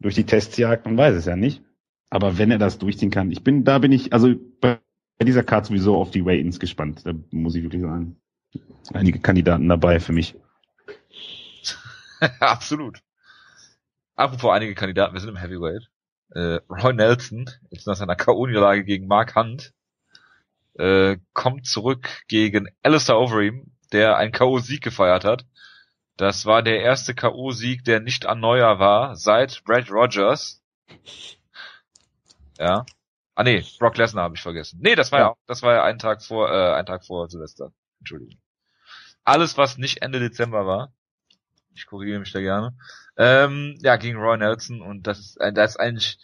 [0.00, 1.62] durch die Tests jagt, man weiß es ja nicht.
[2.10, 4.78] Aber wenn er das durchziehen kann, ich bin, da bin ich, also bei
[5.22, 7.00] dieser Card sowieso auf die Weigh-Ins gespannt.
[7.04, 8.16] Da muss ich wirklich sagen.
[8.92, 10.36] Einige Kandidaten dabei für mich.
[12.38, 13.02] Absolut.
[14.20, 15.88] Apropos einige Kandidaten, wir sind im Heavyweight.
[16.34, 19.72] Äh, Roy Nelson, jetzt nach seiner K.O.-Niederlage gegen Mark Hunt,
[20.74, 25.46] äh, kommt zurück gegen Alistair Overeem, der einen K.O.-Sieg gefeiert hat.
[26.18, 30.62] Das war der erste K.O.-Sieg, der nicht an Neuer war, seit Brad Rogers.
[32.58, 32.84] Ja.
[33.34, 34.80] Ah nee, Brock Lesnar habe ich vergessen.
[34.82, 35.34] Nee, das war ja, Ja.
[35.46, 37.72] das war ja ein Tag vor, äh, ein Tag vor Silvester.
[38.00, 38.38] Entschuldigung.
[39.24, 40.92] Alles, was nicht Ende Dezember war,
[41.74, 42.74] ich korrigiere mich da gerne.
[43.16, 46.18] Ähm, ja, gegen Roy Nelson und das ist, ein- das ist eigentlich,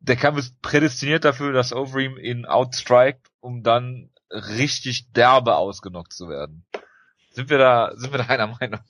[0.00, 6.28] der Kampf ist prädestiniert dafür, dass Overeem ihn outstrikt, um dann richtig derbe ausgenockt zu
[6.28, 6.64] werden.
[7.30, 8.80] Sind wir da, sind wir da einer Meinung?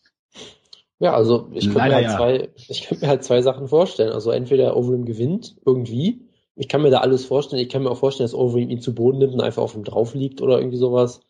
[1.01, 2.17] Ja, also ich könnte mir halt ja.
[2.17, 4.13] zwei, ich könnte mir halt zwei Sachen vorstellen.
[4.13, 6.21] Also entweder Overeem gewinnt irgendwie.
[6.57, 7.63] Ich kann mir da alles vorstellen.
[7.63, 9.85] Ich kann mir auch vorstellen, dass Overeem ihn zu Boden nimmt und einfach auf ihm
[9.85, 11.21] drauf liegt oder irgendwie sowas.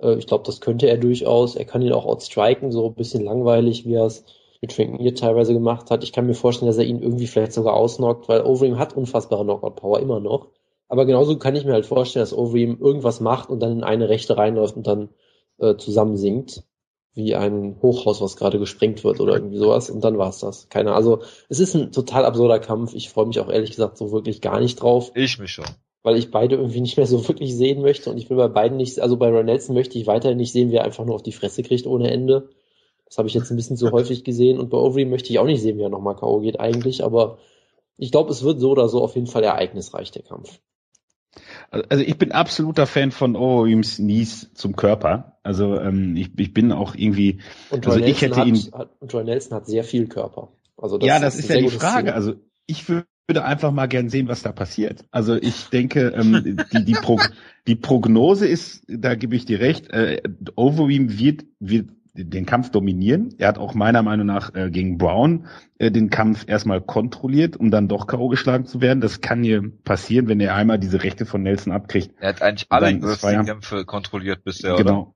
[0.00, 1.56] Äh, ich glaube, das könnte er durchaus.
[1.56, 4.24] Er kann ihn auch outstriken, so ein bisschen langweilig, wie er es
[4.60, 6.04] mit Frank Mir teilweise gemacht hat.
[6.04, 9.44] Ich kann mir vorstellen, dass er ihn irgendwie vielleicht sogar ausnockt, weil Overeem hat unfassbare
[9.44, 10.48] Knockout-Power immer noch.
[10.88, 14.08] Aber genauso kann ich mir halt vorstellen, dass Overeem irgendwas macht und dann in eine
[14.08, 15.10] Rechte reinläuft und dann
[15.58, 16.62] äh, zusammensinkt
[17.14, 19.88] wie ein Hochhaus, was gerade gesprengt wird oder irgendwie sowas.
[19.88, 20.68] Und dann war's das.
[20.68, 22.92] Keine Also es ist ein total absurder Kampf.
[22.94, 25.66] Ich freue mich auch ehrlich gesagt so wirklich gar nicht drauf, Ich mich schon.
[26.04, 28.10] Weil ich beide irgendwie nicht mehr so wirklich sehen möchte.
[28.10, 30.70] Und ich will bei beiden nicht, also bei Ron Nelson möchte ich weiterhin nicht sehen,
[30.70, 32.50] wie er einfach nur auf die Fresse kriegt ohne Ende.
[33.06, 34.58] Das habe ich jetzt ein bisschen zu häufig gesehen.
[34.60, 36.40] Und bei Overeem möchte ich auch nicht sehen, wie er nochmal K.O.
[36.40, 37.02] geht eigentlich.
[37.02, 37.38] Aber
[37.96, 40.60] ich glaube, es wird so oder so auf jeden Fall ereignisreich, der Kampf.
[41.70, 45.38] Also ich bin absoluter Fan von Overeems Knees zum Körper.
[45.42, 47.40] Also ähm, ich, ich bin auch irgendwie.
[47.70, 50.06] Und Also Roy ich Nelson, hätte hat, ihn- hat, und Roy Nelson hat sehr viel
[50.06, 50.52] Körper.
[50.76, 52.06] Also das ja, das ein ist ja die Frage.
[52.06, 52.14] Ziel.
[52.14, 52.34] Also
[52.66, 55.04] ich würde einfach mal gern sehen, was da passiert.
[55.10, 57.18] Also ich denke, ähm, die, die, Pro
[57.66, 60.22] die Prognose ist, da gebe ich dir recht, äh,
[60.56, 63.34] Overeem wird, wird den Kampf dominieren.
[63.38, 65.46] Er hat auch meiner Meinung nach äh, gegen Brown
[65.78, 68.28] äh, den Kampf erstmal kontrolliert, um dann doch K.O.
[68.28, 69.00] geschlagen zu werden.
[69.00, 72.14] Das kann hier passieren, wenn er einmal diese Rechte von Nelson abkriegt.
[72.20, 72.96] Er hat eigentlich alle.
[72.96, 74.84] UFC-Kämpfe kontrolliert bisher, oder?
[74.84, 75.14] genau.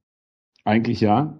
[0.64, 1.38] Eigentlich ja.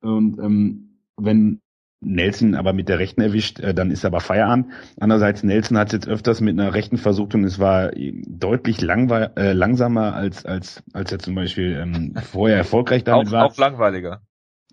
[0.00, 1.60] Und ähm, wenn
[2.00, 4.66] Nelson aber mit der rechten erwischt, äh, dann ist aber Feierabend.
[4.98, 9.32] Andererseits, Nelson hat jetzt öfters mit einer rechten versucht und es war äh, deutlich langwe
[9.36, 13.44] äh, langsamer als, als, als er zum Beispiel ähm, vorher erfolgreich damit Auch, war.
[13.46, 14.22] auch langweiliger.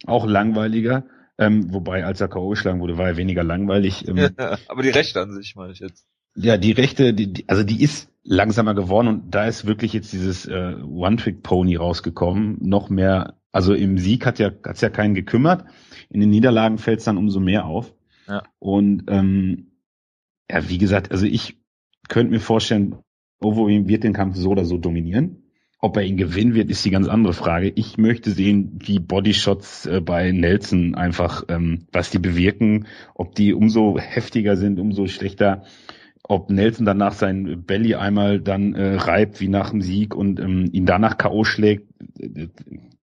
[0.05, 1.05] Auch langweiliger.
[1.37, 2.49] Ähm, wobei, als er K.O.
[2.49, 4.07] geschlagen wurde, war er weniger langweilig.
[4.07, 4.29] Ähm,
[4.67, 6.07] Aber die Rechte an sich, meine ich jetzt.
[6.35, 10.11] ja, die rechte, die, die, also die ist langsamer geworden und da ist wirklich jetzt
[10.13, 12.57] dieses äh, One-Trick-Pony rausgekommen.
[12.61, 15.65] Noch mehr, also im Sieg hat ja hat's ja keinen gekümmert.
[16.09, 17.93] In den Niederlagen fällt es dann umso mehr auf.
[18.27, 18.43] Ja.
[18.59, 19.71] Und ähm,
[20.49, 21.57] ja, wie gesagt, also ich
[22.07, 22.97] könnte mir vorstellen,
[23.39, 25.43] Overeem wird den Kampf so oder so dominieren.
[25.79, 27.71] Ob er ihn gewinnen wird, ist die ganz andere Frage.
[27.75, 33.53] Ich möchte sehen, wie Bodyshots äh, bei Nelson einfach, ähm, was die bewirken, ob die
[33.53, 35.65] umso heftiger sind, umso schlechter,
[36.23, 40.67] ob Nelson danach sein Belly einmal dann äh, reibt wie nach dem Sieg und ähm,
[40.71, 41.43] ihn danach K.O.
[41.43, 41.87] schlägt.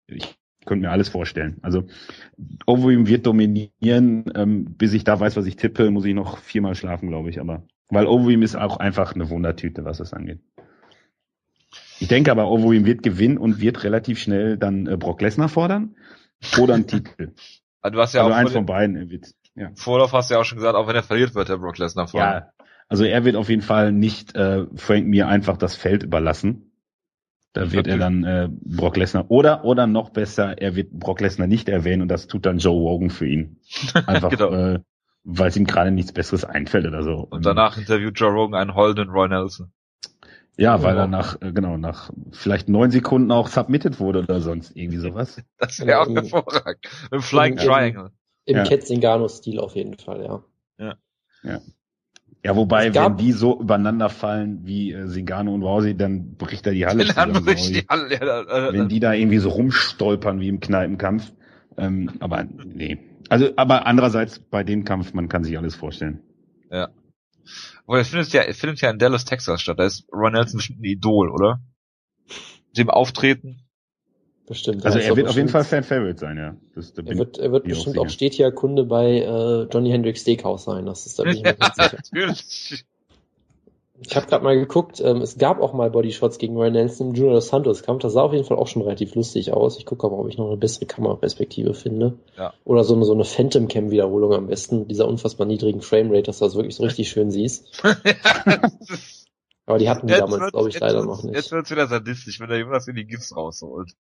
[0.07, 1.59] Ich könnte mir alles vorstellen.
[1.63, 1.85] Also
[2.67, 6.75] Overeem wird dominieren, ähm, bis ich da weiß, was ich tippe, muss ich noch viermal
[6.75, 7.41] schlafen, glaube ich.
[7.41, 10.41] Aber weil Overeem ist auch einfach eine Wundertüte, was das angeht.
[12.01, 15.97] Ich denke aber, Overeem wird gewinnen und wird relativ schnell dann äh, Brock Lesnar fordern
[16.59, 17.33] oder einen Titel.
[17.81, 18.97] Also du hast ja also auch eins von beiden.
[18.97, 19.71] Er wird, ja.
[19.75, 22.09] Vorlauf hast du ja auch schon gesagt, auch wenn er verliert, wird der Brock Lesnar
[22.09, 22.25] fallen.
[22.25, 22.53] ja,
[22.89, 26.73] also er wird auf jeden Fall nicht äh, Frank mir einfach das Feld überlassen.
[27.55, 31.47] Da wird er dann äh, Brock Lesnar oder oder noch besser, er wird Brock Lesnar
[31.47, 33.61] nicht erwähnen und das tut dann Joe Rogan für ihn.
[34.07, 34.53] Einfach Genau.
[34.53, 34.81] äh,
[35.23, 37.27] weil es ihm gerade nichts Besseres einfällt oder so.
[37.31, 39.73] Und danach interviewt Joe Rogan einen heulenden Roy Nelson.
[40.57, 41.05] Ja, weil Genau.
[41.05, 45.43] er nach, äh, genau, nach vielleicht neun Sekunden auch submitted wurde oder sonst irgendwie sowas.
[45.59, 46.87] Das wäre auch Ja, hervorragend.
[47.11, 48.11] Im Flying in- in- Triangle.
[48.47, 48.63] Im Ja.
[48.65, 50.23] Ketzingano-Stil auf jeden Fall,
[50.79, 50.95] ja.
[51.43, 51.61] Ja,
[52.57, 56.85] wobei, wenn die so übereinander fallen wie äh, Sigano und Rousey, dann bricht er die
[56.85, 57.45] Halle Dann zusammen.
[57.45, 61.33] bricht die Halle, ja, äh, wenn die da irgendwie so rumstolpern wie im Kneipenkampf.
[61.79, 62.99] Ähm, aber nee.
[63.31, 66.21] Also, aber andererseits bei dem Kampf, man kann sich alles vorstellen.
[66.71, 66.91] Ja.
[67.87, 69.79] Aber es findet ja, es findet ja in Dallas, Texas statt.
[69.79, 71.61] Da ist Ron Nelson bestimmt ein Idol, oder?
[72.77, 73.64] Dem Auftreten.
[74.47, 74.85] Bestimmt.
[74.85, 76.55] Also er wird auf jeden Fall Fan Favorite sein, ja.
[76.75, 80.65] Das, da Er wird, er wird bestimmt auch stetiger Kunde bei äh, Johnny Hendricks Steakhouse
[80.65, 80.85] sein.
[80.85, 81.97] Das ist da bin ich mir ganz sicher.
[82.13, 82.85] Natürlich.
[84.07, 87.15] Ich habe gerade mal geguckt, ähm, es gab auch mal Bodyshots gegen Ryan Nelson im
[87.15, 88.03] Junior dos Santos Kampf.
[88.03, 89.79] Das sah auf jeden Fall auch schon relativ lustig aus.
[89.79, 92.19] Ich gucke aber, ob ich noch eine bessere Kameraperspektive finde.
[92.37, 92.53] Ja.
[92.65, 96.25] Oder so eine, so eine Phantom Cam Wiederholung am besten, mit dieser unfassbar niedrigen Framerate,
[96.25, 97.83] dass du das wirklich so richtig schön siehst.
[99.67, 101.37] Aber die hatten die Jetzt damals, glaube ich, leider wird's- noch nicht.
[101.37, 103.93] Jetzt wird's wieder sadistisch, wenn der Jonas in die Gifts rausholt.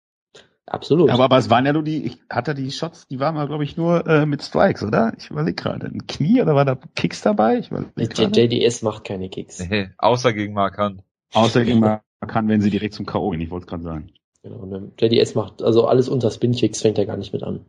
[0.67, 1.11] Absolut.
[1.11, 3.47] Aber, aber es waren ja nur die, ich- hat er die Shots, die waren mal,
[3.49, 5.13] glaube ich, nur äh, mit Strikes, oder?
[5.19, 5.87] Ich überlege gerade.
[5.87, 7.59] Ein Knie oder war da Kicks dabei?
[7.59, 7.71] Ich.
[7.71, 9.59] JDS macht keine Kicks.
[9.69, 11.03] Nee, außer gegen Mark Hunt.
[11.35, 13.31] Außer gegen kann, wenn sie direkt zum K.O.
[13.31, 14.13] gehen, ich wollte es gerade sagen.
[14.45, 14.93] Genau, ne?
[14.99, 17.65] JDS macht, also alles unter Spin-Kicks fängt er gar nicht mit an.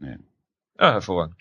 [0.00, 0.16] Ja,
[0.92, 1.36] hervorragend.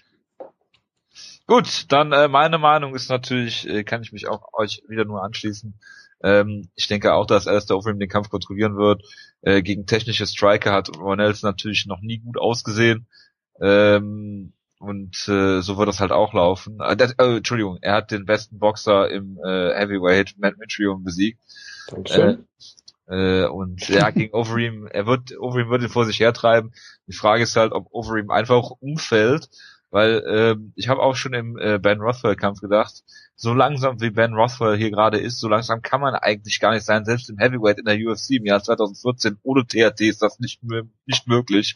[1.48, 5.23] Gut, dann äh, meine Meinung ist natürlich, äh, kann ich mich auch euch wieder nur
[5.23, 5.73] anschließen.
[6.24, 9.04] Ähm, ich denke auch, dass Alistair Overeem den Kampf kontrollieren wird.
[9.41, 13.08] Äh, gegen technische Striker hat Ron Nelson natürlich noch nie gut ausgesehen.
[13.62, 16.80] Ähm, und äh, so wird das halt auch laufen.
[16.82, 21.40] Äh, das, äh, Entschuldigung, er hat den besten Boxer im äh, Heavyweight, Matt Mitrione, besiegt.
[21.90, 22.48] Dankeschön.
[23.08, 26.74] Äh, und ja, gegen Overeem, er wird, Overeem wird ihn vor sich hertreiben.
[27.08, 29.50] Die Frage ist halt, ob Overeem einfach umfällt,
[29.94, 33.03] weil ähm, ich habe auch schon im äh, Ben Rothwell-Kampf gedacht,
[33.36, 36.84] so langsam wie Ben Rothwell hier gerade ist, so langsam kann man eigentlich gar nicht
[36.84, 37.06] sein.
[37.06, 40.61] Selbst im Heavyweight in der UFC im Jahr 2014 ohne THT ist das nicht,
[41.06, 41.76] nicht möglich.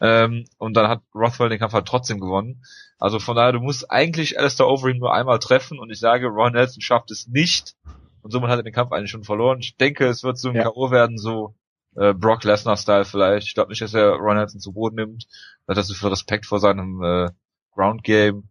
[0.00, 2.64] Ähm, und dann hat Rothwell den Kampf halt trotzdem gewonnen.
[2.98, 6.54] Also von daher, du musst eigentlich Alistair Overeem nur einmal treffen und ich sage, Ron
[6.54, 7.74] Nelson schafft es nicht.
[8.22, 9.58] Und somit hat er den Kampf eigentlich schon verloren.
[9.60, 10.62] Ich denke, es wird so ein Ja.
[10.62, 10.90] K.O.
[10.90, 11.54] werden, so
[11.96, 13.48] äh, Brock Lesnar-Style vielleicht.
[13.48, 15.26] Ich glaube nicht, dass er Ron Nelson zu Boden nimmt.
[15.68, 17.28] Hat das so viel Respekt vor seinem äh,
[17.74, 18.48] Ground Game.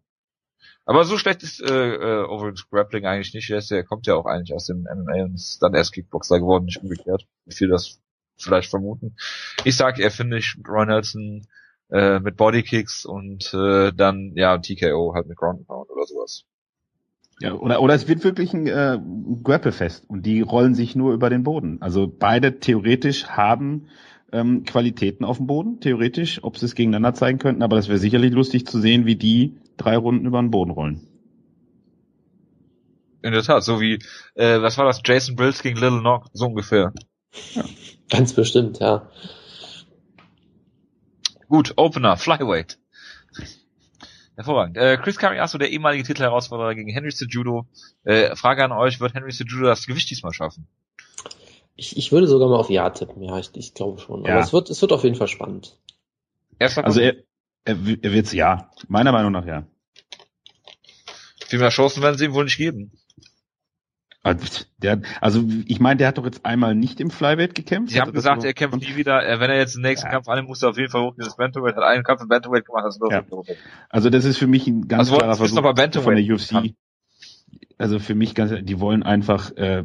[0.84, 3.50] Aber so schlecht ist äh, äh, Overeems Grappling eigentlich nicht.
[3.50, 6.82] Er, kommt ja auch eigentlich aus dem MMA und ist dann erst Kickboxer geworden, nicht
[6.82, 7.26] umgekehrt.
[7.44, 8.00] Wie viele das
[8.36, 9.14] vielleicht vermuten.
[9.64, 11.46] Ich sag, er finde ich Ron Nelson
[11.90, 16.44] äh, mit Bodykicks und äh, dann ja TKO halt mit Ground Pound oder sowas.
[17.40, 18.98] Ja, oder, oder es wird wirklich ein äh,
[19.42, 21.80] Grapple-Fest und die rollen sich nur über den Boden.
[21.80, 23.88] Also beide theoretisch haben
[24.32, 27.98] ähm, Qualitäten auf dem Boden, theoretisch, ob sie es gegeneinander zeigen könnten, aber das wäre
[27.98, 31.06] sicherlich lustig zu sehen, wie die drei Runden über den Boden rollen.
[33.22, 34.00] In der Tat, so wie,
[34.34, 36.92] äh, was war das, Jason Brills gegen Little Nog, so ungefähr.
[38.10, 39.08] Ganz bestimmt, ja.
[41.48, 42.78] Gut, Opener, Flyweight.
[44.34, 44.76] Hervorragend.
[44.78, 47.66] Äh, Chris Cariasso, der ehemalige Titelherausforderer gegen Henry Cejudo.
[48.04, 50.66] Äh, Frage an euch, wird Henry Cejudo das Gewicht diesmal schaffen?
[51.74, 54.24] Ich, ich würde sogar mal auf Ja tippen, ja, ich, ich glaube schon.
[54.24, 54.32] Ja.
[54.32, 55.78] Aber es wird, es wird auf jeden Fall spannend.
[56.58, 57.16] Also er,
[57.64, 59.66] er, er wird's ja, meiner Meinung nach ja.
[61.46, 62.92] viel mehr Chancen werden sie ihm wohl nicht geben.
[64.24, 67.92] Also, Der, also ich meine, der hat doch jetzt einmal nicht im Flyweight gekämpft.
[67.92, 69.16] Sie haben gesagt, er kämpft nie wieder.
[69.16, 70.12] Wenn er jetzt den nächsten Ja.
[70.12, 71.74] Kampf annimmt, muss er auf jeden Fall hoch ins Bantamweight.
[71.74, 73.20] Hat einen Kampf im Bantamweight gemacht, das ist Ja.
[73.20, 73.54] ja.
[73.88, 75.60] Also das ist für mich ein ganz Also, klarer Versuch
[76.02, 76.48] von der UFC.
[76.50, 76.74] bekannt.
[77.78, 79.84] Also für mich ganz, die wollen einfach, äh,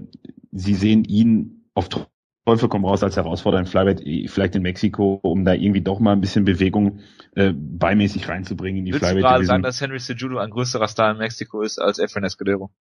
[0.51, 5.20] sie sehen ihn auf Teufel komm raus als Herausforderer in Flyweight, eh, vielleicht in Mexiko,
[5.22, 7.02] um da irgendwie doch mal ein bisschen Bewegung
[7.36, 10.88] äh, beimäßig reinzubringen in die Willst du Flyweight gerade sagen, dass Henry Cejudo ein größerer
[10.88, 12.72] Star in Mexiko ist als Efren Escudero?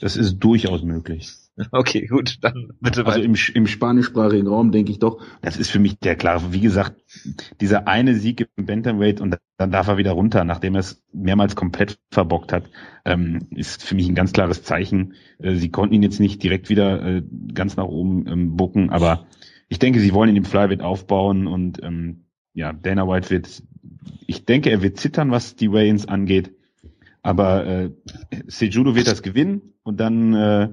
[0.00, 1.32] Das ist durchaus möglich.
[1.72, 3.24] Okay, gut, dann bitte Also weiter.
[3.24, 7.02] im, im spanischsprachigen Raum denke ich doch, das ist für mich der klare, wie gesagt,
[7.60, 11.56] dieser eine Sieg im Bantamweight und dann darf er wieder runter, nachdem er es mehrmals
[11.56, 12.68] komplett verbockt hat,
[13.04, 15.14] ähm, ist für mich ein ganz klares Zeichen.
[15.38, 17.22] Äh, sie konnten ihn jetzt nicht direkt wieder äh,
[17.54, 19.26] ganz nach oben ähm, bucken, aber
[19.68, 23.62] ich denke, sie wollen ihn im Flyweight aufbauen und ähm, ja, Dana White wird,
[24.26, 26.52] ich denke, er wird zittern, was die Weigh-ins angeht,
[27.22, 27.90] aber äh,
[28.46, 30.68] Sejudo wird das gewinnen und dann äh,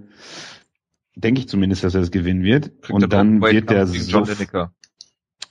[1.15, 2.81] denke ich zumindest, dass er das gewinnen wird.
[2.81, 4.67] Kriegt und er dann wird er John so,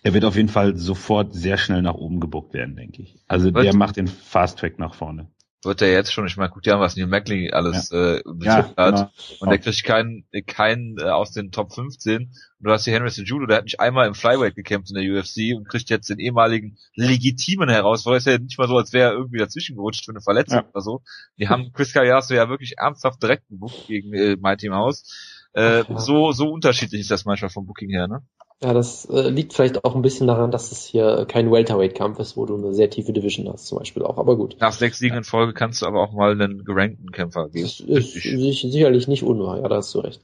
[0.04, 3.18] er wird auf jeden Fall sofort sehr schnell nach oben gebuckt werden, denke ich.
[3.28, 5.28] Also Wird- der macht den Fast Track nach vorne.
[5.64, 8.74] Wird er jetzt schon, ich meine, guck dir an, was Neil Mackley alles äh, Ja,
[8.76, 8.96] hat.
[8.96, 9.10] genau.
[9.38, 12.16] Und der kriegt keinen, keinen äh, aus den Top 15.
[12.22, 15.04] Und du hast hier Henry Cejudo, der hat nicht einmal im Flyweight gekämpft in der
[15.20, 18.18] UFC und kriegt jetzt den ehemaligen legitimen Herausforderer.
[18.18, 20.68] Ist ja nicht mal so, als wäre er irgendwie dazwischen gerutscht für eine Verletzung Ja.
[20.72, 21.02] oder so.
[21.38, 25.31] Die haben Chris Callasso ja wirklich ernsthaft direkt gebucht gegen äh, Mighty Mouse.
[25.54, 25.98] Äh, ja.
[25.98, 28.22] So so unterschiedlich ist das manchmal vom Booking her, ne?
[28.62, 32.36] Ja, das äh, liegt vielleicht auch ein bisschen daran, dass es hier kein Welterweight-Kampf ist,
[32.36, 34.18] wo du eine sehr tiefe Division hast, zum Beispiel auch.
[34.18, 34.56] Aber gut.
[34.60, 37.64] Nach sechs Siegen in Folge kannst du aber auch mal einen gerankten Kämpfer geben.
[37.64, 40.20] Das ist, ist sicherlich nicht unwahr, ja, da hast du recht.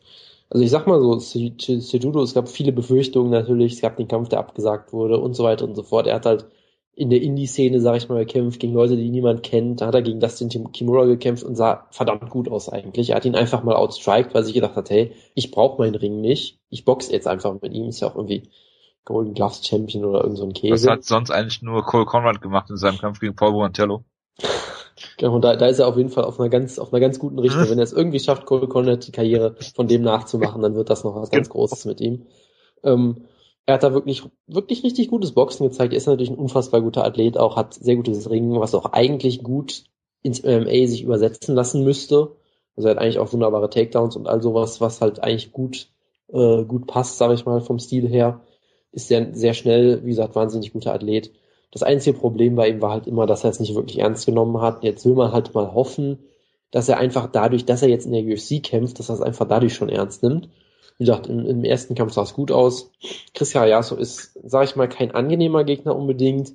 [0.51, 4.29] Also ich sag mal so, Sejudo, es gab viele Befürchtungen natürlich, es gab den Kampf,
[4.29, 6.07] der abgesagt wurde und so weiter und so fort.
[6.07, 6.47] Er hat halt
[6.99, 9.81] in der Indie-Szene, sag ich mal, gekämpft gegen Leute, die niemand kennt.
[9.81, 13.11] Da hat er gegen Dustin Kimura gekämpft und sah verdammt gut aus eigentlich.
[13.11, 16.20] Er hat ihn einfach mal outstriked, weil sich gedacht hat, hey, ich brauche meinen Ring
[16.20, 16.59] nicht.
[16.70, 17.89] Ich boxe jetzt einfach mit ihm.
[17.89, 18.51] Ist ja auch irgendwie
[19.05, 20.89] Golden Gloves Champion oder irgend so ein Käse.
[20.89, 24.03] Was hat sonst eigentlich nur Cole Conrad gemacht in seinem Kampf gegen Paul Buantello?
[25.19, 27.20] Genau, und da, da ist er auf jeden Fall auf einer ganz, auf einer ganz
[27.20, 27.70] guten Richtung.
[27.70, 31.05] Wenn er es irgendwie schafft, Cole Conrad die Karriere von dem nachzumachen, dann wird das
[31.05, 31.61] noch was ganz genau.
[31.61, 32.27] Großes mit ihm.
[32.83, 33.29] Ähm,
[33.69, 35.93] er hat da wirklich, wirklich richtig gutes Boxen gezeigt.
[35.93, 39.43] Er ist natürlich ein unfassbar guter Athlet, auch hat sehr gutes Ringen, was auch eigentlich
[39.43, 39.85] gut
[40.23, 42.35] ins MMA sich übersetzen lassen müsste.
[42.77, 45.90] Also er hat eigentlich auch wunderbare Takedowns und all sowas, was halt eigentlich gut,
[46.28, 48.40] äh, gut passt, sage ich mal, vom Stil her.
[48.93, 51.31] Ist sehr, sehr schnell, wie gesagt, wahnsinnig guter Athlet.
[51.70, 54.62] Das einzige Problem bei ihm war halt immer, dass er es nicht wirklich ernst genommen
[54.62, 54.82] hat.
[54.82, 56.20] Jetzt will man halt mal hoffen,
[56.70, 59.47] dass er einfach dadurch, dass er jetzt in der UFC kämpft, dass er es einfach
[59.47, 60.49] dadurch schon ernst nimmt.
[60.99, 62.91] Wie gesagt, im, im ersten Kampf sah es gut aus.
[63.33, 66.55] Chris Cariaso ist, sage ich mal, kein angenehmer Gegner unbedingt,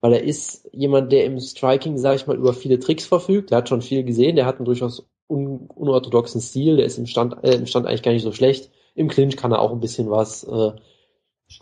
[0.00, 3.50] weil er ist jemand, der im Striking, sage ich mal, über viele Tricks verfügt.
[3.50, 7.06] Der hat schon viel gesehen, der hat einen durchaus un unorthodoxen Stil, der ist im
[7.06, 8.70] Stand, äh, im Stand eigentlich gar nicht so schlecht.
[8.94, 10.44] Im Clinch kann er auch ein bisschen was.
[10.44, 10.72] Äh,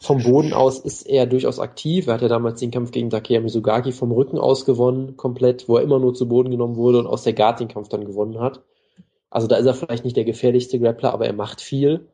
[0.01, 2.07] vom Boden aus ist er durchaus aktiv.
[2.07, 5.77] Er hat ja damals den Kampf gegen Takeya Mizugaki vom Rücken aus gewonnen, komplett, wo
[5.77, 8.41] er immer nur zu Boden genommen wurde und aus der Guard den Kampf dann gewonnen
[8.41, 8.63] hat.
[9.29, 12.09] Also da ist er vielleicht nicht der gefährlichste Grappler, aber er macht viel.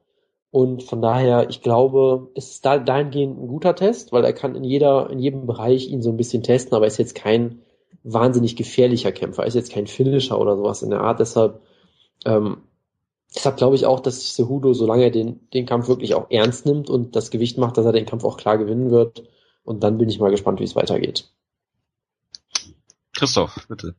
[0.51, 4.57] Und von daher, ich glaube, ist es da dahingehend ein guter Test, weil er kann
[4.57, 7.61] in jeder, in jedem Bereich ihn so ein bisschen testen, aber er ist jetzt kein
[8.03, 11.21] wahnsinnig gefährlicher Kämpfer, er ist jetzt kein Finisher oder sowas in der Art.
[11.21, 11.61] Deshalb,
[12.25, 12.63] ähm,
[13.35, 16.91] deshalb glaube ich auch, dass Cejudo, solange er den, den Kampf wirklich auch ernst nimmt
[16.91, 19.23] und das Gewicht macht, dass er den Kampf auch klar gewinnen wird.
[19.63, 21.31] Und dann bin ich mal gespannt, wie es weitergeht.
[23.15, 23.95] Christoph, bitte.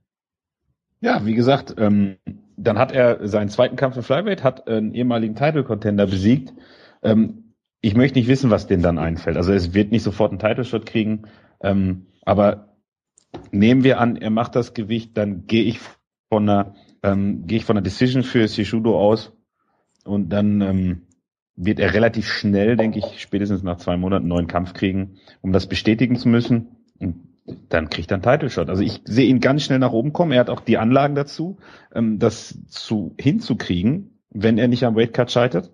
[0.99, 2.17] Ja, wie gesagt, ähm,
[2.57, 6.53] dann hat er seinen zweiten Kampf im Flyweight, hat einen ehemaligen Title-Contender besiegt.
[7.03, 9.37] Ähm, ich möchte nicht wissen, was denen dann einfällt.
[9.37, 11.23] Also es wird nicht sofort einen Title-Shot kriegen,
[11.61, 12.75] ähm, aber
[13.51, 15.79] nehmen wir an, er macht das Gewicht, dann gehe ich
[16.29, 19.33] von einer, ähm, gehe ich von einer Decision für Sishudo aus
[20.05, 21.01] und dann ähm,
[21.55, 25.51] wird er relativ schnell, denke ich, spätestens nach zwei Monaten einen neuen Kampf kriegen, um
[25.51, 26.77] das bestätigen zu müssen.
[26.99, 28.69] Und dann kriegt er einen Title Shot.
[28.69, 30.31] Also ich sehe ihn ganz schnell nach oben kommen.
[30.31, 31.57] Er hat auch die Anlagen dazu,
[31.93, 35.71] ähm, das zu hinzukriegen, wenn er nicht am Weightcut scheitert.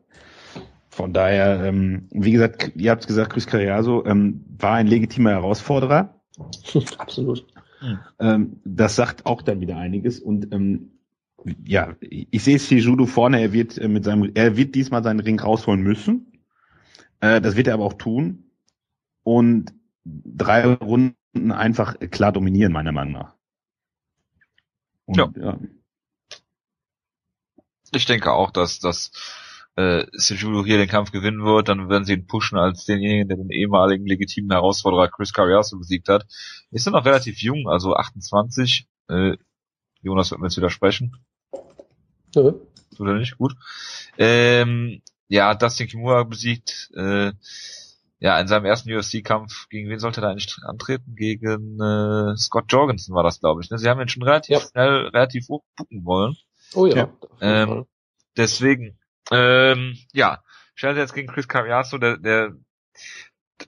[0.89, 6.21] Von daher, ähm, wie gesagt, ihr habt gesagt, Chris Carriaso ähm, war ein legitimer Herausforderer.
[6.97, 7.45] Absolut.
[8.19, 10.19] Ähm, das sagt auch dann wieder einiges.
[10.19, 10.91] Und ähm,
[11.65, 13.41] ja, ich sehe Judo vorne.
[13.41, 16.31] Er wird äh, mit seinem, er wird diesmal seinen Ring rausholen müssen.
[17.19, 18.45] Äh, das wird er aber auch tun.
[19.23, 19.73] Und
[20.03, 21.15] drei Runden
[21.51, 23.33] einfach klar dominieren, meiner Meinung nach.
[25.05, 25.31] Und, ja.
[25.37, 25.59] ja.
[27.93, 29.11] Ich denke auch, dass, dass
[29.77, 33.37] äh, Sejudo hier den Kampf gewinnen wird, dann werden sie ihn pushen als denjenigen, der
[33.37, 36.25] den ehemaligen legitimen Herausforderer Chris Carriaso besiegt hat.
[36.71, 38.87] Ist er noch relativ jung, also 28.
[39.07, 39.37] Äh,
[40.01, 41.15] Jonas wird mir jetzt widersprechen.
[42.35, 42.53] Ja.
[42.99, 43.37] Oder nicht?
[43.37, 43.55] Gut.
[44.17, 46.89] Ähm, ja, Dustin Kimura besiegt.
[46.95, 47.33] Äh,
[48.19, 51.15] ja, in seinem ersten UFC-Kampf, gegen wen sollte er eigentlich antreten?
[51.15, 53.69] Gegen äh, Scott Jorgensen war das, glaube ich.
[53.69, 53.77] Ne?
[53.77, 54.59] Sie haben ihn schon relativ ja.
[54.59, 56.35] schnell, relativ hoch bucken wollen.
[56.73, 56.95] Oh ja.
[56.95, 57.09] ja.
[57.41, 57.85] Ähm,
[58.35, 58.99] deswegen,
[59.31, 62.53] ähm, ja, stellt jetzt gegen Chris Cariaso, der, der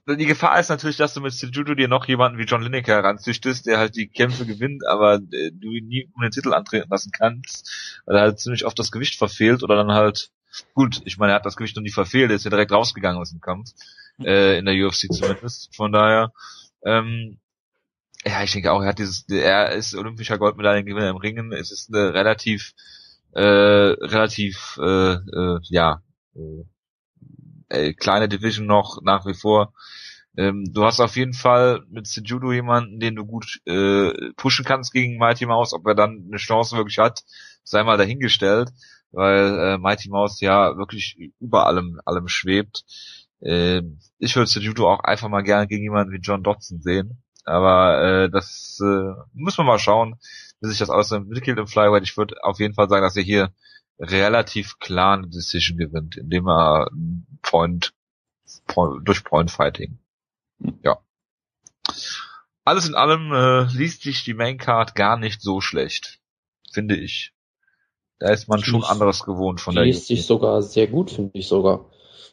[0.08, 3.66] die Gefahr ist natürlich, dass du mit Sejudo dir noch jemanden wie John Lineker heranzüchtest,
[3.66, 7.12] der halt die Kämpfe gewinnt, aber äh, du ihn nie um den Titel antreten lassen
[7.12, 10.32] kannst, weil er halt ziemlich oft das Gewicht verfehlt oder dann halt,
[10.74, 13.20] gut, ich meine, er hat das Gewicht noch nie verfehlt, er ist ja direkt rausgegangen
[13.20, 13.72] aus dem Kampf
[14.24, 15.76] äh, in der UFC zumindest.
[15.76, 16.32] Von daher,
[16.84, 17.40] ähm,
[18.26, 21.54] ja, ich denke auch, er hat dieses, er ist olympischer Goldmedaillengewinner im Ringen.
[21.54, 22.74] Es ist eine relativ,
[23.32, 26.02] äh, relativ, äh, äh, ja,
[26.36, 26.66] äh,
[27.70, 29.74] äh, kleine Division noch nach wie vor.
[30.38, 34.92] Ähm, du hast auf jeden Fall mit Sejudo jemanden, den du gut äh, pushen kannst
[34.92, 35.74] gegen Mighty Mouse.
[35.74, 37.24] Ob er dann eine Chance wirklich hat,
[37.64, 38.70] sei mal dahingestellt,
[39.12, 42.84] weil äh, Mighty Mouse ja wirklich über allem, allem schwebt.
[43.42, 43.82] Äh,
[44.18, 47.24] ich würde Sejudo auch einfach mal gerne gegen jemanden wie John Dodson sehen.
[47.46, 50.20] Aber äh, das äh, muss man mal schauen,
[50.62, 52.04] wie sich das alles entwickelt im Flyweight.
[52.04, 53.54] Ich würde auf jeden Fall sagen, dass er hier
[53.98, 56.90] relativ klar eine Decision gewinnt, indem er
[57.42, 57.94] Point,
[58.66, 60.00] Point durch Point Fighting.
[60.84, 61.00] Ja.
[62.66, 66.20] Alles in allem äh, liest sich die Main Card gar nicht so schlecht,
[66.72, 67.34] finde ich.
[68.20, 71.48] Da ist man schon anderes gewohnt von der Liest sich sogar sehr gut, finde ich
[71.48, 71.86] sogar.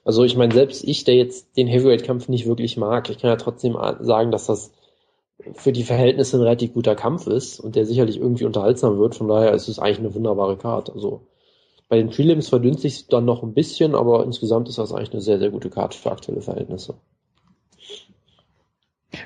[0.05, 3.37] Also ich meine, selbst ich, der jetzt den Heavyweight-Kampf nicht wirklich mag, ich kann ja
[3.37, 4.73] trotzdem sagen, dass das
[5.55, 9.15] für die Verhältnisse ein relativ guter Kampf ist und der sicherlich irgendwie unterhaltsam wird.
[9.15, 10.93] Von daher ist es eigentlich eine wunderbare Karte.
[10.93, 11.27] Also
[11.89, 15.21] bei den Prelims verdünnt sich dann noch ein bisschen, aber insgesamt ist das eigentlich eine
[15.21, 16.95] sehr, sehr gute Karte für aktuelle Verhältnisse.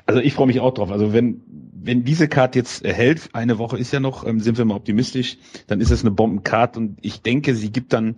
[0.05, 0.91] Also ich freue mich auch drauf.
[0.91, 1.41] Also wenn,
[1.83, 5.37] wenn diese Karte jetzt hält, eine Woche ist ja noch, ähm, sind wir mal optimistisch,
[5.67, 8.17] dann ist es eine Bombenkarte und ich denke, sie gibt dann,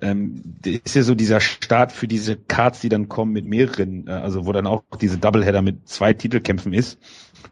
[0.00, 4.12] ähm, ist ja so dieser Start für diese Cards, die dann kommen mit mehreren, äh,
[4.12, 6.98] also wo dann auch diese Doubleheader mit zwei Titelkämpfen ist,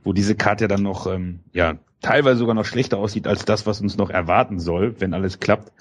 [0.02, 3.64] wo diese Karte ja dann noch, ähm, ja, teilweise sogar noch schlechter aussieht als das,
[3.64, 5.72] was uns noch erwarten soll, wenn alles klappt.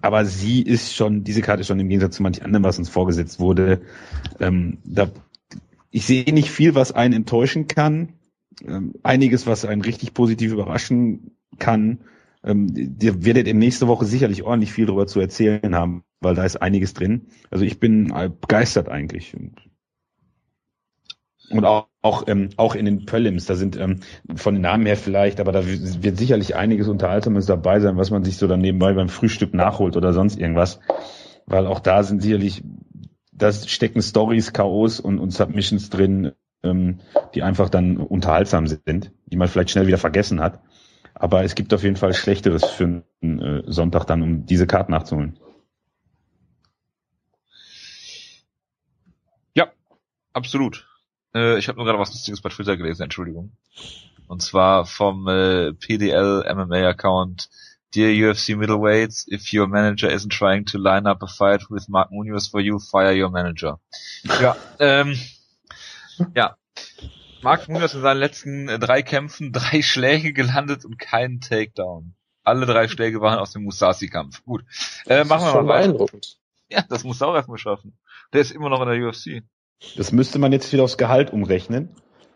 [0.00, 2.88] Aber sie ist schon, diese Karte ist schon im Gegensatz zu manch anderem, was uns
[2.88, 3.80] vorgesetzt wurde,
[4.38, 5.08] ähm, da,
[5.90, 8.10] ich sehe nicht viel, was einen enttäuschen kann,
[8.64, 12.00] ähm, einiges, was einen richtig positiv überraschen kann.
[12.44, 16.44] Ähm, ihr werdet in nächste Woche sicherlich ordentlich viel darüber zu erzählen haben, weil da
[16.44, 17.26] ist einiges drin.
[17.50, 19.34] Also ich bin begeistert eigentlich.
[21.50, 24.00] Und auch, auch, ähm, auch in den Prelims, da sind ähm,
[24.34, 28.24] von den Namen her vielleicht, aber da wird sicherlich einiges Unterhaltsames dabei sein, was man
[28.24, 30.80] sich so dann nebenbei beim Frühstück nachholt oder sonst irgendwas.
[31.46, 32.64] Weil auch da sind sicherlich,
[33.32, 37.00] da stecken Stories, Chaos und, und Submissions drin, ähm,
[37.34, 40.60] die einfach dann unterhaltsam sind, die man vielleicht schnell wieder vergessen hat.
[41.14, 44.90] Aber es gibt auf jeden Fall Schlechteres für einen äh, Sonntag dann, um diese Karte
[44.90, 45.38] nachzuholen.
[49.54, 49.68] Ja,
[50.34, 50.86] absolut.
[51.34, 53.52] Äh, ich habe nur gerade was Lustiges bei Twitter gelesen, Entschuldigung.
[54.26, 57.48] Und zwar vom äh, PDL MMA Account.
[57.94, 62.10] Dear UFC middleweights, if your manager isn't trying to line up a fight with Mark
[62.10, 63.78] Munoz for you, fire your manager.
[64.40, 65.18] Ja, ähm,
[66.34, 66.56] ja.
[67.42, 72.14] Mark Munoz in seinen letzten äh, drei Kämpfen drei Schläge gelandet und keinen Takedown.
[72.42, 74.44] Alle drei Schläge waren aus dem Musashi-Kampf.
[74.44, 74.64] Gut.
[75.06, 76.06] Äh, machen wir mal weiter.
[76.68, 77.98] Ja, das muss auch erstmal schaffen.
[78.32, 79.42] Der ist immer noch in der UFC.
[79.96, 81.90] Das müsste man jetzt wieder aufs Gehalt umrechnen.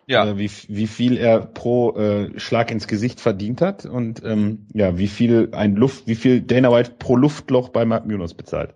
[0.07, 0.27] Ja.
[0.27, 4.99] Äh, wie, wie viel er pro äh, Schlag ins Gesicht verdient hat und ähm, ja,
[4.99, 8.75] wie viel ein Luft, wie viel Dana White pro Luftloch bei Mark Munoz bezahlt.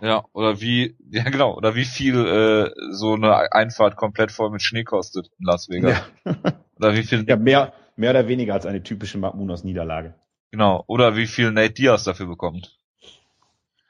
[0.00, 4.62] Ja, oder wie, ja genau, oder wie viel äh, so eine Einfahrt komplett voll mit
[4.62, 6.02] Schnee kostet in Las Vegas.
[6.24, 6.34] Ja.
[6.76, 7.24] oder wie viel.
[7.28, 10.14] Ja, mehr, mehr oder weniger als eine typische Mark Munoz Niederlage.
[10.50, 12.78] Genau, oder wie viel Nate Diaz dafür bekommt.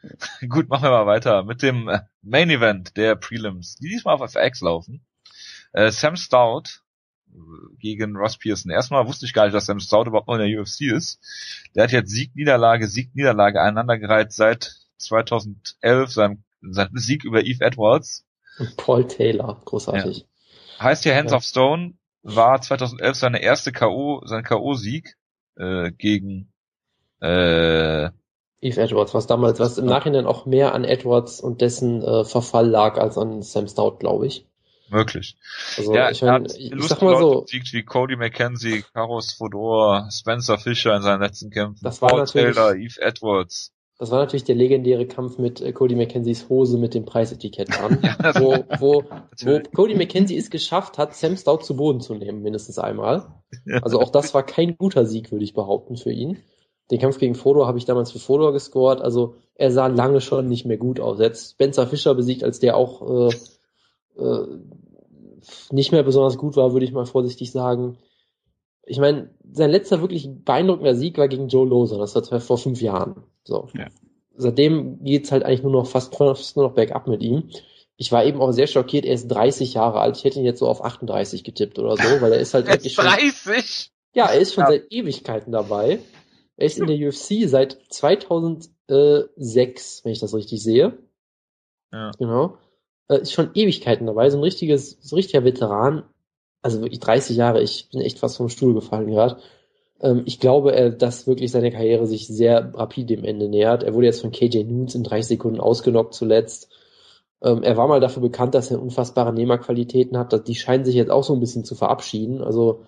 [0.49, 4.35] Gut, machen wir mal weiter mit dem äh, Main Event der Prelims, die diesmal auf
[4.35, 5.05] FX laufen.
[5.73, 6.81] Äh, Sam Stout
[7.33, 7.39] äh,
[7.79, 8.71] gegen Ross Pearson.
[8.71, 11.21] Erstmal wusste ich gar nicht, dass Sam Stout überhaupt noch in der UFC ist.
[11.75, 17.65] Der hat jetzt Sieg, Niederlage, Sieg, Niederlage aneinandergereiht seit 2011, seinem, seinem Sieg über Eve
[17.65, 18.25] Edwards.
[18.59, 20.19] Und Paul Taylor, großartig.
[20.19, 20.85] Ja.
[20.85, 21.37] Heißt hier Hands ja.
[21.37, 25.15] of Stone, war 2011 seine erste K.O., sein K.O.-Sieg
[25.57, 26.53] äh, gegen
[27.21, 28.11] äh,
[28.65, 32.67] Eve Edwards, was damals, was im Nachhinein auch mehr an Edwards und dessen äh, Verfall
[32.67, 34.47] lag als an Sam Stout, glaube ich.
[34.89, 35.37] Möglich.
[35.77, 37.45] Also, ja, ich, mein, ich sag mal so.
[37.51, 41.85] wie Cody McKenzie, Carlos Fodor, Spencer Fischer in seinen letzten Kämpfen.
[41.85, 43.74] Das war Paul natürlich, Taylor, Eve Edwards.
[43.99, 47.99] Das war natürlich der legendäre Kampf mit äh, Cody McKenzies Hose mit dem Preisetikett an,
[48.41, 49.05] wo, wo,
[49.45, 53.27] wo Cody McKenzie es geschafft hat, Sam Stout zu Boden zu nehmen, mindestens einmal.
[53.83, 56.39] Also auch das war kein guter Sieg, würde ich behaupten, für ihn.
[56.91, 59.01] Den Kampf gegen Fodor habe ich damals für Fodor gescored.
[59.01, 61.19] Also er sah lange schon nicht mehr gut aus.
[61.19, 63.35] Jetzt Spencer Fischer besiegt, als der auch äh,
[64.19, 64.47] äh,
[65.71, 67.99] nicht mehr besonders gut war, würde ich mal vorsichtig sagen.
[68.87, 71.99] Ich meine, sein letzter wirklich beeindruckender Sieg war gegen Joe Loser.
[71.99, 73.25] Das war vor fünf Jahren.
[73.45, 73.69] So.
[73.75, 73.89] Ja.
[74.37, 77.51] Seitdem geht's halt eigentlich nur noch fast, fast nur noch bergab mit ihm.
[77.97, 79.05] Ich war eben auch sehr schockiert.
[79.05, 80.17] Er ist 30 Jahre alt.
[80.17, 82.95] Ich hätte ihn jetzt so auf 38 getippt oder so, weil er ist halt wirklich
[82.95, 83.05] schon.
[83.05, 83.93] 30?
[84.15, 84.71] Ja, er ist schon ja.
[84.71, 86.01] seit Ewigkeiten dabei.
[86.57, 90.97] Er ist in der UFC seit 2006, wenn ich das richtig sehe.
[91.93, 92.13] Ja.
[92.19, 92.59] Genau.
[93.09, 96.05] Äh, ist schon Ewigkeiten dabei, so ein richtiges, so ein richtiger Veteran.
[96.65, 99.37] Also wirklich 30 Jahre, ich bin echt fast vom Stuhl gefallen gerade.
[100.01, 103.83] Ähm, ich glaube, dass wirklich seine Karriere sich sehr rapid dem Ende nähert.
[103.83, 106.71] Er wurde jetzt von KJ Nunes in 30 Sekunden ausgenockt zuletzt.
[107.43, 110.49] Ähm, er war mal dafür bekannt, dass er unfassbare Nehmerqualitäten hat.
[110.49, 112.43] Die scheinen sich jetzt auch so ein bisschen zu verabschieden.
[112.43, 112.85] Also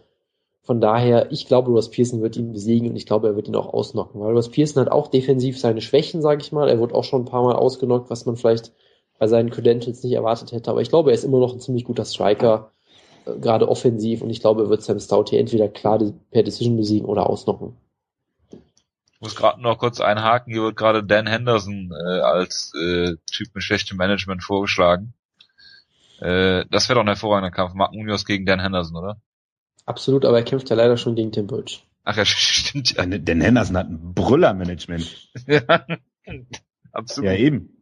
[0.63, 3.57] von daher, ich glaube, Ross Pearson wird ihn besiegen und ich glaube, er wird ihn
[3.57, 6.71] auch ausnocken, weil Ross Pearson hat auch defensiv seine Schwächen, sage ich mal.
[6.71, 8.73] Er wird auch schon ein paar Mal ausgenockt, was man vielleicht
[9.19, 10.71] bei seinen Credentials nicht erwartet hätte.
[10.71, 12.73] Aber ich glaube, er ist immer noch ein ziemlich guter Striker,
[13.27, 14.23] gerade offensiv.
[14.23, 15.99] Und ich glaube, er wird Sam Stout hier entweder klar
[16.31, 17.77] per Decision besiegen oder ausnocken.
[18.51, 20.53] Ich muss gerade noch kurz einhaken.
[20.53, 25.15] Hier wird gerade Dan Henderson äh, als äh, Typ mit schlechtem Management vorgeschlagen.
[26.21, 27.75] Äh, das wäre doch ein hervorragender Kampf.
[27.75, 29.21] Mark Munoz gegen Dan Henderson, oder?
[29.85, 31.87] Absolut, aber er kämpft ja leider schon gegen Tim Birch.
[32.05, 33.07] Ach ja, stimmt ja.
[33.07, 35.31] Der, der Henderson hat ein Brüllermanagement.
[35.47, 35.87] ja.
[36.93, 37.31] Absolut.
[37.31, 37.81] Ja, eben.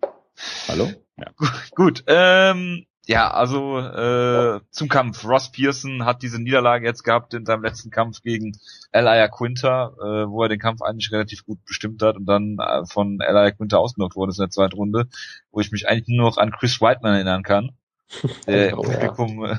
[0.68, 0.90] Hallo?
[1.16, 1.26] Ja.
[1.74, 5.24] Gut, ähm, ja, also äh, zum Kampf.
[5.24, 8.58] Ross Pearson hat diese Niederlage jetzt gehabt in seinem letzten Kampf gegen
[8.92, 12.86] Elia Quinter, äh, wo er den Kampf eigentlich relativ gut bestimmt hat und dann äh,
[12.86, 15.06] von Elia Quinter ausgenockt worden ist in der zweiten Runde,
[15.50, 17.72] wo ich mich eigentlich nur noch an Chris Whiteman erinnern kann,
[18.46, 19.56] der im Publikum äh,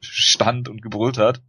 [0.00, 1.42] stand und gebrüllt hat.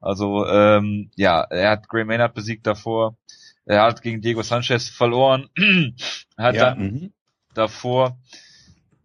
[0.00, 3.18] Also ähm, ja, er hat Gray Maynard besiegt davor.
[3.66, 5.50] Er hat gegen Diego Sanchez verloren.
[6.38, 7.10] hat ja, dann -hmm.
[7.52, 8.18] davor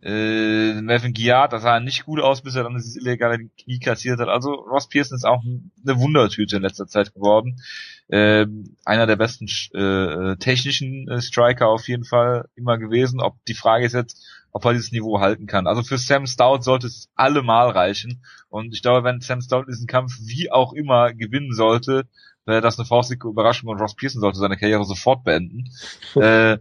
[0.03, 4.19] äh, Melvin Giard, das sah nicht gut aus, bis er dann dieses illegale Knie kassiert
[4.19, 4.27] hat.
[4.27, 7.61] Also Ross Pearson ist auch eine Wundertüte in letzter Zeit geworden.
[8.09, 8.45] Äh,
[8.83, 13.21] einer der besten äh, technischen äh, Striker auf jeden Fall immer gewesen.
[13.21, 14.21] Ob die Frage ist jetzt,
[14.51, 15.67] ob er dieses Niveau halten kann.
[15.67, 18.23] Also für Sam Stout sollte es allemal reichen.
[18.49, 22.07] Und ich glaube, wenn Sam Stout diesen Kampf wie auch immer gewinnen sollte,
[22.45, 25.69] wäre das eine faustige Überraschung und Ross Pearson sollte seine Karriere sofort beenden.
[26.15, 26.57] äh,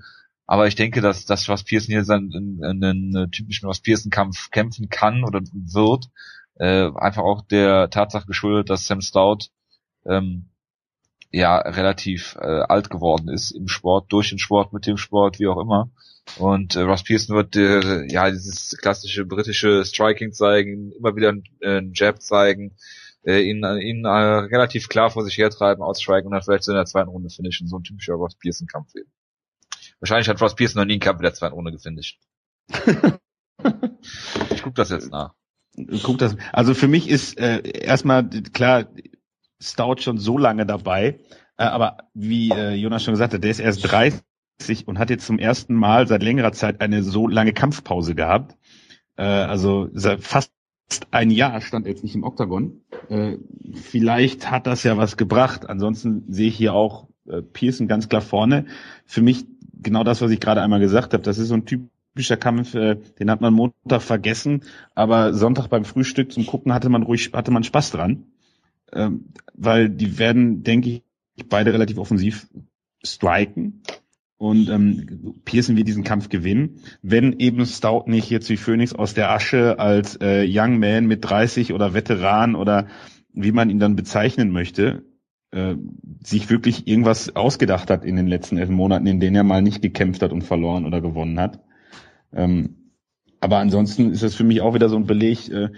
[0.52, 4.50] aber ich denke, dass, dass Ross Pearson hier seinen, in, in einen typischen Ross Pearson-Kampf
[4.50, 6.10] kämpfen kann oder wird.
[6.56, 9.46] Äh, einfach auch der Tatsache geschuldet, dass Sam Stout
[10.04, 10.50] ähm,
[11.30, 15.46] ja relativ äh, alt geworden ist im Sport, durch den Sport, mit dem Sport, wie
[15.46, 15.90] auch immer.
[16.36, 21.78] Und äh, Ross Pearson wird äh, ja dieses klassische britische Striking zeigen, immer wieder äh,
[21.78, 22.76] einen Jab zeigen,
[23.24, 26.76] äh, ihn, ihn äh, relativ klar vor sich hertreiben, ausstriken und dann vielleicht so in
[26.76, 27.68] der zweiten Runde finishen.
[27.68, 29.10] So ein typischer Ross Pearson-Kampf eben.
[30.02, 32.18] Wahrscheinlich hat Ross Pearson noch nie einen Kampf der zweiten Runde gefinisht.
[34.50, 35.32] ich guck das jetzt nach.
[36.02, 36.36] Guck das.
[36.52, 38.88] Also für mich ist äh, erstmal klar
[39.62, 41.20] Stout schon so lange dabei,
[41.56, 44.22] äh, aber wie äh, Jonas schon gesagt hat, der ist erst 30
[44.86, 48.56] und hat jetzt zum ersten Mal seit längerer Zeit eine so lange Kampfpause gehabt.
[49.16, 49.88] Äh, also
[50.18, 50.52] fast
[51.12, 52.82] ein Jahr stand er jetzt nicht im Oktagon.
[53.08, 53.36] Äh,
[53.72, 55.68] vielleicht hat das ja was gebracht.
[55.68, 58.66] Ansonsten sehe ich hier auch äh, Pearson ganz klar vorne.
[59.06, 59.46] Für mich
[59.82, 61.22] genau das, was ich gerade einmal gesagt habe.
[61.22, 64.62] Das ist so ein typischer Kampf, äh, den hat man Montag vergessen,
[64.94, 68.24] aber Sonntag beim Frühstück zum Gucken hatte man ruhig, hatte man Spaß dran.
[68.92, 71.02] Ähm, weil die werden, denke ich,
[71.48, 72.48] beide relativ offensiv
[73.04, 73.82] striken.
[74.36, 79.14] Und ähm, Pearson wird diesen Kampf gewinnen, wenn eben Stout nicht jetzt wie Phoenix aus
[79.14, 82.88] der Asche als äh, Young Man mit 30 oder Veteran oder
[83.32, 85.04] wie man ihn dann bezeichnen möchte,
[85.52, 85.76] äh,
[86.24, 89.82] sich wirklich irgendwas ausgedacht hat in den letzten elf Monaten, in denen er mal nicht
[89.82, 91.60] gekämpft hat und verloren oder gewonnen hat.
[92.32, 92.90] Ähm,
[93.40, 95.68] aber ansonsten ist das für mich auch wieder so ein Beleg, äh,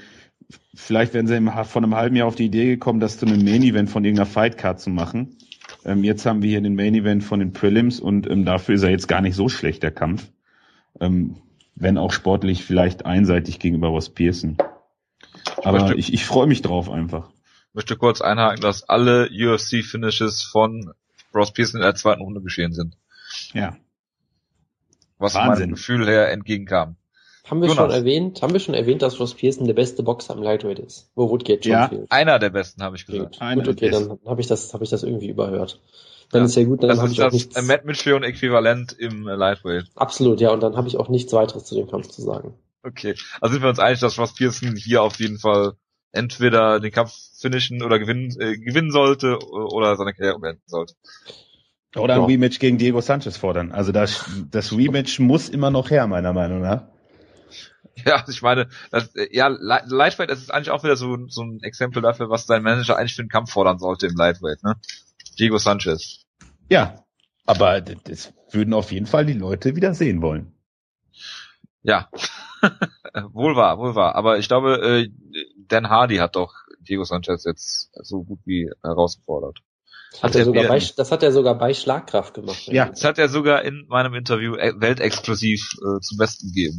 [0.74, 3.44] vielleicht werden sie im, vor einem halben Jahr auf die Idee gekommen, das zu einem
[3.44, 5.36] Main Event von irgendeiner Fightcard zu machen.
[5.84, 8.82] Ähm, jetzt haben wir hier den Main Event von den Prelims und ähm, dafür ist
[8.82, 10.30] er jetzt gar nicht so schlecht, der Kampf.
[11.00, 11.36] Ähm,
[11.74, 14.56] wenn auch sportlich vielleicht einseitig gegenüber Ross Pearson.
[15.64, 17.33] Aber ich, ich freue mich drauf einfach
[17.74, 20.94] möchte kurz einhaken, dass alle UFC-Finishes von
[21.34, 22.96] Ross Pearson in der zweiten Runde geschehen sind.
[23.52, 23.76] Ja.
[25.18, 25.66] Was Wahnsinn.
[25.66, 26.96] meinem Gefühl her entgegenkam.
[27.46, 27.84] Haben wir Jonas.
[27.84, 31.10] schon erwähnt, haben wir schon erwähnt, dass Ross Pearson der beste Boxer im Lightweight ist?
[31.14, 32.10] Wo Woodgate schon ja, fehlt.
[32.10, 33.36] einer der besten, habe ich gesagt.
[33.36, 35.80] Okay, gut, okay, dann habe ich das, habe ich das irgendwie überhört.
[36.30, 36.46] Dann ja.
[36.46, 37.62] ist ja gut, dann habe ich auch das nichts.
[37.66, 39.84] Matt Mitchell Äquivalent im Lightweight.
[39.94, 42.54] Absolut, ja, und dann habe ich auch nichts weiteres zu dem Kampf zu sagen.
[42.82, 45.74] Okay, also sind wir uns einig, dass Ross Pearson hier auf jeden Fall
[46.14, 50.94] entweder den Kampf finishen oder gewinnen, äh, gewinnen sollte oder seine Karriere beenden sollte.
[51.96, 52.26] Oder ein ja.
[52.26, 53.72] Rematch gegen Diego Sanchez fordern.
[53.72, 56.84] Also das, das Rematch muss immer noch her, meiner Meinung nach.
[58.04, 62.02] Ja, ich meine, das, ja, Lightweight das ist eigentlich auch wieder so, so ein Exempel
[62.02, 64.74] dafür, was dein Manager eigentlich für einen Kampf fordern sollte im Lightweight, ne?
[65.38, 66.24] Diego Sanchez.
[66.68, 67.04] Ja,
[67.46, 70.52] aber das würden auf jeden Fall die Leute wieder sehen wollen.
[71.82, 72.08] Ja,
[73.32, 74.16] wohl wahr, wohl wahr.
[74.16, 75.10] Aber ich glaube, äh,
[75.68, 79.58] Dan Hardy hat doch Diego Sanchez jetzt so gut wie herausgefordert.
[80.22, 82.66] Hat er sogar bei, das hat er sogar bei Schlagkraft gemacht.
[82.66, 86.78] Ja, das hat er sogar in meinem Interview äh, weltexklusiv äh, zum Besten gegeben.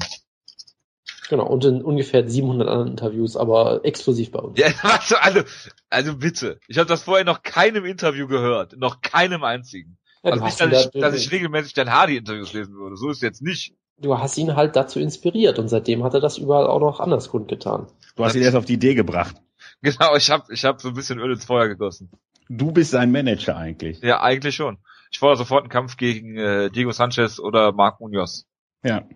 [1.27, 4.59] Genau, und in ungefähr 700 anderen Interviews, aber exklusiv bei uns.
[4.59, 5.41] Ja, also, also,
[5.89, 6.59] also bitte.
[6.67, 9.97] Ich habe das vorher noch keinem Interview gehört, noch keinem einzigen.
[10.23, 13.21] Ja, also nicht, dass, ich, dass ich regelmäßig Dan Hardy Interviews lesen würde, so ist
[13.21, 16.79] jetzt nicht du hast ihn halt dazu inspiriert und seitdem hat er das überall auch
[16.79, 17.87] noch anders kundgetan.
[18.15, 19.35] Du hast ihn erst auf die Idee gebracht.
[19.81, 22.09] Genau, ich habe ich hab so ein bisschen Öl ins Feuer gegossen.
[22.49, 23.99] Du bist sein Manager eigentlich.
[24.01, 24.77] Ja, eigentlich schon.
[25.11, 28.47] Ich fordere sofort einen Kampf gegen äh, Diego Sanchez oder Marc Munoz.
[28.83, 29.07] Ja.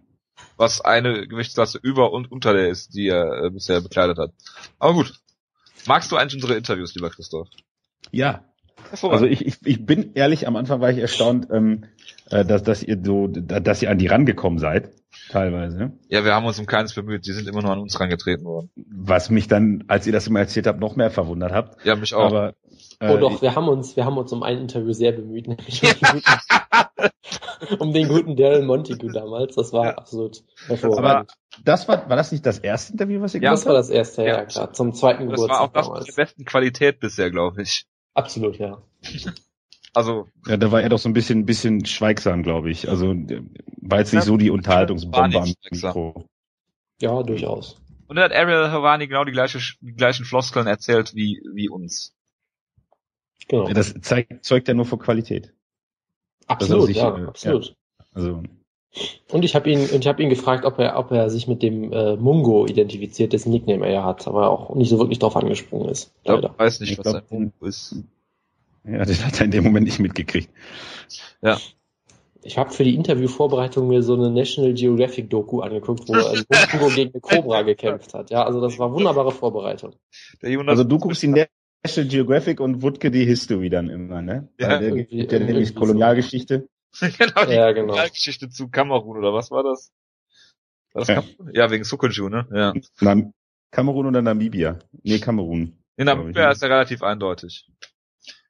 [0.57, 4.31] Was eine Gewichtsklasse über und unter der ist, die er äh, bisher bekleidet hat.
[4.79, 5.13] Aber gut.
[5.87, 7.47] Magst du eigentlich unsere Interviews, lieber Christoph?
[8.11, 8.43] Ja,
[9.03, 11.85] Also ich, ich, ich bin ehrlich, am Anfang war ich erstaunt, ähm,
[12.29, 14.91] äh, dass, dass ihr so, dass ihr an die rangekommen seid,
[15.29, 15.93] teilweise.
[16.09, 18.69] Ja, wir haben uns um keines bemüht, sie sind immer nur an uns rangetreten worden.
[18.75, 21.85] Was mich dann, als ihr das immer erzählt habt, noch mehr verwundert habt.
[21.85, 22.25] Ja, mich auch.
[22.25, 22.53] Aber,
[22.99, 25.81] äh, oh doch, wir haben uns, wir haben uns um ein Interview sehr bemüht, nämlich
[27.79, 29.55] um den guten Daryl Montague damals.
[29.55, 29.91] Das war ja.
[29.95, 31.05] absolut hervorragend.
[31.05, 31.25] Aber
[31.63, 33.67] das war, war das nicht das erste Interview, was ihr ja, gemacht habt?
[33.67, 34.73] Ja, das war das erste, ja, ja klar.
[34.73, 35.49] Zum zweiten das Geburtstag.
[35.49, 36.07] Das war auch das damals.
[36.07, 37.85] mit der besten Qualität bisher, glaube ich.
[38.19, 38.81] Absolut, ja.
[39.95, 40.27] Also.
[40.45, 42.87] Ja, da war er doch so ein bisschen, bisschen schweigsam, glaube ich.
[42.87, 43.15] Also,
[43.81, 46.29] war jetzt nicht so die Unterhaltungsbombe am Mikro.
[47.01, 47.81] Ja, durchaus.
[48.07, 52.15] Und da hat Ariel Havani genau die, gleiche, die gleichen Floskeln erzählt wie, wie uns.
[53.47, 53.67] Genau.
[53.67, 55.53] Ja, das zeigt, zeugt ja nur vor Qualität.
[56.45, 57.65] Absolut, sich, ja, äh, absolut.
[57.65, 58.43] Ja, also.
[59.31, 61.93] Und ich habe ihn, ich habe ihn gefragt, ob er, ob er sich mit dem
[61.93, 65.89] äh, Mungo identifiziert, dessen Nickname er ja hat, aber auch nicht so wirklich drauf angesprungen
[65.89, 66.11] ist.
[66.17, 67.95] Ich glaub, weiß nicht, ich was glaub, ein Mungo ist.
[68.85, 70.49] Ja, das hat er in dem Moment nicht mitgekriegt.
[71.41, 71.59] Ja.
[72.41, 76.95] Ich habe für die Interviewvorbereitung mir so eine National Geographic Doku angeguckt, wo ein Mungo
[76.95, 78.31] gegen eine Cobra gekämpft hat.
[78.31, 79.95] Ja, also das war wunderbare Vorbereitung.
[80.41, 84.47] also du guckst die National Geographic und Wutke die History dann immer, ne?
[84.57, 86.67] Ja, Weil der gibt ja nämlich Kolonialgeschichte.
[86.99, 87.87] genau, die ja, genau.
[87.87, 89.91] Kolonialgeschichte zu Kamerun oder was war das?
[90.93, 91.23] War das ja.
[91.53, 92.47] ja, wegen Sukunju, ne?
[92.51, 92.73] Ja.
[92.99, 93.31] Na,
[93.71, 94.79] Kamerun oder Namibia?
[95.03, 95.77] Nee, Kamerun.
[95.97, 97.67] In Namibia ist ja relativ eindeutig.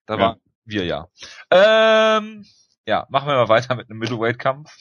[0.06, 0.20] Da ja.
[0.20, 1.08] waren wir ja.
[1.52, 2.46] Ähm,
[2.86, 4.72] ja, machen wir mal weiter mit einem Middleweight-Kampf,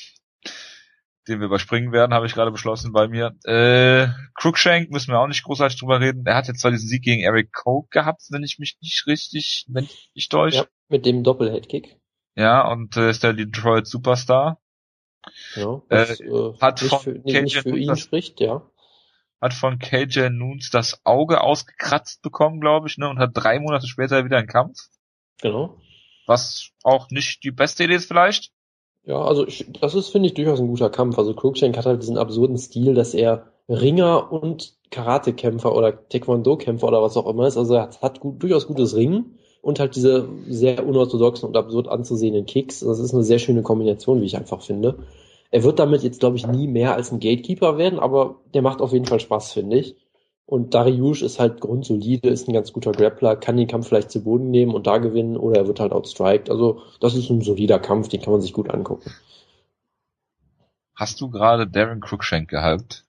[1.27, 3.37] den wir überspringen werden, habe ich gerade beschlossen bei mir.
[3.45, 6.25] Äh, Cruikshank müssen wir auch nicht großartig drüber reden.
[6.25, 9.67] Er hat jetzt zwar diesen Sieg gegen Eric Coke gehabt, wenn ich mich nicht richtig,
[9.69, 10.59] wenn ich nicht täusche.
[10.59, 11.98] Ja, mit dem Doppelhead-Kick.
[12.39, 14.61] Ja, und äh, ist der Detroit Superstar.
[15.57, 18.63] Ja, was, äh, äh, hat von für, nee, nicht für ihn spricht, ja
[19.41, 23.87] hat von KJ Noons das Auge ausgekratzt bekommen, glaube ich, ne, und hat drei Monate
[23.87, 24.79] später wieder einen Kampf.
[25.41, 25.77] Genau.
[26.27, 28.51] Was auch nicht die beste Idee ist vielleicht.
[29.05, 31.19] Ja, also ich, das ist, finde ich, durchaus ein guter Kampf.
[31.19, 37.03] Also Cruikshank hat halt diesen absurden Stil, dass er Ringer und Karatekämpfer oder Taekwondo-Kämpfer oder
[37.03, 37.57] was auch immer ist.
[37.57, 41.89] Also er hat, hat gut, durchaus gutes Ringen und halt diese sehr unorthodoxen und absurd
[41.89, 42.81] anzusehenden Kicks.
[42.81, 44.99] Das ist eine sehr schöne Kombination, wie ich einfach finde.
[45.51, 48.81] Er wird damit jetzt, glaube ich, nie mehr als ein Gatekeeper werden, aber der macht
[48.81, 49.97] auf jeden Fall Spaß, finde ich.
[50.45, 54.25] Und Dariush ist halt grundsolide, ist ein ganz guter Grappler, kann den Kampf vielleicht zu
[54.25, 56.49] Boden nehmen und da gewinnen oder er wird halt outstriked.
[56.49, 59.11] Also das ist ein solider Kampf, den kann man sich gut angucken.
[60.95, 63.05] Hast du gerade Darren Cruikshank gehypt?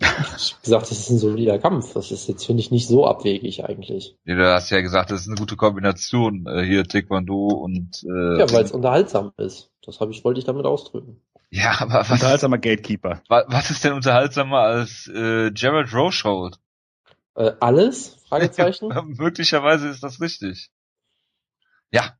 [0.00, 1.92] Ich hab gesagt, das ist ein solider Kampf.
[1.92, 4.16] Das ist jetzt, finde ich, nicht so abwegig eigentlich.
[4.24, 6.46] Ja, du hast ja gesagt, das ist eine gute Kombination.
[6.46, 9.70] Äh, hier Taekwondo und äh, Ja, weil es unterhaltsam ist.
[9.84, 11.20] Das habe ich, wollte ich damit ausdrücken.
[11.50, 13.22] Ja, aber was, Unterhaltsamer Gatekeeper.
[13.28, 16.58] Was ist denn unterhaltsamer als äh, Jared Rochold?
[17.34, 18.16] Äh, alles?
[18.28, 18.88] Fragezeichen?
[19.18, 20.70] Möglicherweise ist das richtig.
[21.90, 22.16] Ja.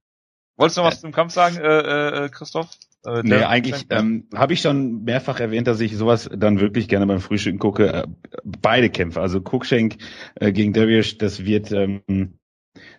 [0.57, 2.69] Wolltest du noch was äh, zum Kampf sagen, äh, äh, Christoph?
[3.05, 7.07] Äh, nee, eigentlich ähm, habe ich schon mehrfach erwähnt, dass ich sowas dann wirklich gerne
[7.07, 7.93] beim Frühstücken gucke.
[7.93, 8.07] Äh,
[8.45, 9.97] beide Kämpfe, also Cruikshank
[10.35, 12.03] äh, gegen Darius, das wird, ähm,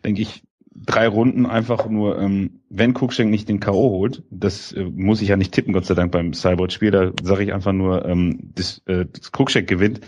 [0.03, 3.89] denke ich, drei Runden einfach nur, ähm, wenn Cruikshank nicht den K.O.
[3.91, 7.43] holt, das äh, muss ich ja nicht tippen, Gott sei Dank beim Cyborg-Spiel, da sage
[7.43, 10.01] ich einfach nur, ähm, das, äh, das Cruikshank gewinnt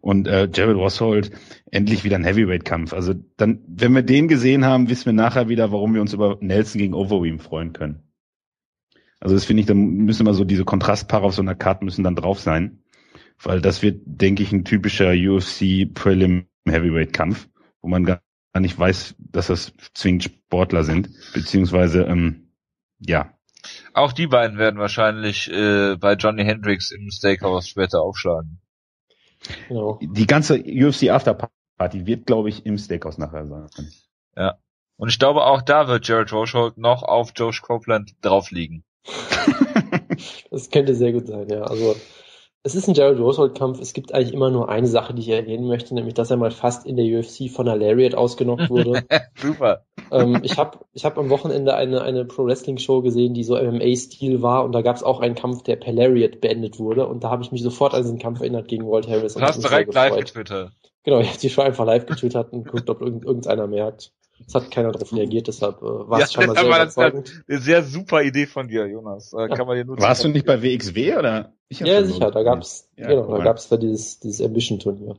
[0.00, 1.32] und äh, Jared Roshold
[1.70, 2.92] endlich wieder ein Heavyweight-Kampf.
[2.92, 6.38] Also dann, wenn wir den gesehen haben, wissen wir nachher wieder, warum wir uns über
[6.40, 8.04] Nelson gegen Overeem freuen können.
[9.24, 12.04] Also das finde ich, da müssen immer so diese Kontrastpaare auf so einer Karte müssen
[12.04, 12.82] dann drauf sein,
[13.42, 17.48] weil das wird, denke ich, ein typischer UFC Prelim Heavyweight Kampf,
[17.80, 18.20] wo man gar
[18.58, 22.52] nicht weiß, dass das zwingend Sportler sind, beziehungsweise ähm,
[22.98, 23.32] ja.
[23.94, 28.60] Auch die beiden werden wahrscheinlich äh, bei Johnny Hendricks im Steakhouse später aufschlagen.
[29.68, 30.00] Genau.
[30.02, 33.68] Die ganze UFC Afterparty wird, glaube ich, im Steakhouse nachher sein.
[34.36, 34.58] Ja.
[34.96, 38.84] Und ich glaube, auch da wird Jared Rochold noch auf Josh Copeland drauf liegen.
[40.50, 41.62] das könnte sehr gut sein, ja.
[41.62, 41.94] Also
[42.66, 43.78] es ist ein Jared Roshold-Kampf.
[43.78, 46.50] Es gibt eigentlich immer nur eine Sache, die ich erwähnen möchte, nämlich, dass er mal
[46.50, 49.04] fast in der UFC von einer Lariat ausgenockt wurde.
[49.36, 49.84] Super.
[50.10, 54.64] Ähm, ich habe ich hab am Wochenende eine, eine Pro-Wrestling-Show gesehen, die so MMA-Stil war
[54.64, 57.42] und da gab es auch einen Kampf, der per Lariat beendet wurde und da habe
[57.42, 59.34] ich mich sofort an diesen Kampf erinnert gegen Walt Harris.
[59.34, 60.72] Du hast direkt live getwittert.
[61.04, 64.12] Genau, ich habe die Show einfach live getwittert und guckt, ob irgend, irgendeiner merkt.
[64.46, 67.44] Es hat keiner darauf reagiert, deshalb äh, war es ja, scheinbar sehr überzeugend.
[67.48, 69.32] Eine sehr super Idee von dir, Jonas.
[69.32, 69.48] Äh, ja.
[69.48, 71.54] kann man dir nur Warst du nicht bei WXW oder?
[71.70, 72.30] ja, sicher.
[72.30, 73.38] Da gab's, ja, genau, cool.
[73.38, 75.16] da gab's da dieses, dieses Ambition-Turnier.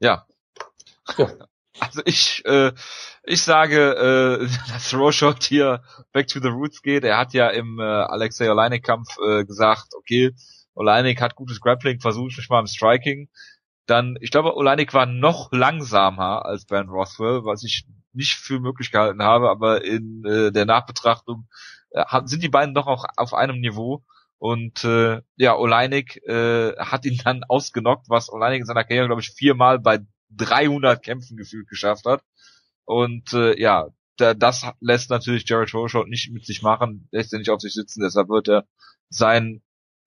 [0.00, 0.26] Ja.
[1.16, 1.28] ja.
[1.80, 2.72] Also ich, äh,
[3.22, 5.82] ich sage, äh, dass Rorschach hier
[6.12, 7.04] back to the roots geht.
[7.04, 10.34] Er hat ja im äh, Alexei Oleinik Kampf äh, gesagt, okay,
[10.74, 13.28] Oleinik hat gutes Grappling, versuche ich mich mal im Striking.
[13.88, 18.92] Dann, ich glaube, Oleinik war noch langsamer als Ben Rothwell, was ich nicht für möglich
[18.92, 21.48] gehalten habe, aber in äh, der Nachbetrachtung
[21.92, 24.04] äh, sind die beiden doch auch auf einem Niveau.
[24.36, 29.22] Und äh, ja, Oleinik äh, hat ihn dann ausgenockt, was Oleinik in seiner Karriere, glaube
[29.22, 30.00] ich, viermal bei
[30.36, 32.22] 300 Kämpfen gefühlt geschafft hat.
[32.84, 33.88] Und äh, ja,
[34.18, 37.72] da, das lässt natürlich Jared Rochold nicht mit sich machen, lässt er nicht auf sich
[37.72, 38.66] sitzen, deshalb wird er
[39.08, 39.62] sein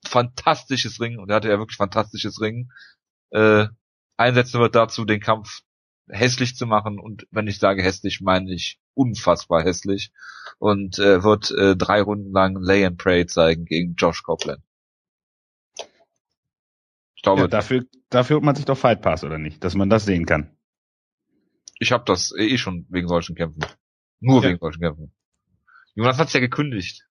[0.05, 2.71] fantastisches Ringen, und er hatte ja wirklich fantastisches Ringen,
[3.31, 3.67] äh,
[4.17, 5.61] einsetzen wird dazu, den Kampf
[6.07, 6.99] hässlich zu machen.
[6.99, 10.11] Und wenn ich sage hässlich, meine ich unfassbar hässlich.
[10.59, 14.61] Und äh, wird äh, drei Runden lang Lay and Pray zeigen gegen Josh Copeland.
[17.15, 19.63] Ich glaube, ja, dafür, dafür holt man sich doch Fight Pass, oder nicht?
[19.63, 20.57] Dass man das sehen kann.
[21.77, 23.63] Ich habe das eh schon wegen solchen Kämpfen.
[24.19, 24.49] Nur ja.
[24.49, 25.13] wegen solchen Kämpfen.
[25.93, 27.07] Jonas hat's ja gekündigt.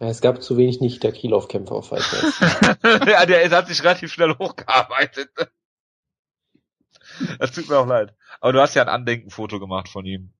[0.00, 2.02] Ja, es gab zu wenig nicht der Kielov-Kämpfer auf Fight
[3.06, 5.30] ja, der, hat sich relativ schnell hochgearbeitet.
[7.38, 8.14] Das tut mir auch leid.
[8.40, 10.32] Aber du hast ja ein Andenkenfoto gemacht von ihm.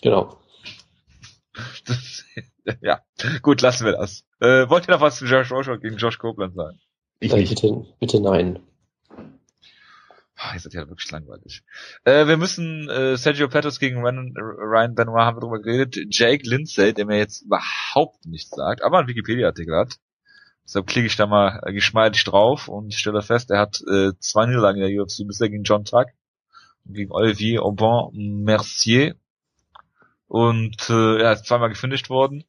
[0.00, 0.38] Genau.
[1.86, 2.24] Das,
[2.82, 3.00] ja,
[3.42, 4.24] gut, lassen wir das.
[4.40, 6.78] Äh, wollt ihr noch was zu Josh Rochold gegen Josh Copeland sagen?
[7.20, 7.60] Ich äh, nicht.
[7.60, 8.60] Bitte, bitte nein.
[10.36, 11.62] Oh, ihr seid ja wirklich langweilig.
[12.04, 15.96] Äh, wir müssen äh, Sergio Pettis gegen Ryan, Ryan Benoit haben wir drüber geredet.
[16.10, 19.98] Jake Lindsay, der mir jetzt überhaupt nichts sagt, aber einen Wikipedia-Artikel hat.
[20.64, 24.46] Deshalb klicke ich da mal äh, geschmeidig drauf und stelle fest, er hat äh, zwei
[24.46, 26.06] Niederlagen in der UFC, bisher gegen John Tuck
[26.84, 29.14] und gegen Olivier Aubin Mercier.
[30.26, 32.44] Und äh, er ist zweimal gefinisht worden.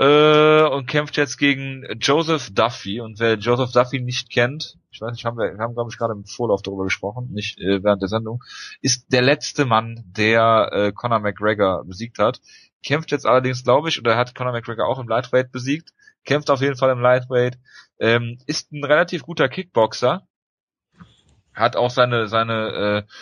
[0.00, 3.02] Äh, und kämpft jetzt gegen Joseph Duffy.
[3.02, 6.14] Und wer Joseph Duffy nicht kennt, ich weiß nicht, haben wir, haben glaube ich gerade
[6.14, 8.42] im Vorlauf darüber gesprochen, nicht äh, während der Sendung,
[8.80, 12.40] ist der letzte Mann, der äh, Conor McGregor besiegt hat.
[12.82, 15.92] Kämpft jetzt allerdings, glaube ich, oder hat Conor McGregor auch im Lightweight besiegt,
[16.24, 17.58] kämpft auf jeden Fall im Lightweight,
[17.98, 20.26] ähm, ist ein relativ guter Kickboxer,
[21.52, 23.12] hat auch seine seine äh,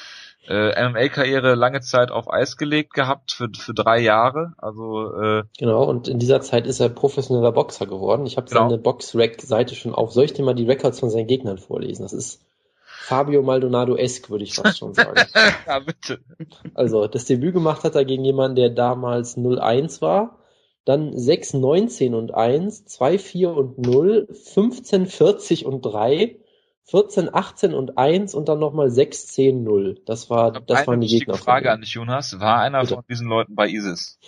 [0.47, 4.55] äh, MMA-Karriere lange Zeit auf Eis gelegt gehabt für für drei Jahre.
[4.59, 5.85] Also äh, genau.
[5.85, 8.27] Und in dieser Zeit ist er professioneller Boxer geworden.
[8.27, 8.69] Ich habe genau.
[8.69, 10.13] seine Box-Rack-Seite schon auf.
[10.13, 12.03] Soll ich dir mal die Records von seinen Gegnern vorlesen?
[12.03, 12.41] Das ist
[12.85, 15.15] Fabio Maldonado-esque, würde ich fast schon sagen.
[15.67, 16.21] ja, bitte.
[16.75, 20.39] Also, das Debüt gemacht hat er gegen jemanden, der damals 0-1 war
[20.89, 26.37] dann 6, 19 und 1, 2, 4 und 0, 15, 40 und 3,
[26.91, 30.01] 14, 18 und 1 und dann nochmal 6, 10, 0.
[30.07, 31.35] Das war, das waren die Gegner.
[31.35, 32.39] Frage an dich, Jonas.
[32.41, 32.95] War einer Bitte.
[32.95, 34.19] von diesen Leuten bei ISIS?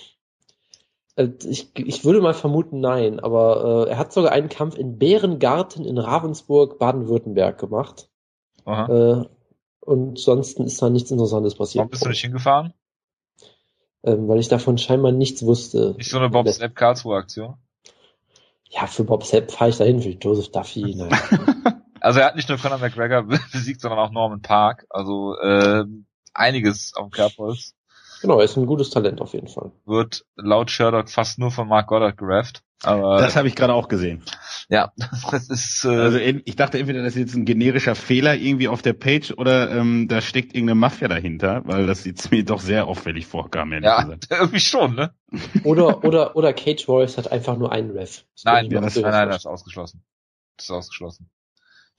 [1.17, 4.99] Äh, ich, ich würde mal vermuten, nein, aber äh, er hat sogar einen Kampf in
[4.99, 8.09] Bärengarten in Ravensburg, Baden-Württemberg gemacht.
[8.65, 9.23] Aha.
[9.23, 9.25] Äh,
[9.81, 11.81] und sonst ist da nichts Interessantes passiert.
[11.81, 12.75] Warum bist du nicht hingefahren?
[14.03, 15.95] ähm, weil ich davon scheinbar nichts wusste.
[15.97, 17.55] Nicht so eine Bob Sepp Karlsruhe Aktion?
[18.69, 21.11] Ja, für Bob Sepp fahre ich dahin, für Joseph Duffy, nein.
[22.01, 23.23] Also er hat nicht nur Conor McGregor
[23.53, 25.85] besiegt, sondern auch Norman Park, also äh,
[26.35, 27.75] einiges auf dem Kerbholz.
[28.21, 29.73] Genau, er ist ein gutes Talent auf jeden Fall.
[29.87, 32.63] Wird laut Sherlock fast nur von Mark Goddard gerefft.
[32.83, 34.23] Aber das habe ich gerade auch gesehen.
[34.71, 34.93] Ja,
[35.31, 35.85] das ist.
[35.85, 39.33] Äh, also ich dachte entweder, das ist jetzt ein generischer Fehler irgendwie auf der Page
[39.33, 43.73] oder ähm, da steckt irgendeine Mafia dahinter, weil das jetzt mir doch sehr auffällig vorkam.
[43.83, 44.29] Ja, gesagt.
[44.31, 45.13] irgendwie schon, ne?
[45.65, 48.25] Oder oder oder Cage Warriors hat einfach nur einen Ref.
[48.35, 50.03] Das nein, ja, das, nein, nein, das ist ausgeschlossen.
[50.57, 51.31] Das ist ausgeschlossen.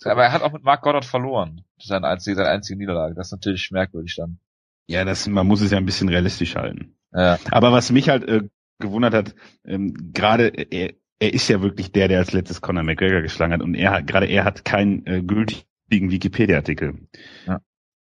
[0.04, 1.64] Aber er hat auch mit Mark Goddard verloren.
[1.78, 3.16] Das ist seine einzige, seine einzige Niederlage.
[3.16, 4.40] Das ist natürlich merkwürdig dann.
[4.88, 6.96] Ja, das, man muss es ja ein bisschen realistisch halten.
[7.14, 7.38] Ja.
[7.52, 8.42] Aber was mich halt äh,
[8.80, 13.22] gewundert hat, ähm, gerade er, er ist ja wirklich der, der als letztes Conor McGregor
[13.22, 17.08] geschlagen hat und er hat, gerade er hat keinen äh, gültigen Wikipedia-Artikel.
[17.46, 17.62] Ja.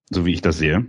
[0.09, 0.87] So wie ich das sehe.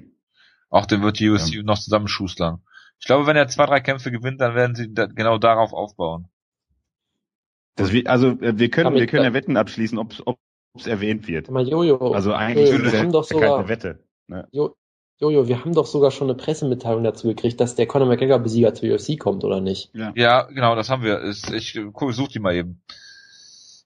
[0.70, 1.62] Auch den wird die UFC ja.
[1.62, 2.62] noch zusammenschustern.
[2.98, 6.28] Ich glaube, wenn er zwei, drei Kämpfe gewinnt, dann werden sie da genau darauf aufbauen.
[7.74, 10.22] Das wir, also äh, wir können, wir können ja Wetten abschließen, ob es
[10.84, 11.50] erwähnt wird.
[11.50, 12.12] Mal Jojo.
[12.12, 14.00] Also eigentlich Jojo, ist es keine Wette.
[14.26, 14.48] Ne?
[14.52, 14.74] Jo,
[15.20, 18.90] Jojo, wir haben doch sogar schon eine Pressemitteilung dazu gekriegt, dass der Conor McGregor-Besieger zur
[18.90, 19.90] UFC kommt, oder nicht?
[19.94, 21.22] Ja, ja genau, das haben wir.
[21.24, 21.78] Ich, ich
[22.10, 22.82] such die mal eben.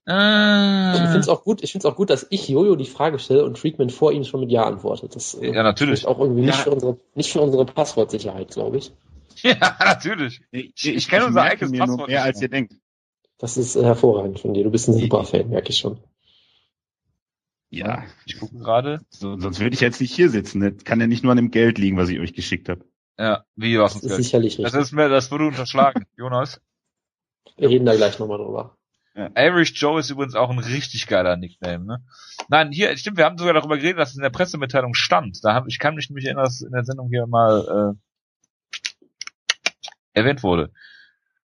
[0.09, 0.93] Äh.
[0.93, 3.19] Ich finde es auch gut, ich finde es auch gut, dass ich Jojo die Frage
[3.19, 5.17] stelle und Treatment vor ihm schon mit Ja antwortet.
[5.17, 6.07] Das äh, ja, natürlich.
[6.07, 6.47] auch irgendwie ja.
[6.47, 8.93] nicht für unsere, nicht für unsere Passwortsicherheit, glaube ich.
[9.43, 10.41] Ja, natürlich.
[10.53, 12.09] Ich, ich, ich kenne unser eigenes Passwort.
[12.09, 12.75] Mehr als ihr denkt.
[13.39, 14.65] Das ist hervorragend von dir.
[14.65, 15.99] Du bist ein super Fan, merke ich schon.
[17.71, 19.01] Ja, ich gucke gerade.
[19.11, 20.61] So, sonst würde ich jetzt nicht hier sitzen.
[20.61, 22.85] Das kann ja nicht nur an dem Geld liegen, was ich euch geschickt habe.
[23.19, 24.23] Ja, wie was das ist Geld?
[24.23, 24.73] sicherlich richtig.
[24.73, 26.61] Das ist mir, das wurde unterschlagen, Jonas.
[27.57, 28.77] Wir reden da gleich nochmal drüber.
[29.15, 29.31] Ja.
[29.35, 32.05] Irish Joe ist übrigens auch ein richtig geiler Nickname, ne?
[32.49, 35.43] Nein, hier, stimmt, wir haben sogar darüber geredet, dass es in der Pressemitteilung stand.
[35.43, 37.97] Da hab, ich kann mich nämlich erinnern, dass in der Sendung hier mal
[38.93, 39.09] äh,
[40.13, 40.71] erwähnt wurde.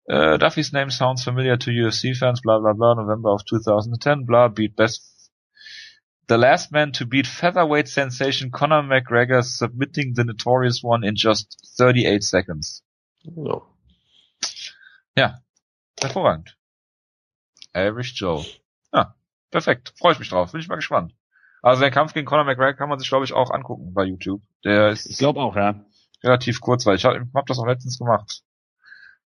[0.09, 4.49] Uh, Duffy's name sounds familiar to UFC fans, bla bla bla, November of 2010, bla,
[4.49, 5.10] beat best
[6.31, 11.57] The last man to beat featherweight sensation Conor McGregor submitting the notorious one in just
[11.77, 12.85] 38 seconds.
[13.25, 13.63] Ja.
[15.17, 15.41] Ja,
[16.01, 16.57] hervorragend.
[17.75, 18.45] Average Joe.
[18.95, 19.17] Ja,
[19.51, 19.93] perfekt.
[19.99, 20.53] Freue ich mich drauf.
[20.53, 21.17] Bin ich mal gespannt.
[21.63, 24.41] Also der Kampf gegen Conor McGregor kann man sich, glaube ich, auch angucken bei YouTube.
[24.65, 25.85] Der ist Ich glaube auch, ja.
[26.23, 27.01] relativ kurzweilig.
[27.01, 28.45] Ich habe hab das auch letztens gemacht.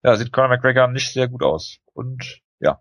[0.04, 1.80] Ja, sieht Conor McGregor nicht sehr gut aus.
[1.94, 2.80] Und ja,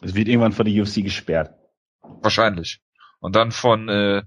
[0.00, 1.54] Es wird irgendwann von der UFC gesperrt.
[2.02, 2.82] wahrscheinlich.
[3.22, 4.22] Und dann von äh,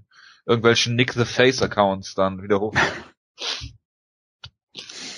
[0.46, 2.74] irgendwelchen Nick the Face Accounts dann wieder hoch.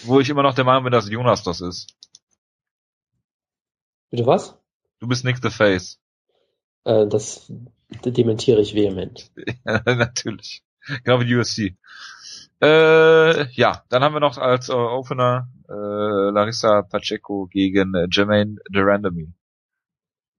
[0.02, 1.94] Wo ich immer noch der Meinung bin, dass Jonas das ist.
[4.10, 4.58] Bitte was?
[4.98, 6.00] Du bist Nick the Face.
[6.84, 7.52] Äh, das
[8.04, 9.30] dementiere ich vehement.
[9.64, 10.64] Natürlich.
[11.04, 11.76] Genau wie UFC.
[12.60, 15.72] Äh, ja, dann haben wir noch als äh, Opener äh,
[16.30, 19.32] Larissa Pacheco gegen äh, Jermaine Durandamy.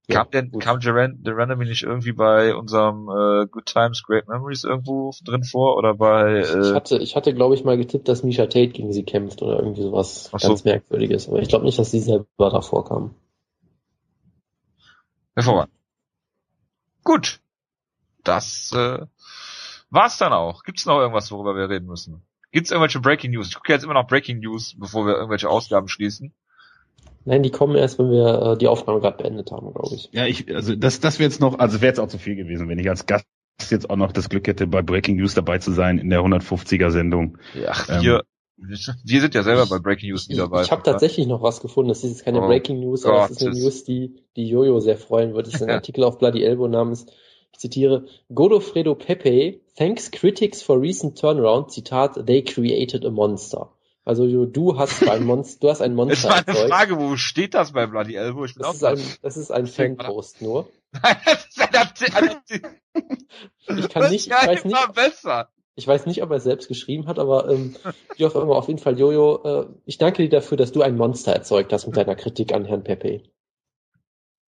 [0.10, 0.64] Ja, Kam denn, gut.
[0.64, 5.78] kam Jermaine Durandamy nicht irgendwie bei unserem äh, Good Times, Great Memories irgendwo drin vor
[5.78, 8.92] oder bei Ich äh, hatte, ich hatte, glaube ich, mal getippt, dass Misha Tate gegen
[8.92, 10.48] sie kämpft oder irgendwie sowas Ach so.
[10.48, 11.28] ganz Merkwürdiges.
[11.30, 13.14] Aber ich glaube nicht, dass sie selber davor kam.
[15.36, 15.74] hervorragend.
[17.04, 17.40] Gut.
[18.24, 19.06] Das äh,
[19.92, 20.64] war's dann auch.
[20.64, 22.24] Gibt's noch irgendwas, worüber wir reden müssen?
[22.52, 23.50] Gibt's irgendwelche Breaking News?
[23.50, 26.34] Ich gucke jetzt immer noch Breaking News, bevor wir irgendwelche Ausgaben schließen.
[27.30, 30.10] Nein, die kommen erst, wenn wir äh, die Aufnahme gerade beendet haben, glaube ich.
[30.12, 32.68] Ja, ich, also das, das wäre jetzt noch, also wäre jetzt auch zu viel gewesen,
[32.68, 33.26] wenn ich als Gast
[33.70, 36.90] jetzt auch noch das Glück hätte, bei Breaking News dabei zu sein in der 150er
[36.90, 37.38] Sendung.
[37.54, 38.24] Ja, Ähm, wir,
[38.58, 40.64] wir sind ja selber bei Breaking News Ich, nie dabei.
[40.64, 41.90] ich habe tatsächlich noch was gefunden.
[41.90, 43.52] Das ist jetzt keine Oh Breaking News, aber es ist eine.
[43.52, 45.48] News, die, die Jojo sehr freuen wird.
[45.48, 47.06] Es ist ein Artikel auf Bloody Elbow namens,
[47.54, 53.70] ich zitiere, Godofredo Pepe thanks critics for recent turnaround, Zitat, they created a monster.
[54.10, 56.68] Also du hast ein Monster, du hast ein Es Monster war eine.
[56.68, 58.44] Frage, wo steht das bei Bloody Elbow?
[58.44, 60.68] Ich bin Das ist ein, das ist ein Fanpost nur.
[60.92, 61.16] Nein,
[61.72, 62.62] das ist.
[63.78, 65.50] Ich kann nicht, ich Das weiß nicht, besser.
[65.76, 67.76] ich weiß nicht, ob er es selbst geschrieben hat, aber ähm,
[68.16, 70.98] wie auch immer, auf jeden Fall, Jojo, äh, ich danke dir dafür, dass du ein
[70.98, 73.22] Monster erzeugt hast mit deiner Kritik an Herrn Pepe.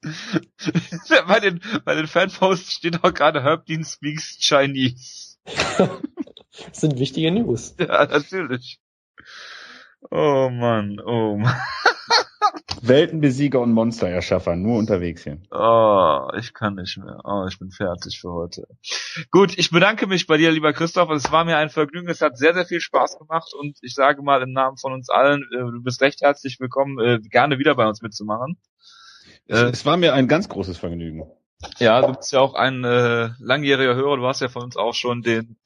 [1.27, 5.37] bei den, bei den Fanposts steht auch gerade Herb Dean speaks Chinese.
[5.77, 7.75] Das sind wichtige News.
[7.79, 8.80] Ja, natürlich.
[10.09, 11.55] Oh Mann, oh Mann.
[12.81, 15.39] Weltenbesieger und Monstererschaffer, nur unterwegs hier.
[15.51, 17.19] Oh, ich kann nicht mehr.
[17.23, 18.67] Oh, ich bin fertig für heute.
[19.29, 21.11] Gut, ich bedanke mich bei dir, lieber Christoph.
[21.11, 22.09] Es war mir ein Vergnügen.
[22.09, 25.09] Es hat sehr, sehr viel Spaß gemacht und ich sage mal im Namen von uns
[25.09, 28.57] allen, äh, du bist recht herzlich willkommen, äh, gerne wieder bei uns mitzumachen.
[29.45, 31.29] Es, Äh, es war mir ein ganz großes Vergnügen.
[31.77, 34.17] Ja, du bist ja auch ein äh, langjähriger Hörer.
[34.17, 35.57] Du hast ja von uns auch schon den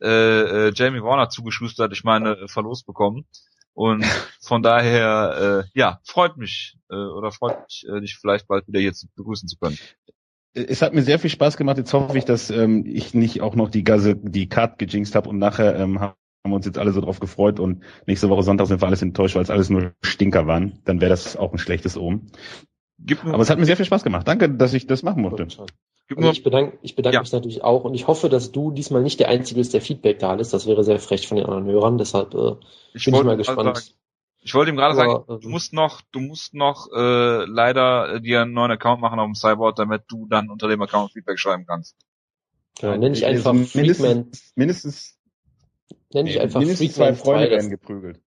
[0.00, 3.26] äh, äh, Jamie Warner zugeschustert, ich meine, äh, verlost bekommen.
[3.72, 4.04] Und
[4.40, 8.80] von daher, äh, ja, freut mich äh, oder freut mich, äh, dich vielleicht bald wieder
[8.80, 9.78] hier zu begrüßen zu können.
[10.52, 11.78] Es hat mir sehr viel Spaß gemacht.
[11.78, 15.28] Jetzt hoffe ich, dass ähm, ich nicht auch noch die Gasse, die Card gejinxt habe
[15.28, 18.66] und nachher ähm, haben wir uns jetzt alle so drauf gefreut und nächste Woche Sonntag
[18.66, 20.80] sind wir alles enttäuscht, weil es alles nur Stinker waren.
[20.84, 22.32] Dann wäre das auch ein schlechtes Omen.
[23.24, 24.26] Aber es hat mir sehr viel Spaß gemacht.
[24.26, 25.46] Danke, dass ich das machen durfte.
[26.16, 27.20] Also ich bedanke, ich bedanke Ja.
[27.20, 30.18] mich natürlich auch und ich hoffe, dass du diesmal nicht der Einzige bist, der Feedback
[30.18, 30.52] da lässt.
[30.52, 31.98] Das wäre sehr frech von den anderen Hörern.
[31.98, 32.56] Deshalb äh,
[32.94, 33.76] ich bin ich mal gespannt.
[33.76, 33.96] Sagen,
[34.42, 38.14] ich wollte ihm gerade sagen, Aber, du ähm, musst noch, du musst noch äh, leider
[38.14, 41.12] äh, dir einen neuen Account machen auf dem Cyborg, damit du dann unter dem Account
[41.12, 41.96] Feedback schreiben kannst.
[42.80, 45.18] Ja, nenn ich einfach Also Freakman, mindestens, mindestens,
[46.12, 48.20] nenn ich einfach mindestens zwei Freakman 2 Freunde das, werden geprügelt.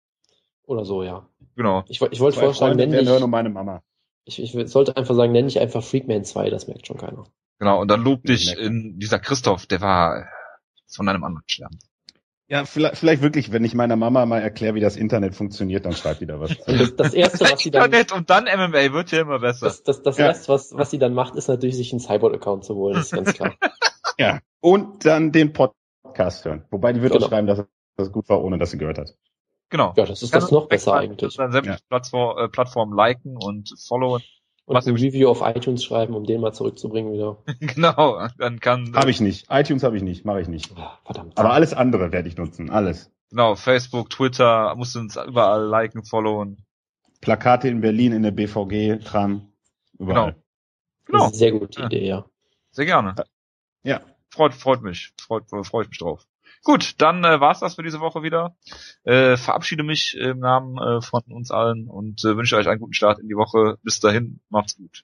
[0.66, 1.28] oder so, ja.
[1.56, 1.84] Genau.
[1.88, 3.82] Ich, ich wollte Zwei vorschlagen, nenn dich, um meine Mama.
[4.26, 7.26] ich, ich sollte einfach sagen, nenn dich einfach Freakman 2, das merkt schon keiner.
[7.62, 7.80] Genau.
[7.80, 10.26] Und dann lobt dich in dieser Christoph, der war
[10.92, 11.70] von einem anderen Stern.
[12.48, 15.94] Ja, vielleicht, vielleicht wirklich, wenn ich meiner Mama mal erkläre, wie das Internet funktioniert, dann
[15.94, 16.58] schreibt die da was.
[16.66, 19.68] Das, das erste, was sie dann, Internet und dann MMA wird ja immer besser.
[19.68, 20.26] das, das, das Ja.
[20.26, 23.14] erste, was, was sie dann macht, ist natürlich, sich einen Cyborg-Account zu holen, das ist
[23.14, 23.54] ganz klar.
[24.18, 24.40] Ja.
[24.60, 26.66] Und dann den Podcast hören.
[26.72, 27.26] Wobei die wird Genau.
[27.26, 27.64] auch schreiben, dass
[27.96, 29.14] das gut war, ohne dass sie gehört hat.
[29.70, 29.94] Genau.
[29.96, 31.36] Ja, das ist das noch besser eigentlich.
[31.38, 34.24] Dann sämtliche Plattform, äh, Plattformen liken und followen.
[34.72, 37.38] Und Was ein im- Review auf iTunes schreiben, um den mal zurückzubringen wieder.
[37.60, 38.28] genau.
[38.38, 39.48] Dann kann Habe ich nicht.
[39.50, 40.74] iTunes habe ich nicht, mache ich nicht.
[41.06, 41.38] Verdammt.
[41.38, 42.70] Aber alles andere werde ich nutzen.
[42.70, 43.12] Alles.
[43.30, 46.66] genau Facebook, Twitter, musst du uns überall liken, followen.
[47.22, 49.52] Plakate in Berlin in der BVG, Tram,
[50.00, 50.36] überall.
[51.06, 51.26] Genau.
[51.26, 51.86] eine sehr gute Ja.
[51.88, 52.26] Idee, ja.
[52.72, 53.16] Sehr gerne.
[53.84, 54.02] Ja.
[54.30, 55.14] Freut, freut mich.
[55.20, 56.26] Freut, freut mich drauf.
[56.64, 58.56] Gut, dann äh, war's das für diese Woche wieder.
[59.04, 62.94] Äh, verabschiede mich im Namen äh, von uns allen und äh, wünsche euch einen guten
[62.94, 63.78] Start in die Woche.
[63.84, 65.04] Bis dahin, macht's gut.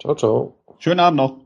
[0.00, 0.54] Ciao, ciao.
[0.78, 1.43] Schönen Abend noch.